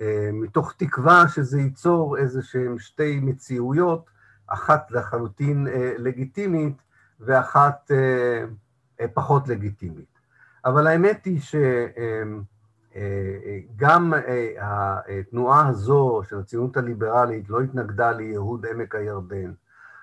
אה, 0.00 0.30
מתוך 0.32 0.74
תקווה 0.76 1.28
שזה 1.28 1.60
ייצור 1.60 2.18
איזה 2.18 2.42
שהן 2.42 2.78
שתי 2.78 3.20
מציאויות, 3.20 4.12
אחת 4.46 4.90
לחלוטין 4.90 5.66
לגיטימית 5.98 6.76
ואחת 7.20 7.90
פחות 9.14 9.48
לגיטימית. 9.48 10.18
אבל 10.64 10.86
האמת 10.86 11.24
היא 11.24 11.40
שגם 13.80 14.12
התנועה 15.08 15.68
הזו 15.68 16.22
של 16.28 16.38
הציונות 16.38 16.76
הליברלית 16.76 17.50
לא 17.50 17.60
התנגדה 17.60 18.12
לייהוד 18.12 18.66
עמק 18.66 18.94
הירדן, 18.94 19.52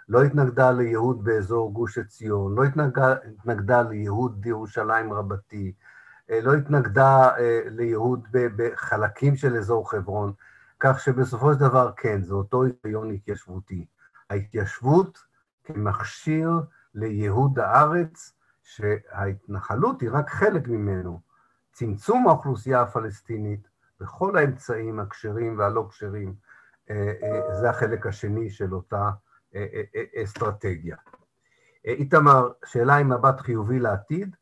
לא 0.10 0.24
התנגדה 0.24 0.72
לייהוד 0.72 1.24
באזור 1.24 1.74
גוש 1.74 1.98
עציון, 1.98 2.56
לא 2.56 2.64
התנגדה, 2.64 3.16
התנגדה 3.40 3.82
לייהוד 3.82 4.46
ירושלים 4.46 5.14
רבתי, 5.14 5.74
אה, 6.30 6.40
לא 6.42 6.54
התנגדה 6.54 7.38
אה, 7.38 7.62
לייהוד 7.66 8.28
בחלקים 8.32 9.36
של 9.36 9.58
אזור 9.58 9.92
חברון, 9.92 10.34
כך 10.80 11.00
שבסופו 11.00 11.54
של 11.54 11.60
דבר 11.60 11.92
כן, 11.98 12.22
זה 12.22 12.34
אותו 12.34 12.64
היגיון 12.64 13.12
התיישבותי. 13.12 13.86
ההתיישבות 14.30 15.20
כמכשיר 15.64 16.50
לייהוד 16.96 17.60
הארץ, 17.60 18.34
שההתנחלות 18.70 20.02
היא 20.02 20.10
רק 20.14 20.30
חלק 20.30 20.68
ממנו. 20.68 21.20
צמצום 21.72 22.28
האוכלוסייה 22.28 22.82
הפלסטינית 22.82 23.68
בכל 24.00 24.38
האמצעים 24.38 25.00
הכשרים 25.00 25.60
והלא 25.60 25.88
כשרים, 25.90 26.34
אה, 26.90 27.14
זה 27.60 27.70
החלק 27.70 28.08
השני 28.08 28.50
של 28.50 28.74
אותה 28.74 29.10
אה, 29.56 29.66
אה, 29.74 29.82
אה, 29.96 30.24
אסטרטגיה. 30.24 30.96
איתמר, 31.86 32.52
שאלה 32.66 32.96
עם 32.96 33.10
מבט 33.10 33.40
חיובי 33.40 33.80
לעתיד, 33.80 34.36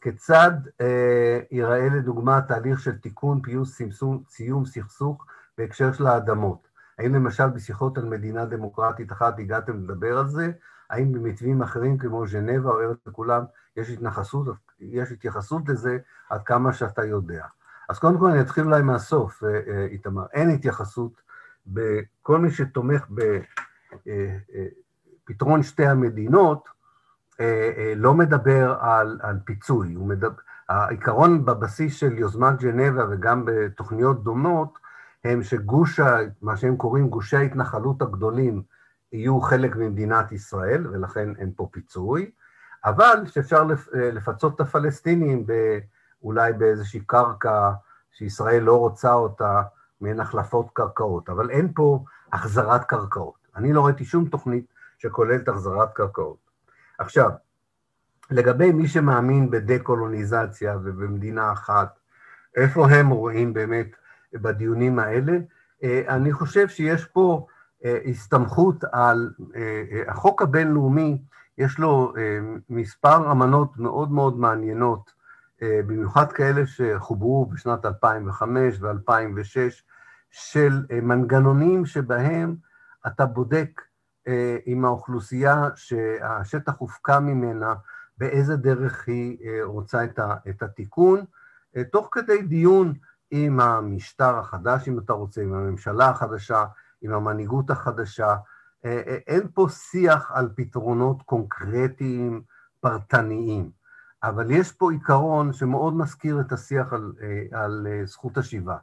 כיצד 0.00 0.52
ייראה 1.50 1.88
לדוגמה 1.88 2.40
תהליך 2.40 2.80
של 2.80 2.98
תיקון, 2.98 3.42
פיוס, 3.42 3.80
סיום 4.28 4.64
סכסוך 4.64 5.26
בהקשר 5.58 5.92
של 5.92 6.06
האדמות? 6.06 6.68
האם 6.98 7.14
למשל 7.14 7.46
בשיחות 7.46 7.98
על 7.98 8.04
מדינה 8.04 8.44
דמוקרטית 8.44 9.12
אחת 9.12 9.38
הגעתם 9.38 9.84
לדבר 9.84 10.18
על 10.18 10.28
זה? 10.28 10.52
האם 10.92 11.12
במתווים 11.12 11.62
אחרים 11.62 11.98
כמו 11.98 12.26
ז'נבה 12.26 12.70
או 12.70 12.80
ארץ 12.80 12.96
לכולם 13.06 13.44
יש 13.76 13.90
התייחסות, 13.90 14.46
יש 14.80 15.12
התייחסות 15.12 15.68
לזה 15.68 15.98
עד 16.30 16.42
כמה 16.42 16.72
שאתה 16.72 17.04
יודע? 17.04 17.46
אז 17.88 17.98
קודם 17.98 18.18
כל 18.18 18.30
אני 18.30 18.40
אתחיל 18.40 18.64
אולי 18.64 18.82
מהסוף, 18.82 19.42
איתמר. 19.90 20.24
אין 20.32 20.50
התייחסות 20.50 21.22
בכל 21.66 22.38
מי 22.38 22.50
שתומך 22.50 23.06
ב... 23.14 23.20
אה, 24.08 24.36
אה, 24.54 25.62
שתי 25.62 25.86
המדינות 25.86 26.68
אה, 27.40 27.92
לא 27.96 28.14
מדבר 28.14 28.76
על, 28.80 29.20
על 29.22 29.38
פיצוי, 29.44 29.94
הוא 29.94 30.06
מדבר, 30.06 30.34
העיקרון 30.68 31.44
בבסיס 31.44 31.96
של 31.96 32.18
יוזמת 32.18 32.62
ג'נבה 32.62 33.04
וגם 33.10 33.44
בתוכניות 33.44 34.24
דומות 34.24 34.78
הם 35.24 35.42
שגוש, 35.42 36.00
מה 36.42 36.56
שהם 36.56 36.76
קוראים 36.76 37.08
גושי 37.08 37.36
ההתנחלות 37.36 38.02
הגדולים 38.02 38.62
יהיו 39.12 39.40
חלק 39.40 39.76
ממדינת 39.76 40.32
ישראל 40.32 40.86
ולכן 40.86 41.28
אין 41.38 41.52
פה 41.56 41.68
פיצוי, 41.70 42.30
אבל 42.84 43.26
שאפשר 43.26 43.64
לפצות 43.94 44.54
את 44.54 44.60
הפלסטינים 44.60 45.46
אולי 46.22 46.52
באיזושהי 46.52 47.00
קרקע 47.06 47.72
שישראל 48.12 48.62
לא 48.62 48.78
רוצה 48.78 49.12
אותה 49.12 49.62
מעין 50.00 50.20
החלפות 50.20 50.66
קרקעות, 50.72 51.28
אבל 51.28 51.50
אין 51.50 51.72
פה 51.74 52.04
החזרת 52.32 52.84
קרקעות. 52.84 53.34
אני 53.56 53.72
לא 53.72 53.84
ראיתי 53.86 54.04
שום 54.04 54.28
תוכנית 54.28 54.64
שכוללת 54.98 55.48
החזרת 55.48 55.92
קרקעות. 55.92 56.36
עכשיו, 56.98 57.30
לגבי 58.30 58.72
מי 58.72 58.88
שמאמין 58.88 59.50
בדה-קולוניזציה 59.50 60.76
ובמדינה 60.84 61.52
אחת, 61.52 61.98
איפה 62.56 62.88
הם 62.88 63.08
רואים 63.08 63.54
באמת 63.54 63.86
בדיונים 64.34 64.98
האלה? 64.98 65.32
אה, 65.82 66.02
אני 66.08 66.32
חושב 66.32 66.68
שיש 66.68 67.04
פה 67.04 67.46
הסתמכות 67.84 68.84
על 68.92 69.30
החוק 70.08 70.42
הבינלאומי, 70.42 71.22
יש 71.58 71.78
לו 71.78 72.12
מספר 72.70 73.32
אמנות 73.32 73.78
מאוד 73.78 74.12
מאוד 74.12 74.38
מעניינות, 74.38 75.22
במיוחד 75.62 76.32
כאלה 76.32 76.66
שחוברו 76.66 77.46
בשנת 77.46 77.84
2005 77.86 78.78
ו-2006, 78.80 79.82
של 80.30 80.86
מנגנונים 81.02 81.86
שבהם 81.86 82.56
אתה 83.06 83.26
בודק 83.26 83.80
עם 84.66 84.84
האוכלוסייה 84.84 85.68
שהשטח 85.74 86.72
הופקע 86.78 87.18
ממנה, 87.18 87.74
באיזה 88.18 88.56
דרך 88.56 89.08
היא 89.08 89.38
רוצה 89.62 90.04
את 90.48 90.62
התיקון, 90.62 91.24
תוך 91.92 92.08
כדי 92.12 92.42
דיון 92.42 92.94
עם 93.30 93.60
המשטר 93.60 94.38
החדש, 94.38 94.88
אם 94.88 94.98
אתה 94.98 95.12
רוצה, 95.12 95.42
עם 95.42 95.54
הממשלה 95.54 96.08
החדשה, 96.08 96.64
עם 97.02 97.12
המנהיגות 97.12 97.70
החדשה. 97.70 98.36
אין 99.26 99.48
פה 99.54 99.66
שיח 99.68 100.30
על 100.34 100.48
פתרונות 100.56 101.22
קונקרטיים, 101.22 102.42
פרטניים, 102.80 103.70
אבל 104.22 104.50
יש 104.50 104.72
פה 104.72 104.92
עיקרון 104.92 105.52
שמאוד 105.52 105.94
מזכיר 105.94 106.40
את 106.40 106.52
השיח 106.52 106.92
על, 106.92 107.12
על 107.52 107.86
זכות 108.04 108.38
השיבה. 108.38 108.76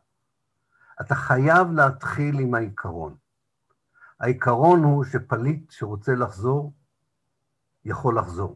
אתה 1.02 1.16
חייב 1.16 1.72
להתחיל 1.72 2.40
עם 2.40 2.56
העיקרון. 2.56 3.16
העיקרון 4.20 4.84
הוא 4.84 5.04
שפליט 5.04 5.72
שרוצה 5.72 6.16
לחזור, 6.16 6.74
יכול 7.86 8.18
לחזור. 8.18 8.56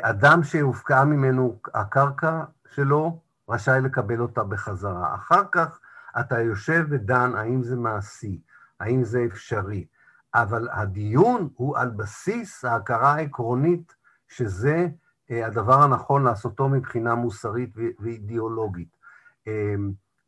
אדם 0.00 0.42
שהופקעה 0.42 1.04
ממנו 1.04 1.58
הקרקע 1.74 2.44
שלו, 2.70 3.22
רשאי 3.48 3.80
לקבל 3.80 4.20
אותה 4.20 4.44
בחזרה. 4.44 5.14
אחר 5.14 5.42
כך 5.52 5.80
אתה 6.20 6.40
יושב 6.40 6.86
ודן 6.90 7.34
האם 7.34 7.62
זה 7.62 7.76
מעשי, 7.76 8.40
האם 8.80 9.04
זה 9.04 9.24
אפשרי, 9.26 9.86
אבל 10.34 10.68
הדיון 10.72 11.48
הוא 11.54 11.78
על 11.78 11.90
בסיס 11.90 12.64
ההכרה 12.64 13.14
העקרונית 13.14 13.94
שזה 14.28 14.88
הדבר 15.30 15.82
הנכון 15.82 16.24
לעשותו 16.24 16.68
מבחינה 16.68 17.14
מוסרית 17.14 17.76
ואידיאולוגית. 17.98 18.96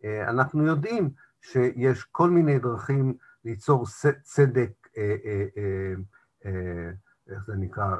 אנחנו 0.05 0.67
יודעים 0.67 1.11
שיש 1.41 2.05
כל 2.05 2.31
מיני 2.31 2.59
דרכים 2.59 3.15
ליצור 3.45 3.87
צדק, 4.23 4.89
איך 7.29 7.47
זה 7.47 7.57
נקרא, 7.57 7.97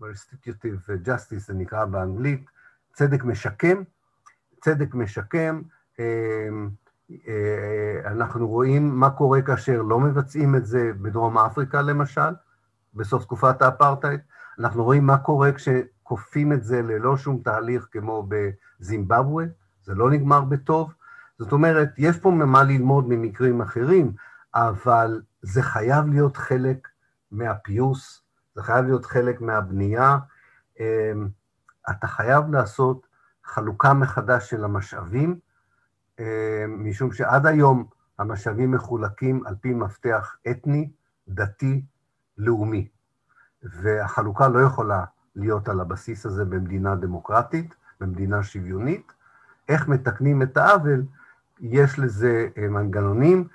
restitutive 0.00 1.06
justice 1.06 1.38
זה 1.46 1.54
נקרא 1.54 1.84
באנגלית, 1.84 2.50
צדק 2.92 3.24
משקם, 3.24 3.82
צדק 4.60 4.94
משקם, 4.94 5.62
אנחנו 8.04 8.48
רואים 8.48 8.88
מה 8.88 9.10
קורה 9.10 9.42
כאשר 9.42 9.82
לא 9.82 10.00
מבצעים 10.00 10.56
את 10.56 10.66
זה 10.66 10.90
בדרום 11.02 11.38
אפריקה 11.38 11.82
למשל, 11.82 12.30
בסוף 12.94 13.24
תקופת 13.24 13.62
האפרטהייד, 13.62 14.20
אנחנו 14.58 14.84
רואים 14.84 15.06
מה 15.06 15.18
קורה 15.18 15.52
כשכופים 15.52 16.52
את 16.52 16.64
זה 16.64 16.82
ללא 16.82 17.16
שום 17.16 17.40
תהליך 17.44 17.88
כמו 17.90 18.28
בזימבבואה, 18.28 19.44
זה 19.82 19.94
לא 19.94 20.10
נגמר 20.10 20.40
בטוב, 20.40 20.92
זאת 21.38 21.52
אומרת, 21.52 21.88
יש 21.98 22.18
פה 22.18 22.30
ממה 22.30 22.62
ללמוד 22.62 23.04
ממקרים 23.08 23.60
אחרים, 23.60 24.12
אבל 24.54 25.22
זה 25.42 25.62
חייב 25.62 26.06
להיות 26.06 26.36
חלק 26.36 26.88
מהפיוס, 27.32 28.22
זה 28.54 28.62
חייב 28.62 28.84
להיות 28.84 29.04
חלק 29.04 29.40
מהבנייה. 29.40 30.18
אתה 31.90 32.06
חייב 32.06 32.50
לעשות 32.50 33.06
חלוקה 33.44 33.92
מחדש 33.94 34.50
של 34.50 34.64
המשאבים, 34.64 35.38
משום 36.68 37.12
שעד 37.12 37.46
היום 37.46 37.86
המשאבים 38.18 38.70
מחולקים 38.70 39.46
על 39.46 39.54
פי 39.60 39.74
מפתח 39.74 40.36
אתני, 40.50 40.90
דתי, 41.28 41.82
לאומי, 42.38 42.88
והחלוקה 43.62 44.48
לא 44.48 44.58
יכולה 44.58 45.04
להיות 45.36 45.68
על 45.68 45.80
הבסיס 45.80 46.26
הזה 46.26 46.44
במדינה 46.44 46.94
דמוקרטית, 46.94 47.74
במדינה 48.00 48.42
שוויונית. 48.42 49.12
איך 49.68 49.88
מתקנים 49.88 50.42
את 50.42 50.56
העוול? 50.56 51.04
יש 51.60 51.98
לזה 51.98 52.48
מנגנונים, 52.70 53.48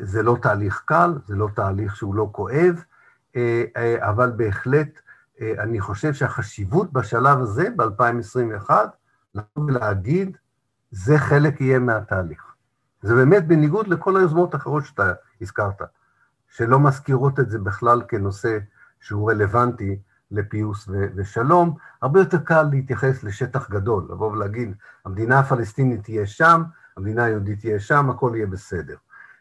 זה 0.00 0.22
לא 0.22 0.36
תהליך 0.42 0.82
קל, 0.86 1.14
זה 1.26 1.36
לא 1.36 1.48
תהליך 1.54 1.96
שהוא 1.96 2.14
לא 2.14 2.28
כואב, 2.32 2.84
אבל 3.98 4.30
בהחלט 4.36 5.00
אני 5.40 5.80
חושב 5.80 6.12
שהחשיבות 6.12 6.92
בשלב 6.92 7.38
הזה, 7.38 7.68
ב-2021, 7.76 8.70
לבוא 9.34 9.64
ולהגיד, 9.66 10.36
זה 10.94 11.18
חלק 11.18 11.60
יהיה 11.60 11.78
מהתהליך. 11.78 12.54
זה 13.02 13.14
באמת 13.14 13.46
בניגוד 13.46 13.88
לכל 13.88 14.16
היוזמות 14.16 14.54
האחרות 14.54 14.84
שאתה 14.84 15.12
הזכרת, 15.40 15.82
שלא 16.48 16.80
מזכירות 16.80 17.40
את 17.40 17.50
זה 17.50 17.58
בכלל 17.58 18.02
כנושא 18.08 18.58
שהוא 19.00 19.30
רלוונטי 19.30 19.98
לפיוס 20.30 20.88
ו- 20.88 21.06
ושלום, 21.16 21.76
הרבה 22.02 22.20
יותר 22.20 22.38
קל 22.38 22.62
להתייחס 22.62 23.24
לשטח 23.24 23.70
גדול, 23.70 24.06
לבוא 24.10 24.32
ולהגיד, 24.32 24.74
המדינה 25.04 25.38
הפלסטינית 25.38 26.04
תהיה 26.04 26.26
שם, 26.26 26.62
המדינה 26.96 27.24
היהודית 27.24 27.60
תהיה 27.60 27.80
שם, 27.80 28.10
הכל 28.10 28.32
יהיה 28.34 28.46
בסדר. 28.46 28.96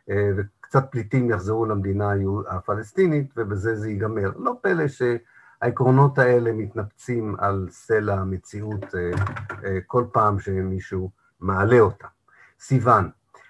וקצת 0.10 0.86
פליטים 0.91 1.30
יחזרו 1.30 1.66
למדינה 1.66 2.12
הפלסטינית, 2.49 3.34
ובזה 3.38 3.76
זה 3.76 3.89
ייגמר. 3.89 4.32
לא 4.38 4.56
פלא 4.62 4.86
שהעקרונות 4.88 6.20
האלה 6.20 6.54
מתנפצים 6.54 7.36
על 7.39 7.68
סלע 7.72 8.14
המציאות 8.14 8.86
כל 9.88 10.06
פעם 10.12 10.39
שמישהו 10.39 11.22
מעלה 11.43 11.79
אותם. 11.79 12.07
סיוון, 12.59 13.09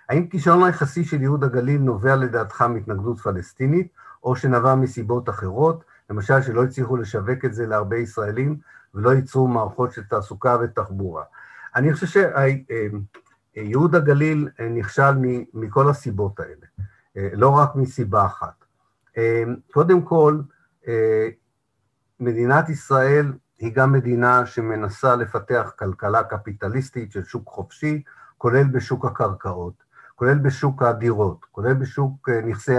האם 0.09 0.27
כישרון 0.27 0.63
היחסי 0.63 1.03
של 1.03 1.21
ייהוד 1.21 1.43
הגליל 1.43 1.81
נובע 1.81 2.15
לדעתך 2.15 2.61
מהתנגדות 2.61 3.19
פלסטינית, 3.19 3.87
או 4.23 4.35
שנבע 4.35 4.75
מסיבות 4.75 5.29
אחרות, 5.29 5.83
למשל 6.09 6.41
שלא 6.41 6.63
הצליחו 6.63 6.97
לשווק 6.97 7.45
את 7.45 7.53
זה 7.53 7.67
להרבה 7.67 7.97
ישראלים 7.97 8.57
ולא 8.93 9.13
ייצרו 9.13 9.47
מערכות 9.47 9.91
של 9.91 10.03
תעסוקה 10.03 10.57
ותחבורה? 10.61 11.23
אני 11.75 11.93
חושב 11.93 12.21
שייהוד 13.55 13.95
הגליל 13.95 14.49
נכשל 14.69 15.11
מכל 15.53 15.89
הסיבות 15.89 16.39
האלה, 16.39 16.65
לא 17.33 17.49
רק 17.49 17.75
מסיבה 17.75 18.25
אחת. 18.25 18.65
קודם 19.73 20.01
כל, 20.01 20.41
מדינת 22.19 22.69
ישראל 22.69 23.33
היא 23.59 23.73
גם 23.75 23.91
מדינה 23.91 24.45
שמנסה 24.45 25.15
לפתח 25.15 25.71
כלכלה 25.79 26.23
קפיטליסטית 26.23 27.11
של 27.11 27.23
שוק 27.23 27.49
חופשי, 27.49 28.03
כולל 28.37 28.63
בשוק 28.63 29.05
הקרקעות, 29.05 29.83
כולל 30.15 30.37
בשוק 30.37 30.83
הדירות, 30.83 31.45
כולל 31.51 31.73
בשוק 31.73 32.29
נכסי 32.29 32.75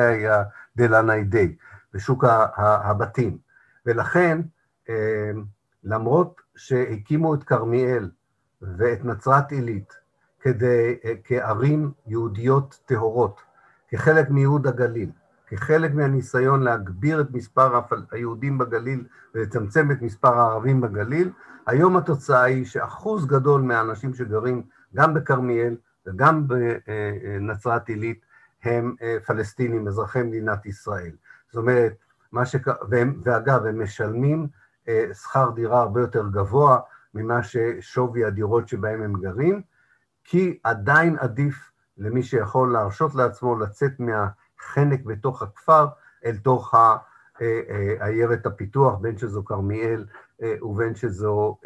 הדלנאידי, 0.76 1.56
בשוק 1.94 2.24
הבתים. 2.56 3.38
ולכן, 3.86 4.40
למרות 5.84 6.40
שהקימו 6.56 7.34
את 7.34 7.44
כרמיאל 7.44 8.10
ואת 8.62 9.04
נצרת 9.04 9.52
עילית 9.52 9.92
כדי, 10.40 10.96
כערים 11.24 11.92
יהודיות 12.06 12.80
טהורות, 12.86 13.40
כחלק 13.88 14.30
מייהוד 14.30 14.66
הגליל, 14.66 15.10
כחלק 15.56 15.94
מהניסיון 15.94 16.62
להגביר 16.62 17.20
את 17.20 17.30
מספר 17.30 17.80
היהודים 18.10 18.58
בגליל 18.58 19.04
ולצמצם 19.34 19.90
את 19.90 20.02
מספר 20.02 20.38
הערבים 20.38 20.80
בגליל, 20.80 21.30
היום 21.66 21.96
התוצאה 21.96 22.42
היא 22.42 22.64
שאחוז 22.64 23.26
גדול 23.26 23.62
מהאנשים 23.62 24.14
שגרים 24.14 24.62
גם 24.94 25.14
בכרמיאל 25.14 25.76
וגם 26.06 26.46
בנצרת 26.48 27.88
עילית 27.88 28.20
הם 28.62 28.96
פלסטינים, 29.26 29.88
אזרחי 29.88 30.22
מדינת 30.22 30.66
ישראל. 30.66 31.12
זאת 31.46 31.56
אומרת, 31.56 31.92
מה 32.32 32.46
ש... 32.46 32.56
ואגב, 33.24 33.66
הם 33.66 33.82
משלמים 33.82 34.46
שכר 35.12 35.50
דירה 35.50 35.80
הרבה 35.80 36.00
יותר 36.00 36.28
גבוה 36.28 36.78
ממה 37.14 37.42
ששווי 37.42 38.24
הדירות 38.24 38.68
שבהם 38.68 39.02
הם 39.02 39.12
גרים, 39.12 39.62
כי 40.24 40.58
עדיין 40.64 41.16
עדיף 41.18 41.70
למי 41.98 42.22
שיכול 42.22 42.72
להרשות 42.72 43.14
לעצמו 43.14 43.58
לצאת 43.58 43.92
מהחנק 44.60 45.04
בתוך 45.04 45.42
הכפר 45.42 45.86
אל 46.24 46.36
תוך 46.36 46.74
עיירת 48.00 48.46
הפיתוח, 48.46 48.98
בין 48.98 49.18
שזו 49.18 49.44
כרמיאל 49.44 50.06
ובין 50.62 50.94
שזו 50.94 51.58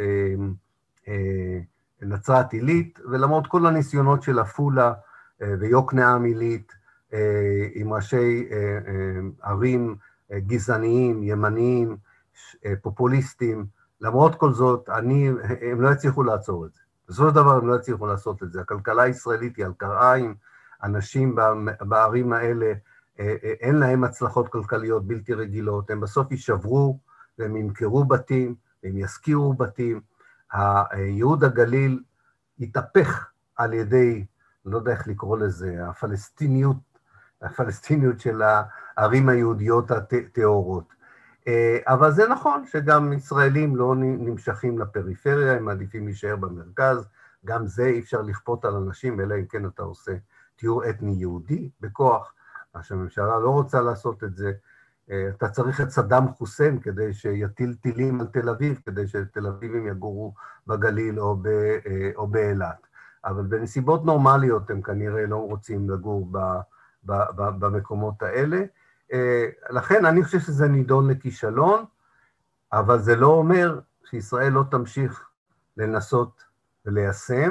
נצרת 2.03 2.53
עילית, 2.53 2.99
ולמרות 3.11 3.47
כל 3.47 3.67
הניסיונות 3.67 4.23
של 4.23 4.39
עפולה 4.39 4.93
ויוקנעם 5.41 6.25
עילית, 6.25 6.73
עם 7.75 7.93
ראשי 7.93 8.49
ערים 9.43 9.97
גזעניים, 10.33 11.23
ימניים, 11.23 11.97
פופוליסטים, 12.83 13.67
למרות 14.01 14.35
כל 14.35 14.53
זאת, 14.53 14.89
אני, 14.89 15.31
הם 15.61 15.81
לא 15.81 15.91
יצליחו 15.91 16.23
לעצור 16.23 16.67
את 16.67 16.75
זה. 16.75 16.81
בסופו 17.09 17.29
של 17.29 17.35
דבר 17.35 17.57
הם 17.57 17.69
לא 17.69 17.77
יצליחו 17.77 18.07
לעשות 18.07 18.43
את 18.43 18.53
זה. 18.53 18.61
הכלכלה 18.61 19.03
הישראלית 19.03 19.57
היא 19.57 19.65
על 19.65 19.73
קרעיים, 19.77 20.35
אנשים 20.83 21.37
בערים 21.81 22.33
האלה, 22.33 22.73
אין 23.61 23.75
להם 23.75 24.05
הצלחות 24.05 24.49
כלכליות 24.49 25.07
בלתי 25.07 25.35
רגילות, 25.35 25.91
הם 25.91 26.01
בסוף 26.01 26.31
יישברו 26.31 26.99
והם 27.39 27.57
ימכרו 27.57 28.05
בתים, 28.05 28.55
הם 28.85 28.99
ישכירו 28.99 29.55
בתים. 29.55 30.01
ייהוד 30.95 31.45
הגליל 31.45 32.03
התהפך 32.61 33.31
על 33.57 33.73
ידי, 33.73 34.27
לא 34.65 34.77
יודע 34.77 34.93
איך 34.93 35.09
לקרוא 35.09 35.39
לזה, 35.39 35.89
הפלסטיניות 35.89 36.77
הפלסטיניות 37.43 38.21
של 38.21 38.43
הערים 38.97 39.29
היהודיות 39.29 39.91
הטהורות. 39.91 40.93
אבל 41.87 42.13
זה 42.13 42.29
נכון 42.29 42.67
שגם 42.67 43.13
ישראלים 43.13 43.77
לא 43.77 43.95
נמשכים 43.97 44.79
לפריפריה, 44.79 45.53
הם 45.53 45.65
מעדיפים 45.65 46.05
להישאר 46.05 46.37
במרכז, 46.37 47.09
גם 47.45 47.67
זה 47.67 47.87
אי 47.87 48.01
אפשר 48.01 48.23
לכפות 48.23 48.65
על 48.65 48.75
אנשים, 48.75 49.21
אלא 49.21 49.35
אם 49.35 49.47
כן 49.47 49.67
אתה 49.67 49.83
עושה 49.83 50.13
טיהור 50.59 50.91
אתני 50.91 51.13
יהודי 51.19 51.71
בכוח, 51.81 52.35
מה 52.75 52.83
שהממשלה 52.83 53.39
לא 53.39 53.51
רוצה 53.51 53.81
לעשות 53.81 54.25
את 54.25 54.37
זה. 54.37 54.53
אה, 55.11 55.29
אתה 55.29 55.49
צריך 55.49 55.81
את 55.81 55.91
סדאם 55.91 56.33
חוסיין 56.33 56.81
כדי 56.81 57.15
שיטיל 57.15 57.75
טילים 57.75 58.21
על 58.21 58.27
תל 58.27 58.49
אביב, 58.49 58.81
כדי 58.87 59.07
שתל 59.07 59.47
אביבים 59.47 59.87
יגורו 59.87 60.35
בגליל 60.67 61.21
או, 61.21 61.37
אה, 61.47 62.11
או 62.17 62.27
באילת. 62.27 62.87
אבל 63.25 63.43
בנסיבות 63.43 64.05
נורמליות 64.05 64.71
הם 64.71 64.83
כנראה 64.83 65.27
לא 65.27 65.37
רוצים 65.37 65.91
לגור 65.91 66.29
ב, 66.31 66.39
ב, 67.05 67.13
ב, 67.13 67.43
במקומות 67.59 68.23
האלה. 68.23 68.63
אה, 69.13 69.47
לכן 69.71 70.05
אני 70.05 70.25
חושב 70.25 70.39
שזה 70.39 70.69
נידון 70.69 71.11
לכישלון, 71.11 71.85
אבל 72.73 72.99
זה 72.99 73.17
לא 73.17 73.27
אומר 73.27 73.81
שישראל 74.11 74.53
לא 74.53 74.65
תמשיך 74.71 75.29
לנסות 75.77 76.45
וליישם, 76.87 77.51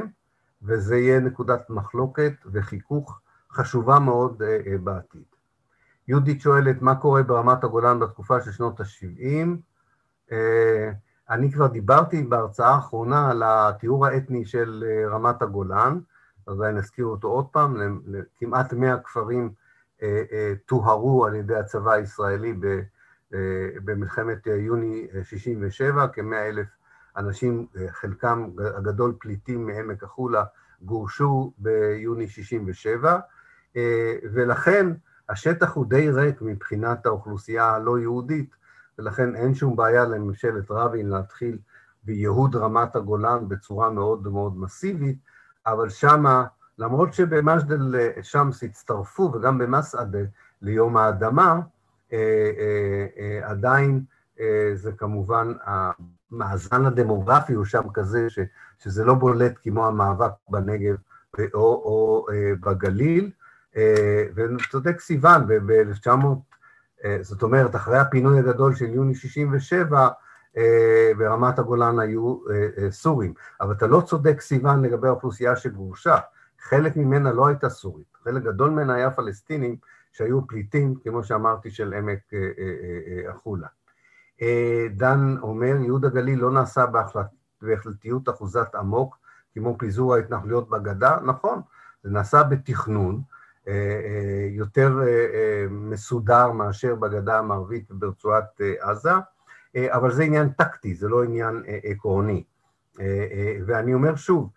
וזה 0.62 0.98
יהיה 0.98 1.20
נקודת 1.20 1.70
מחלוקת 1.70 2.34
וחיכוך 2.54 3.20
חשובה 3.52 4.00
מאוד 4.00 4.42
בעתיד. 4.84 5.38
יהודית 6.08 6.42
שואלת 6.42 6.82
מה 6.82 6.96
קורה 6.96 7.24
ברמת 7.24 7.64
הגולן 7.64 8.00
בתקופה 8.00 8.42
של 8.42 8.52
שנות 8.52 8.80
ה-70. 8.80 9.48
אה, 10.32 10.92
אני 11.30 11.52
כבר 11.52 11.68
דיברתי 11.68 12.24
בהרצאה 12.24 12.70
האחרונה 12.70 13.32
על 13.32 13.44
התיאור 13.46 14.06
האתני 14.06 14.46
של 14.46 14.84
אה, 14.88 15.10
רמת 15.10 15.42
הגולן, 15.42 16.00
אז 16.48 16.62
אני 16.62 16.80
אזכיר 16.80 17.06
אותו 17.06 17.28
עוד 17.28 17.46
פעם, 17.52 18.02
כמעט 18.36 18.74
100 18.74 18.98
כפרים 18.98 19.54
אה, 20.02 20.54
טוהרו 20.66 21.26
על 21.26 21.36
ידי 21.36 21.56
הצבא 21.56 21.92
הישראלי 21.92 22.60
במלחמת 23.84 24.48
יוני 24.48 25.08
67, 25.24 26.08
כ-100 26.14 26.36
אלף 26.36 26.68
אנשים, 27.18 27.68
חלקם 27.90 28.50
הגדול 28.78 29.16
פליטים 29.20 29.68
מעמק 29.68 30.04
החולה, 30.04 30.44
גורשו 30.82 31.54
ביוני 31.58 32.28
67, 32.28 33.20
ולכן 34.34 34.88
השטח 35.30 35.74
הוא 35.74 35.86
די 35.86 36.10
ריק 36.10 36.42
מבחינת 36.42 37.06
האוכלוסייה 37.06 37.66
הלא 37.66 38.00
יהודית, 38.00 38.56
ולכן 39.00 39.36
אין 39.36 39.56
שום 39.56 39.76
בעיה 39.76 40.06
לממשלת 40.06 40.72
רבין 40.72 41.10
להתחיל 41.10 41.58
בייהוד 42.04 42.56
רמת 42.56 42.96
הגולן 42.96 43.48
בצורה 43.50 43.90
מאוד 43.90 44.28
מאוד 44.28 44.58
מסיבית, 44.58 45.18
אבל 45.66 45.90
שמה, 45.90 46.46
למרות 46.78 47.14
שבמג'דל 47.14 47.96
שמס 48.22 48.64
הצטרפו, 48.64 49.32
וגם 49.34 49.58
במסעדה, 49.58 50.20
ליום 50.62 50.98
האדמה, 50.98 51.60
אה, 52.14 52.52
אה, 52.58 53.08
אה, 53.18 53.50
עדיין 53.50 54.04
זה 54.74 54.92
כמובן, 54.92 55.54
המאזן 56.32 56.86
הדמוגרפי 56.86 57.54
הוא 57.54 57.66
שם 57.66 57.84
כזה 57.94 58.30
ש, 58.30 58.40
שזה 58.80 59.06
לא 59.06 59.14
בולט 59.14 59.54
כמו 59.64 59.88
המאבק 59.88 60.32
בנגב 60.50 60.96
או, 61.54 61.60
או 61.60 62.26
בגליל, 62.62 63.32
אה, 63.78 64.24
וצודק 64.36 65.00
סיוון, 65.00 65.48
ב-1900, 65.48 66.10
אה, 67.06 67.18
זאת 67.22 67.44
אומרת, 67.44 67.76
אחרי 67.76 67.98
הפינוי 67.98 68.40
הגדול 68.40 68.76
של 68.76 68.86
יוני 68.86 69.16
67, 69.16 70.08
אה, 70.58 71.12
ברמת 71.18 71.60
הגולן 71.60 72.00
היו 72.00 72.38
סורים. 72.90 73.34
אבל 73.62 73.72
אתה 73.72 73.88
לא 73.88 74.02
צודק, 74.02 74.42
סיוון, 74.42 74.86
לגבי 74.86 75.08
האוכלוסייה 75.08 75.56
שגורשה. 75.56 76.18
חלק 76.60 76.96
ממנה 76.96 77.32
לא 77.32 77.48
הייתה 77.48 77.70
סורית, 77.70 78.18
חלק 78.24 78.44
גדול 78.44 78.70
ממנה 78.70 78.94
היה 78.94 79.12
פלסטינים 79.12 79.76
שהיו 80.12 80.48
פליטים, 80.48 80.96
כמו 81.04 81.24
שאמרתי, 81.24 81.72
של 81.72 81.94
עמק 81.94 82.20
החולה. 83.30 83.68
דן 84.96 85.36
אומר, 85.42 85.76
ייהוד 85.82 86.06
הגליל 86.06 86.40
לא 86.40 86.52
נעשה 86.52 86.86
בהחלטיות 87.62 88.30
אחוזת 88.30 88.76
אמוק, 88.80 89.18
כמו 89.54 89.76
פיזור 89.80 90.16
ההתנחלויות 90.16 90.70
בגדה, 90.70 91.18
נכון, 91.26 91.62
זה 92.04 92.10
נעשה 92.10 92.44
בתכנון, 92.44 93.22
אה, 93.68 93.74
אה, 93.74 94.48
יותר 94.50 95.00
אה, 95.08 95.66
מסודר 95.70 96.52
מאשר 96.52 96.96
בגדה 96.96 97.40
המערבית 97.40 97.92
וברצועת 97.92 98.62
עזה, 98.80 99.12
אבל 99.90 100.12
זה 100.12 100.24
עניין 100.24 100.50
טקטי, 100.50 100.96
זה 100.96 101.08
לא 101.08 101.24
עניין 101.24 101.64
עקרוני. 101.84 102.44
ואני 103.68 103.94
אומר 103.94 104.16
שוב, 104.16 104.50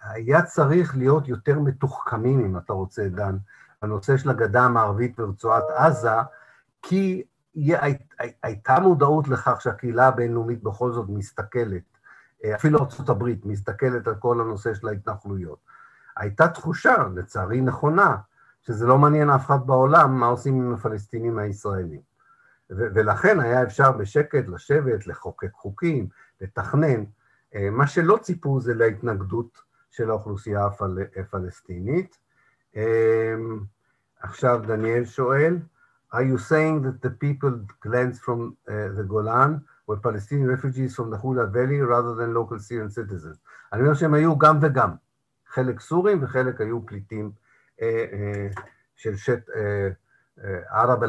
היה 0.00 0.42
צריך 0.42 0.96
להיות 0.96 1.28
יותר 1.28 1.58
מתוחכמים, 1.58 2.44
אם 2.44 2.56
אתה 2.56 2.72
רוצה, 2.72 3.08
דן, 3.08 3.36
בנושא 3.82 4.16
של 4.16 4.30
הגדה 4.30 4.62
המערבית 4.62 5.20
ורצועת 5.20 5.64
עזה, 5.76 6.10
כי 6.82 7.22
הייתה 8.42 8.80
מודעות 8.80 9.28
לכך 9.28 9.60
שהקהילה 9.60 10.08
הבינלאומית 10.08 10.62
בכל 10.62 10.92
זאת 10.92 11.06
מסתכלת, 11.08 11.82
אפילו 12.54 12.78
ארה"ב 12.78 13.24
מסתכלת 13.44 14.06
על 14.06 14.14
כל 14.14 14.40
הנושא 14.40 14.74
של 14.74 14.88
ההתנחלויות. 14.88 15.58
הייתה 16.16 16.48
תחושה, 16.48 16.94
לצערי 17.14 17.60
נכונה, 17.60 18.16
שזה 18.62 18.86
לא 18.86 18.98
מעניין 18.98 19.30
אף 19.30 19.46
אחד 19.46 19.66
בעולם 19.66 20.20
מה 20.20 20.26
עושים 20.26 20.54
עם 20.54 20.74
הפלסטינים 20.74 21.38
הישראלים. 21.38 22.00
ולכן 22.70 23.40
היה 23.40 23.62
אפשר 23.62 23.92
בשקט 23.92 24.48
לשבת, 24.48 25.06
לחוקק 25.06 25.52
חוקים, 25.52 26.08
לתכנן. 26.40 27.04
אה, 27.54 27.70
מה 27.70 27.86
שלא 27.86 28.18
ציפו 28.22 28.60
זה 28.60 28.74
להתנגדות 28.74 29.58
של 29.90 30.10
האוכלוסייה 30.10 30.66
הפל- 30.66 31.20
הפלסטינית. 31.20 32.18
אה, 32.76 33.34
עכשיו 34.20 34.60
דניאל 34.66 35.04
שואל, 35.04 35.58
are 36.12 36.24
you 36.30 36.38
saying 36.38 36.82
that 36.82 37.00
the 37.02 37.10
people 37.10 37.54
glanced 37.80 38.20
from 38.26 38.56
uh, 38.68 38.88
the 38.96 39.04
Golan 39.12 39.64
were 39.86 39.96
Palestinian 39.96 40.48
refugees 40.48 40.94
from 40.94 41.10
the 41.10 41.16
Hula 41.16 41.46
Valley 41.46 41.80
rather 41.80 42.14
than 42.14 42.34
local 42.34 42.58
Syrian 42.58 42.90
citizens? 42.90 43.38
אני 43.72 43.82
אומר 43.82 43.94
שהם 43.94 44.14
היו 44.14 44.38
גם 44.38 44.58
וגם. 44.62 44.90
חלק 45.48 45.80
סורים 45.80 46.18
וחלק 46.22 46.60
היו 46.60 46.86
פליטים 46.86 47.30
אה, 47.82 48.04
אה, 48.12 48.48
של 48.96 49.16
שט... 49.16 49.50
אה, 49.56 49.88
ערב, 50.70 51.02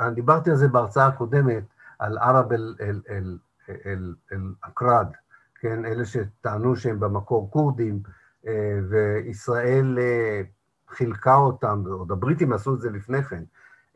אני 0.00 0.14
דיברתי 0.14 0.50
על 0.50 0.56
זה 0.56 0.68
בהרצאה 0.68 1.06
הקודמת, 1.06 1.64
על 1.98 2.18
ערב 2.18 2.52
אל-אקרד, 3.86 5.06
כן, 5.60 5.84
אלה 5.84 6.04
שטענו 6.04 6.76
שהם 6.76 7.00
במקור 7.00 7.50
כורדים, 7.50 8.02
וישראל 8.90 9.98
חילקה 10.88 11.34
אותם, 11.34 11.82
ועוד 11.84 12.12
הבריטים 12.12 12.52
עשו 12.52 12.74
את 12.74 12.80
זה 12.80 12.90
לפני 12.90 13.22
כן, 13.22 13.42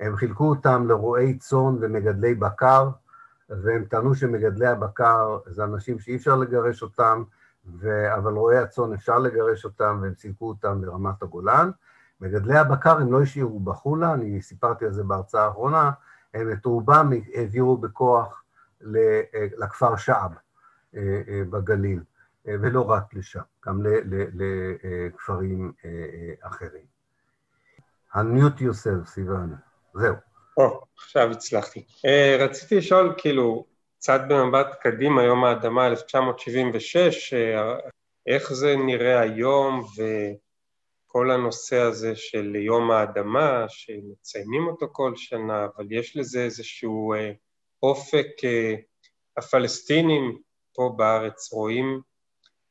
הם 0.00 0.16
חילקו 0.16 0.48
אותם 0.48 0.86
לרועי 0.88 1.38
צאן 1.38 1.76
ומגדלי 1.80 2.34
בקר, 2.34 2.90
והם 3.48 3.84
טענו 3.84 4.14
שמגדלי 4.14 4.66
הבקר 4.66 5.38
זה 5.46 5.64
אנשים 5.64 5.98
שאי 5.98 6.16
אפשר 6.16 6.36
לגרש 6.36 6.82
אותם, 6.82 7.22
ו... 7.80 8.14
אבל 8.14 8.32
רועי 8.32 8.58
הצאן 8.58 8.92
אפשר 8.92 9.18
לגרש 9.18 9.64
אותם 9.64 9.98
והם 10.02 10.14
סילקו 10.14 10.48
אותם 10.48 10.80
ברמת 10.80 11.22
הגולן. 11.22 11.70
מגדלי 12.20 12.58
הבקר 12.58 12.96
הם 12.98 13.12
לא 13.12 13.22
השאירו 13.22 13.60
בחולה, 13.60 14.14
אני 14.14 14.42
סיפרתי 14.42 14.84
על 14.84 14.92
זה 14.92 15.02
בהרצאה 15.02 15.44
האחרונה, 15.44 15.90
הם 16.34 16.52
את 16.52 16.64
רובם 16.66 17.10
העבירו 17.34 17.76
בכוח 17.76 18.42
לכפר 19.58 19.96
שעב 19.96 20.32
אה, 20.96 21.22
אה, 21.28 21.42
בגליל, 21.50 22.02
אה, 22.48 22.54
ולא 22.60 22.90
רק 22.90 23.14
לשם, 23.14 23.40
גם 23.66 23.82
לכפרים 24.34 25.72
אחרים. 26.40 26.98
unmute 28.14 28.60
yourself, 28.60 29.06
סיוון. 29.06 29.67
זהו. 29.98 30.14
או, 30.56 30.80
עכשיו 30.96 31.30
הצלחתי. 31.30 31.84
רציתי 32.38 32.76
לשאול, 32.76 33.14
כאילו, 33.18 33.64
קצת 33.98 34.20
במבט 34.28 34.66
קדימה, 34.80 35.22
יום 35.22 35.44
האדמה 35.44 35.86
1976, 35.86 37.34
איך 38.26 38.52
זה 38.52 38.76
נראה 38.76 39.20
היום 39.20 39.84
וכל 39.96 41.30
הנושא 41.30 41.76
הזה 41.76 42.16
של 42.16 42.56
יום 42.56 42.90
האדמה, 42.90 43.64
שמציינים 43.68 44.66
אותו 44.66 44.86
כל 44.92 45.12
שנה, 45.16 45.64
אבל 45.64 45.86
יש 45.90 46.16
לזה 46.16 46.44
איזשהו 46.44 47.14
אה, 47.14 47.32
אופק, 47.82 48.26
אה, 48.44 48.74
הפלסטינים 49.36 50.38
פה 50.74 50.94
בארץ 50.96 51.52
רואים, 51.52 52.00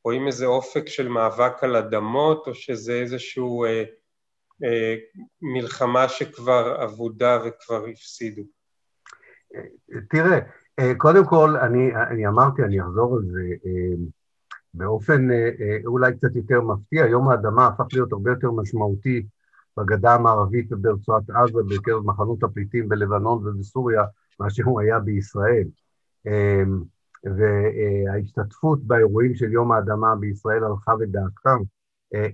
רואים 0.03 0.28
איזה 0.28 0.45
אופק 0.45 0.88
של 0.88 1.07
מאבק 1.07 1.63
על 1.63 1.75
אדמות, 1.75 2.47
או 2.47 2.53
שזה 2.55 2.93
איזשהו 2.93 3.63
אה, 3.65 3.69
אה, 3.69 3.84
מלחמה 5.41 6.10
שכבר 6.10 6.84
אבודה 6.84 7.39
וכבר 7.45 7.86
הפסידו? 7.86 8.41
תראה, 10.10 10.39
אה, 10.80 10.95
קודם 10.97 11.26
כל, 11.26 11.55
אני, 11.58 11.95
אני 11.95 12.28
אמרתי, 12.28 12.64
אני 12.64 12.82
אחזור 12.82 13.16
על 13.16 13.24
זה, 13.26 13.41
אה, 13.66 13.95
באופן 14.74 15.32
אה, 15.32 15.78
אולי 15.86 16.18
קצת 16.18 16.36
יותר 16.36 16.62
מפתיע, 16.62 17.05
יום 17.05 17.30
האדמה 17.30 17.68
הפך 17.68 17.86
להיות 17.93 18.12
הרבה 18.12 18.32
יותר 18.32 18.51
משמעותי 18.51 19.26
בגדה 19.78 20.16
המערבית 20.16 20.72
וברצועת 20.72 21.24
עזה, 21.30 21.60
בקרב 21.70 22.05
מחנות 22.05 22.43
הפליטים 22.43 22.89
בלבנון 22.89 23.47
ובסוריה, 23.47 24.03
מאשר 24.39 24.64
הוא 24.64 24.82
היה 24.82 24.99
בישראל. 24.99 25.68
וההשתתפות 27.24 28.84
באירועים 28.84 29.36
של 29.36 29.51
יום 29.51 29.72
האדמה 29.72 30.16
בישראל 30.16 30.64
הלכה 30.64 30.93
ודעכה 30.99 31.55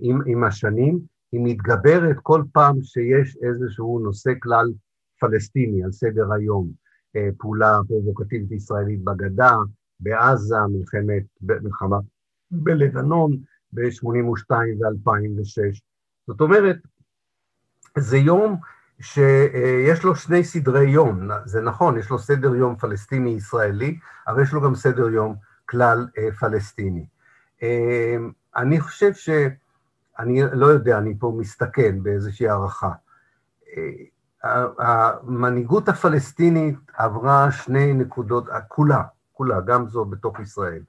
עם, 0.00 0.20
עם 0.26 0.44
השנים. 0.44 0.98
היא 1.34 1.40
מתגברת 1.44 2.16
כל 2.22 2.42
פעם 2.52 2.82
שיש 2.82 3.36
איזשהו 3.42 3.98
נושא 3.98 4.32
כלל 4.42 4.72
פלסטיני 5.20 5.84
על 5.84 5.92
סדר 5.92 6.32
היום, 6.32 6.70
אה, 7.16 7.28
פעולה 7.38 7.78
פרובוקטיבית 7.88 8.52
ישראלית 8.52 9.04
בגדה, 9.04 9.56
בעזה, 10.00 10.56
מלחמת, 10.68 11.22
מלחמה 11.42 11.96
בלבנון 12.50 13.36
ב-82' 13.72 14.52
ו-2006. 14.52 15.80
זאת 16.26 16.40
אומרת, 16.40 16.76
זה 17.98 18.16
יום 18.16 18.56
שיש 19.00 20.04
לו 20.04 20.16
שני 20.16 20.44
סדרי 20.44 20.90
יום, 20.90 21.28
זה 21.44 21.60
נכון, 21.60 21.98
יש 21.98 22.10
לו 22.10 22.18
סדר 22.18 22.54
יום 22.54 22.76
פלסטיני-ישראלי, 22.76 23.98
אבל 24.28 24.42
יש 24.42 24.52
לו 24.52 24.60
גם 24.60 24.74
סדר 24.74 25.08
יום 25.08 25.34
כלל 25.66 26.06
אה, 26.18 26.32
פלסטיני. 26.32 27.06
אה, 27.62 28.16
אני 28.56 28.80
חושב 28.80 29.14
ש... 29.14 29.28
אני 30.18 30.42
לא 30.52 30.66
יודע, 30.66 30.98
אני 30.98 31.14
פה 31.18 31.34
מסתכל 31.38 31.92
באיזושהי 31.92 32.48
הערכה. 32.48 32.90
המנהיגות 34.78 35.88
הפלסטינית 35.88 36.78
עברה 36.94 37.52
שני 37.52 37.92
נקודות, 37.92 38.48
כולה, 38.68 39.02
כולה, 39.32 39.60
גם 39.60 39.88
זו 39.88 40.04
בתוך 40.04 40.40
ישראל, 40.40 40.82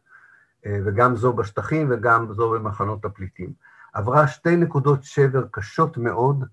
וגם 0.65 1.15
זו 1.15 1.33
בשטחים 1.33 1.87
וגם 1.91 2.33
זו 2.33 2.49
במחנות 2.51 3.05
הפליטים. 3.05 3.53
עברה 3.93 4.27
שתי 4.27 4.57
נקודות 4.57 5.03
שבר 5.03 5.45
קשות 5.51 5.97
מאוד, 5.97 6.43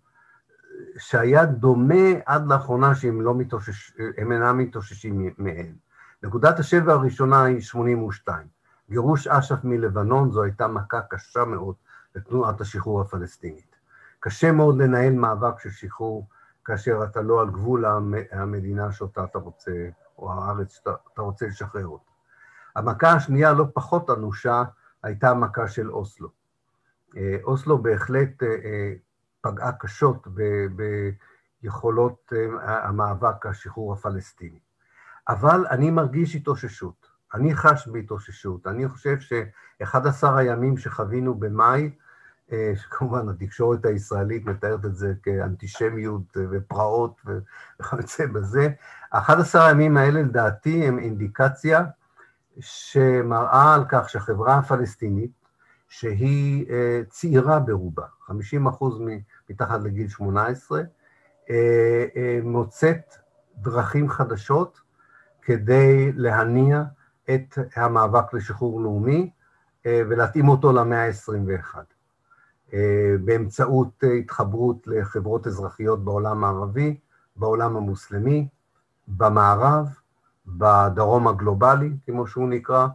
שהיה 0.98 1.46
דומה 1.46 2.04
עד 2.26 2.46
לאחרונה 2.46 2.94
שהם 2.94 3.20
לא 3.20 3.34
מתאושש, 3.34 3.96
אינם 4.16 4.58
מתאוששים 4.58 5.30
מהן. 5.38 5.74
נקודת 6.22 6.58
השבר 6.58 6.92
הראשונה 6.92 7.44
היא 7.44 7.60
82. 7.60 8.46
גירוש 8.90 9.26
אש"ף 9.26 9.64
מלבנון 9.64 10.30
זו 10.30 10.42
הייתה 10.42 10.68
מכה 10.68 11.00
קשה 11.10 11.44
מאוד 11.44 11.74
לתנועת 12.14 12.60
השחרור 12.60 13.00
הפלסטינית. 13.00 13.76
קשה 14.20 14.52
מאוד 14.52 14.78
לנהל 14.78 15.12
מאבק 15.12 15.60
של 15.60 15.70
שחרור 15.70 16.26
כאשר 16.64 17.04
אתה 17.04 17.22
לא 17.22 17.40
על 17.40 17.50
גבול 17.50 17.84
המדינה 18.32 18.92
שאותה 18.92 19.24
אתה 19.24 19.38
רוצה, 19.38 19.88
או 20.18 20.32
הארץ 20.32 20.72
שאתה 20.72 21.22
רוצה 21.22 21.46
לשחרר 21.46 21.86
אותה. 21.86 22.10
המכה 22.76 23.12
השנייה, 23.12 23.52
לא 23.52 23.64
פחות 23.74 24.10
אנושה, 24.10 24.62
הייתה 25.02 25.30
המכה 25.30 25.68
של 25.68 25.90
אוסלו. 25.90 26.28
אה, 27.16 27.36
אוסלו 27.42 27.78
בהחלט 27.78 28.42
אה, 28.42 28.48
אה, 28.48 28.92
פגעה 29.40 29.72
קשות 29.72 30.28
ביכולות 31.62 32.32
המאבק 32.62 33.46
השחרור 33.46 33.92
הפלסטיני. 33.92 34.58
אבל 35.28 35.66
אני 35.70 35.90
מרגיש 35.90 36.34
התאוששות, 36.34 37.06
אני 37.34 37.54
חש 37.54 37.88
בהתאוששות. 37.88 38.66
אני 38.66 38.88
חושב 38.88 39.20
ש-11 39.20 40.26
הימים 40.36 40.76
שחווינו 40.76 41.34
במאי 41.34 41.90
שכמובן 42.74 43.28
התקשורת 43.28 43.84
הישראלית 43.84 44.46
מתארת 44.46 44.84
את 44.84 44.96
זה 44.96 45.12
כאנטישמיות 45.22 46.36
ופרעות 46.50 47.20
וכיוצא 47.80 48.26
בזה. 48.26 48.68
11 49.10 49.66
הימים 49.66 49.96
האלה 49.96 50.22
לדעתי 50.22 50.86
הם 50.88 50.98
אינדיקציה 50.98 51.84
שמראה 52.60 53.74
על 53.74 53.84
כך 53.88 54.08
שהחברה 54.08 54.58
הפלסטינית, 54.58 55.30
שהיא 55.88 56.66
אה, 56.70 57.00
צעירה 57.08 57.60
ברובה, 57.60 58.04
50 58.20 58.66
אחוז 58.66 59.00
מתחת 59.50 59.80
לגיל 59.80 60.08
18, 60.08 60.80
אה, 61.50 62.04
אה, 62.16 62.38
מוצאת 62.42 63.14
דרכים 63.56 64.08
חדשות 64.08 64.80
כדי 65.42 66.12
להניע 66.12 66.82
את 67.34 67.58
המאבק 67.76 68.34
לשחרור 68.34 68.80
לאומי 68.80 69.30
ולהתאים 69.84 70.48
אותו 70.48 70.72
למאה 70.72 71.06
ה-21. 71.06 71.76
אה, 72.74 73.14
באמצעות 73.24 74.04
אה, 74.04 74.12
התחברות 74.12 74.86
לחברות 74.86 75.46
אזרחיות 75.46 76.04
בעולם 76.04 76.44
הערבי, 76.44 76.96
בעולם 77.36 77.76
המוסלמי, 77.76 78.48
במערב, 79.08 79.88
בדרום 80.46 81.28
הגלובלי, 81.28 81.96
כמו 82.06 82.26
שהוא 82.26 82.48
נקרא. 82.48 82.86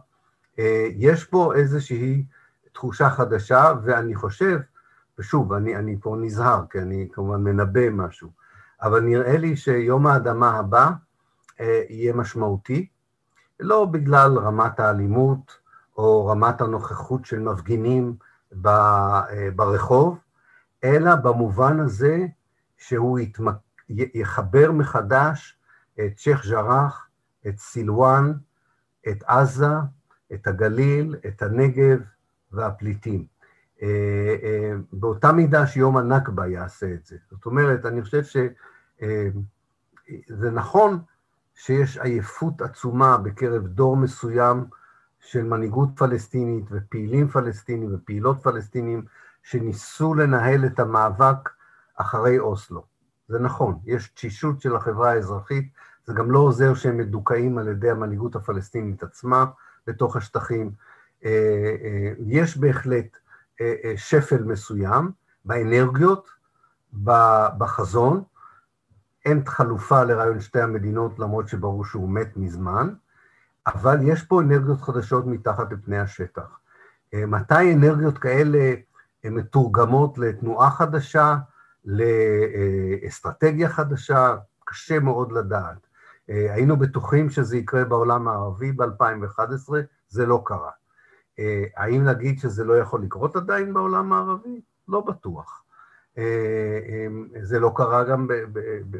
אה, 0.58 0.88
יש 0.96 1.24
פה 1.24 1.54
איזושהי 1.54 2.24
תחושה 2.72 3.10
חדשה, 3.10 3.72
ואני 3.84 4.14
חושב, 4.14 4.58
ושוב, 5.18 5.52
אני, 5.52 5.76
אני 5.76 5.96
פה 6.00 6.16
נזהר, 6.20 6.64
כי 6.70 6.78
אני 6.78 7.08
כמובן 7.12 7.42
מנבא 7.42 7.90
משהו, 7.90 8.30
אבל 8.82 9.00
נראה 9.00 9.36
לי 9.36 9.56
שיום 9.56 10.06
האדמה 10.06 10.50
הבא 10.50 10.90
יהיה 11.60 12.12
משמעותי, 12.12 12.88
לא 13.60 13.84
בגלל 13.84 14.38
רמת 14.38 14.80
האלימות 14.80 15.58
או 15.96 16.26
רמת 16.26 16.60
הנוכחות 16.60 17.24
של 17.24 17.38
מפגינים, 17.38 18.14
ברחוב, 19.56 20.18
אלא 20.84 21.14
במובן 21.14 21.80
הזה 21.80 22.26
שהוא 22.76 23.18
יתמק... 23.18 23.54
יחבר 24.14 24.72
מחדש 24.72 25.58
את 26.00 26.18
שייח' 26.18 26.46
ג'ראח, 26.46 27.08
את 27.48 27.58
סילואן, 27.58 28.32
את 29.08 29.22
עזה, 29.22 29.74
את 30.34 30.46
הגליל, 30.46 31.16
את 31.26 31.42
הנגב 31.42 31.98
והפליטים. 32.52 33.26
אה, 33.82 34.36
אה, 34.42 34.72
באותה 34.92 35.32
מידה 35.32 35.66
שיום 35.66 35.96
הנכבה 35.96 36.46
יעשה 36.46 36.92
את 36.94 37.06
זה. 37.06 37.16
זאת 37.30 37.46
אומרת, 37.46 37.86
אני 37.86 38.02
חושב 38.02 38.22
שזה 38.22 38.48
אה, 40.46 40.50
נכון 40.52 40.98
שיש 41.54 41.98
עייפות 41.98 42.62
עצומה 42.62 43.18
בקרב 43.18 43.66
דור 43.66 43.96
מסוים 43.96 44.64
של 45.20 45.42
מנהיגות 45.42 45.88
פלסטינית 45.96 46.64
ופעילים 46.70 47.28
פלסטינים 47.28 47.94
ופעילות 47.94 48.42
פלסטינים 48.42 49.04
שניסו 49.42 50.14
לנהל 50.14 50.66
את 50.66 50.80
המאבק 50.80 51.50
אחרי 51.96 52.38
אוסלו. 52.38 52.84
זה 53.28 53.38
נכון, 53.38 53.78
יש 53.84 54.08
תשישות 54.08 54.60
של 54.60 54.76
החברה 54.76 55.10
האזרחית, 55.10 55.72
זה 56.06 56.14
גם 56.14 56.30
לא 56.30 56.38
עוזר 56.38 56.74
שהם 56.74 56.96
מדוכאים 56.96 57.58
על 57.58 57.68
ידי 57.68 57.90
המנהיגות 57.90 58.36
הפלסטינית 58.36 59.02
עצמה 59.02 59.44
בתוך 59.86 60.16
השטחים. 60.16 60.70
אה, 61.24 61.30
אה, 61.84 62.12
יש 62.26 62.58
בהחלט 62.58 63.16
אה, 63.60 63.92
שפל 63.96 64.44
מסוים 64.44 65.10
באנרגיות, 65.44 66.28
בחזון, 67.58 68.22
אין 69.24 69.42
חלופה 69.46 70.04
לרעיון 70.04 70.40
שתי 70.40 70.60
המדינות, 70.60 71.18
למרות 71.18 71.48
שברור 71.48 71.84
שהוא 71.84 72.08
מת 72.08 72.36
מזמן, 72.36 72.94
אבל 73.74 73.98
יש 74.02 74.22
פה 74.22 74.40
אנרגיות 74.40 74.80
חדשות 74.80 75.26
מתחת 75.26 75.72
לפני 75.72 75.98
השטח. 75.98 76.58
אה, 77.14 77.26
מתי 77.26 77.74
אנרגיות 77.74 78.18
כאלה 78.18 78.74
מתורגמות 79.24 80.18
לתנועה 80.18 80.70
חדשה, 80.70 81.36
לאסטרטגיה 81.84 83.68
חדשה, 83.68 84.36
קשה 84.64 85.00
מאוד 85.00 85.32
לדעת. 85.32 85.86
אה, 86.30 86.54
היינו 86.54 86.76
בטוחים 86.76 87.30
שזה 87.30 87.56
יקרה 87.56 87.84
בעולם 87.84 88.28
הערבי 88.28 88.72
ב-2011, 88.72 89.72
זה 90.08 90.26
לא 90.26 90.42
קרה. 90.44 90.70
אה, 91.38 91.64
האם 91.76 92.04
להגיד 92.04 92.38
שזה 92.38 92.64
לא 92.64 92.78
יכול 92.78 93.02
לקרות 93.02 93.36
עדיין 93.36 93.74
בעולם 93.74 94.12
הערבי? 94.12 94.60
לא 94.88 95.00
בטוח. 95.00 95.62
זה 97.42 97.60
לא 97.60 97.72
קרה 97.76 98.04
גם 98.04 98.26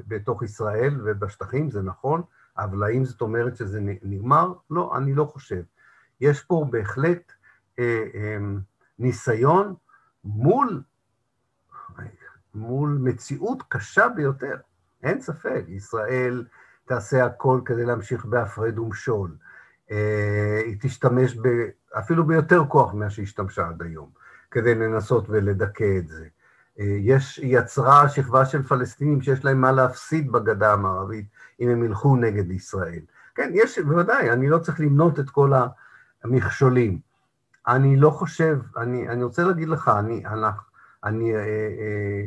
בתוך 0.09 0.43
ישראל 0.43 1.01
ובשטחים, 1.05 1.71
זה 1.71 1.83
נכון, 1.83 2.23
אבל 2.59 2.83
האם 2.83 3.05
זאת 3.05 3.21
אומרת 3.21 3.57
שזה 3.57 3.81
נגמר? 4.03 4.53
לא, 4.71 4.97
אני 4.97 5.15
לא 5.15 5.25
חושב. 5.25 5.63
יש 6.21 6.41
פה 6.41 6.67
בהחלט 6.71 7.33
אה, 7.79 8.05
אה, 8.15 8.39
ניסיון 8.99 9.75
מול, 10.25 10.83
מול 12.55 12.99
מציאות 13.03 13.63
קשה 13.69 14.09
ביותר. 14.09 14.57
אין 15.03 15.21
ספק, 15.21 15.65
ישראל 15.69 16.45
תעשה 16.85 17.25
הכל 17.25 17.61
כדי 17.65 17.85
להמשיך 17.85 18.25
בהפרד 18.25 18.79
ומשול. 18.79 19.37
אה, 19.91 20.61
היא 20.65 20.77
תשתמש 20.81 21.37
ב, 21.37 21.49
אפילו 21.99 22.27
ביותר 22.27 22.65
כוח 22.69 22.95
ממה 22.95 23.11
שהשתמשה 23.11 23.69
עד 23.69 23.83
היום, 23.83 24.11
כדי 24.51 24.75
לנסות 24.75 25.25
ולדכא 25.29 25.99
את 25.99 26.09
זה. 26.09 26.27
אה, 26.81 26.97
יש, 27.01 27.41
יצרה 27.43 28.09
שכבה 28.09 28.45
של 28.45 28.63
פלסטינים 28.63 29.23
שיש 29.23 29.45
להם 29.45 29.61
מה 29.61 29.73
להפסיד 29.73 30.33
בגדה 30.33 30.73
המערבית 30.73 31.27
אם 31.61 31.69
הם 31.69 31.85
ילכו 31.85 32.17
נגד 32.17 32.51
ישראל. 32.51 33.01
כן, 33.35 33.51
יש, 33.55 33.79
בוודאי, 33.79 34.31
אני 34.31 34.49
לא 34.49 34.59
צריך 34.59 34.81
למנות 34.81 35.19
את 35.19 35.31
כל 35.31 35.53
המכשולים. 36.25 36.99
אני 37.69 37.97
לא 37.97 38.11
חושב, 38.11 38.59
אני, 38.77 39.09
אני 39.09 39.23
רוצה 39.23 39.45
להגיד 39.45 39.69
לך, 39.69 39.89
אני, 39.99 40.27
אני, 40.27 40.47
אני 41.05 41.35
אה, 41.35 41.41
אה, 41.41 42.27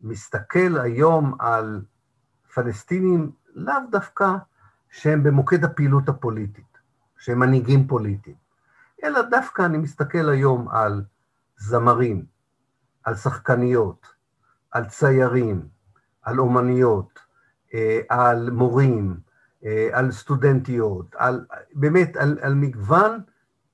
מסתכל 0.00 0.78
היום 0.78 1.34
על 1.38 1.82
פלסטינים 2.54 3.30
לאו 3.54 3.74
דווקא 3.90 4.32
שהם 4.90 5.22
במוקד 5.22 5.64
הפעילות 5.64 6.08
הפוליטית, 6.08 6.78
שהם 7.18 7.38
מנהיגים 7.38 7.86
פוליטיים, 7.86 8.36
אלא 9.04 9.22
דווקא 9.22 9.62
אני 9.62 9.78
מסתכל 9.78 10.28
היום 10.28 10.68
על 10.68 11.04
זמרים, 11.56 12.24
על 13.04 13.14
שחקניות, 13.14 14.06
על 14.70 14.84
ציירים, 14.84 15.68
על 16.22 16.38
אומניות, 16.38 17.20
על 18.08 18.50
מורים, 18.50 19.16
אה, 19.64 19.88
על 19.92 20.12
סטודנטיות, 20.12 21.14
על, 21.18 21.44
באמת 21.74 22.16
על, 22.16 22.38
על 22.42 22.54
מגוון 22.54 23.20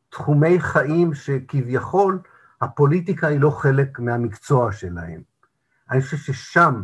תחומי 0.09 0.61
חיים 0.61 1.15
שכביכול 1.15 2.19
הפוליטיקה 2.61 3.27
היא 3.27 3.41
לא 3.41 3.51
חלק 3.51 3.99
מהמקצוע 3.99 4.73
שלהם. 4.73 5.23
אני 5.91 6.01
חושב 6.03 6.17
ששם 6.17 6.83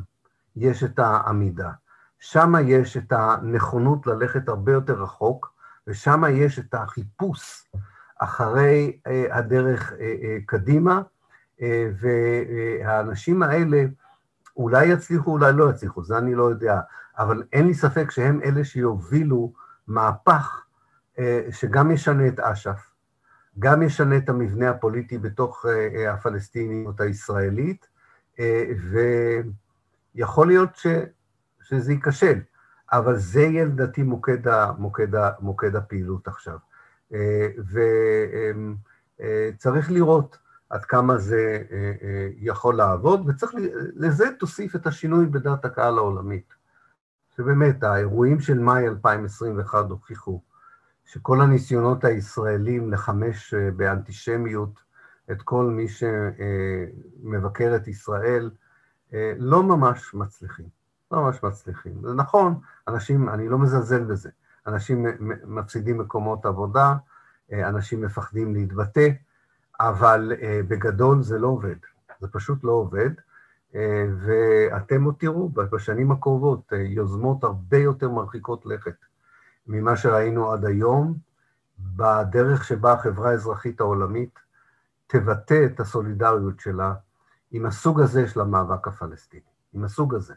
יש 0.57 0.85
את 0.85 0.99
העמידה. 0.99 1.71
שם 2.19 2.55
יש 2.65 2.97
את 2.97 3.13
הנכונות 3.13 4.07
ללכת 4.07 4.49
הרבה 4.49 4.73
יותר 4.73 5.03
רחוק, 5.03 5.53
ושם 5.87 6.23
יש 6.31 6.59
את 6.59 6.75
החיפוש 6.75 7.71
אחרי 8.19 8.99
אה, 9.07 9.25
הדרך 9.31 9.93
אה, 9.93 10.15
אה, 10.23 10.39
קדימה, 10.47 11.03
והאנשים 12.01 13.43
האלה 13.43 13.85
אולי 14.57 14.87
יצליחו, 14.87 15.31
אולי 15.31 15.53
לא 15.53 15.71
יצליחו, 15.71 16.05
זה 16.05 16.19
אני 16.19 16.35
לא 16.35 16.45
יודע, 16.45 16.81
אבל 17.21 17.43
אין 17.53 17.67
לי 17.67 17.75
ספק 17.75 18.11
שהם 18.11 18.41
אלה 18.45 18.65
שיובילו 18.65 19.53
מהפך 19.87 20.65
שגם 21.51 21.91
ישנה 21.91 22.29
את 22.29 22.41
אש"ף, 22.41 22.81
גם 23.59 23.83
ישנה 23.83 24.17
את 24.17 24.29
המבנה 24.29 24.71
הפוליטי 24.71 25.19
בתוך 25.19 25.67
הפלסטיניות 26.09 27.01
הישראלית, 27.01 27.89
ויכול 30.15 30.47
להיות 30.47 30.77
ש, 30.77 30.87
שזה 31.63 31.93
ייכשל, 31.93 32.41
אבל 32.93 33.17
זה 33.17 33.41
יהיה 33.41 33.65
לדעתי 33.65 34.03
מוקד, 34.03 34.39
מוקד, 34.79 35.09
מוקד 35.41 35.77
הפעילות 35.77 36.29
עכשיו. 36.29 36.59
אה, 37.15 37.49
וצריך 39.21 39.91
לראות 39.91 40.39
עד 40.71 40.85
כמה 40.85 41.19
זה 41.19 41.63
אה, 41.73 41.93
אה, 42.03 42.29
יכול 42.37 42.77
לעבוד, 42.77 43.29
וצריך, 43.29 43.53
לזה 43.95 44.25
תוסיף 44.39 44.77
את 44.77 44.87
השינוי 44.87 45.27
בדעת 45.27 45.65
הקהל 45.65 45.99
העולמית. 45.99 46.60
שבאמת, 47.41 47.83
האירועים 47.83 48.41
של 48.41 48.59
מאי 48.59 48.89
2021 48.89 49.91
הוכיחו 49.91 50.41
שכל 51.05 51.41
הניסיונות 51.41 52.05
הישראלים 52.05 52.93
לחמש 52.93 53.55
באנטישמיות 53.55 54.81
את 55.31 55.43
כל 55.43 55.65
מי 55.65 55.87
שמבקר 55.89 57.77
את 57.77 57.89
ישראל 57.89 58.51
לא 59.39 59.63
ממש 59.63 60.15
מצליחים. 60.15 60.67
לא 61.13 61.23
ממש 61.23 61.43
מצליחים. 61.43 61.93
זה 62.03 62.15
נכון, 62.15 62.61
אנשים, 62.89 63.29
אני 63.29 63.49
לא 63.49 63.59
מזלזל 63.59 64.05
בזה, 64.05 64.31
אנשים 64.67 65.07
מפסידים 65.45 65.99
מקומות 65.99 66.47
עבודה, 66.47 66.95
אה, 67.53 67.69
אנשים 67.69 68.01
מפחדים 68.01 68.55
להתבטא, 68.55 69.09
אבל 69.81 70.33
אה, 70.43 70.61
בגדול 70.69 71.23
זה 71.23 71.39
לא 71.39 71.49
עובד, 71.49 71.77
זה 72.21 72.29
פשוט 72.29 72.65
לא 72.65 72.73
עובד, 72.73 73.11
אה, 73.11 73.23
ואתם 73.75 75.05
עוד 75.05 75.15
תראו 75.19 75.49
בשנים 75.49 76.13
הקרובות 76.13 76.73
יוזמות 76.73 77.45
הרבה 77.45 77.77
יותר 77.77 78.11
מרחיקות 78.11 78.67
לכת 78.67 78.97
ממה 79.67 79.97
שראינו 79.97 80.53
עד 80.53 80.65
היום, 80.65 81.15
בדרך 81.79 82.65
שבה 82.65 82.93
החברה 82.93 83.31
האזרחית 83.31 83.81
העולמית 83.81 84.39
תבטא 85.07 85.67
את 85.67 85.81
הסולידריות 85.81 86.61
שלה 86.61 86.95
עם 87.51 87.67
הסוג 87.67 88.01
הזה 88.01 88.29
של 88.29 88.41
המאבק 88.41 88.89
הפלסטיני, 88.89 89.43
עם 89.73 89.85
הסוג 89.85 90.15
הזה. 90.15 90.35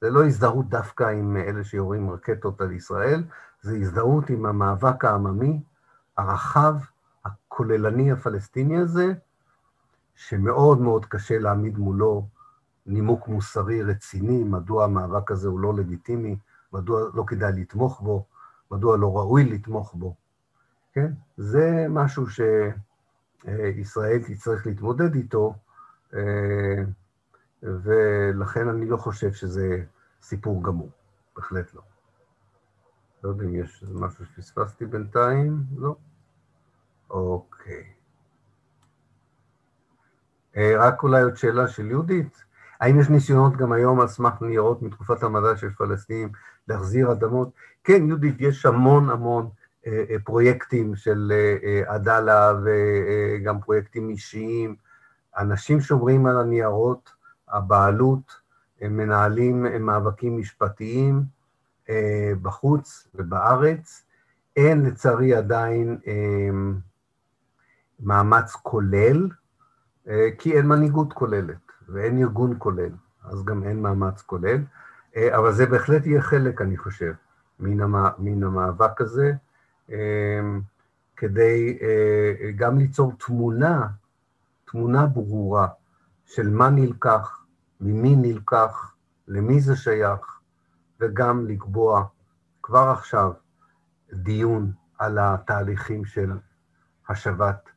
זה 0.00 0.10
לא 0.10 0.26
הזדהות 0.26 0.68
דווקא 0.68 1.04
עם 1.04 1.36
אלה 1.36 1.64
שיורים 1.64 2.10
רקטות 2.10 2.60
על 2.60 2.72
ישראל, 2.72 3.24
זה 3.60 3.76
הזדהות 3.76 4.30
עם 4.30 4.46
המאבק 4.46 5.04
העממי 5.04 5.62
הרחב, 6.16 6.74
הכוללני 7.24 8.12
הפלסטיני 8.12 8.78
הזה, 8.78 9.12
שמאוד 10.14 10.80
מאוד 10.80 11.06
קשה 11.06 11.38
להעמיד 11.38 11.78
מולו 11.78 12.28
נימוק 12.86 13.28
מוסרי 13.28 13.82
רציני, 13.82 14.44
מדוע 14.44 14.84
המאבק 14.84 15.30
הזה 15.30 15.48
הוא 15.48 15.60
לא 15.60 15.74
לגיטימי, 15.74 16.36
מדוע 16.72 17.10
לא 17.14 17.24
כדאי 17.26 17.52
לתמוך 17.52 18.00
בו, 18.00 18.26
מדוע 18.70 18.96
לא 18.96 19.16
ראוי 19.16 19.44
לתמוך 19.44 19.94
בו. 19.94 20.14
כן? 20.92 21.12
זה 21.36 21.86
משהו 21.88 22.24
שישראל 22.30 24.22
תצטרך 24.26 24.66
להתמודד 24.66 25.14
איתו, 25.14 25.54
אה, 26.14 26.82
ולכן 27.62 28.68
אני 28.68 28.86
לא 28.86 28.96
חושב 28.96 29.32
שזה 29.32 29.84
סיפור 30.22 30.62
גמור, 30.62 30.90
בהחלט 31.36 31.74
לא. 31.74 31.82
לא 33.24 33.28
יודע 33.28 33.44
אם 33.44 33.54
יש 33.54 33.84
משהו 33.92 34.26
שפספסתי 34.26 34.86
בינתיים, 34.86 35.62
לא. 35.76 35.96
אוקיי. 37.10 37.92
אה, 40.56 40.72
רק 40.78 41.02
אולי 41.02 41.22
עוד 41.22 41.36
שאלה 41.36 41.68
של 41.68 41.90
יהודית, 41.90 42.44
האם 42.82 43.00
יש 43.00 43.08
ניסיונות 43.08 43.56
גם 43.56 43.72
היום 43.72 44.00
על 44.00 44.08
סמך 44.08 44.32
ניירות 44.40 44.82
מתקופת 44.82 45.22
המדע 45.22 45.56
של 45.56 45.70
פלסטינים 45.70 46.28
להחזיר 46.68 47.12
אדמות? 47.12 47.50
כן, 47.84 48.06
יהודית, 48.06 48.36
יש 48.38 48.66
המון 48.66 49.10
המון 49.10 49.48
אה, 49.86 50.04
אה, 50.10 50.16
פרויקטים 50.24 50.96
של 50.96 51.32
עדאלה 51.86 52.52
וגם 52.64 53.60
פרויקטים 53.60 54.08
אישיים. 54.08 54.76
אנשים 55.38 55.80
שומרים 55.80 56.26
על 56.26 56.38
הניירות, 56.38 57.10
הבעלות, 57.48 58.32
הם 58.80 58.96
מנהלים 58.96 59.86
מאבקים 59.86 60.38
משפטיים 60.38 61.22
אה, 61.90 62.32
בחוץ 62.42 63.08
ובארץ. 63.14 64.04
אין 64.56 64.82
לצערי 64.82 65.34
עדיין 65.34 65.98
אה, 66.06 66.50
מאמץ 68.00 68.52
כולל, 68.52 69.28
אה, 70.08 70.28
כי 70.38 70.56
אין 70.56 70.66
מנהיגות 70.66 71.12
כוללת 71.12 71.71
ואין 71.92 72.18
ארגון 72.18 72.54
כולל, 72.58 72.92
אז 73.24 73.44
גם 73.44 73.62
אין 73.62 73.82
מאמץ 73.82 74.22
כולל, 74.22 74.58
אבל 75.16 75.52
זה 75.52 75.66
בהחלט 75.66 76.06
יהיה 76.06 76.22
חלק, 76.22 76.60
אני 76.60 76.76
חושב, 76.76 77.12
מן, 77.60 77.80
המ, 77.80 77.94
מן 78.18 78.42
המאבק 78.42 79.00
הזה, 79.00 79.32
כדי 81.16 81.78
גם 82.56 82.78
ליצור 82.78 83.12
תמונה, 83.26 83.86
תמונה 84.64 85.06
ברורה 85.06 85.68
של 86.26 86.50
מה 86.50 86.70
נלקח, 86.70 87.44
ממי 87.80 88.16
נלקח, 88.16 88.94
למי 89.28 89.60
זה 89.60 89.76
שייך, 89.76 90.40
וגם 91.00 91.46
לקבוע 91.46 92.04
כבר 92.62 92.88
עכשיו 92.88 93.32
דיון 94.12 94.72
על 94.98 95.18
התהליכים 95.20 96.04
של 96.04 96.32
השבת 97.08 97.68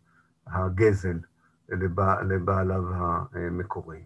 הגזל 0.47 1.19
לבעליו 1.69 2.83
המקוריים. 3.33 4.05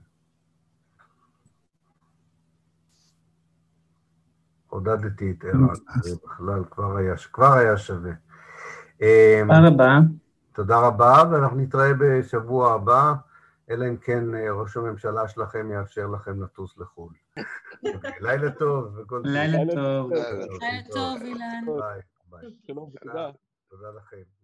עודדתי 4.68 5.32
את 5.32 5.44
ערן, 5.44 5.68
זה 6.04 6.16
בכלל 6.26 6.64
כבר 6.72 6.98
היה, 6.98 7.14
כבר 7.32 7.54
היה 7.54 7.78
שווה. 7.78 8.12
תודה 8.98 9.68
רבה. 9.68 10.00
תודה 10.54 10.80
רבה, 10.80 11.24
ואנחנו 11.32 11.58
נתראה 11.58 11.92
בשבוע 12.00 12.74
הבא. 12.74 13.14
אלא 13.70 13.86
אם 13.86 13.98
כן 13.98 14.36
אה, 14.36 14.52
ראש 14.52 14.78
הממשלה 14.78 15.28
שלכם 15.28 15.72
יאפשר 15.72 16.08
לכם 16.08 16.44
לטוס 16.44 16.78
לחו"ל. 16.78 17.14
לילה 18.26 18.52
טוב. 18.52 18.98
לילה 19.24 19.58
טוב. 19.76 20.12
לילה 20.14 20.84
טוב, 20.92 21.22
אילן. 21.22 21.66
ביי. 22.30 22.52
שלום 22.68 22.92
ותודה. 22.94 23.30
תודה 23.70 23.88
לכם. 23.98 24.39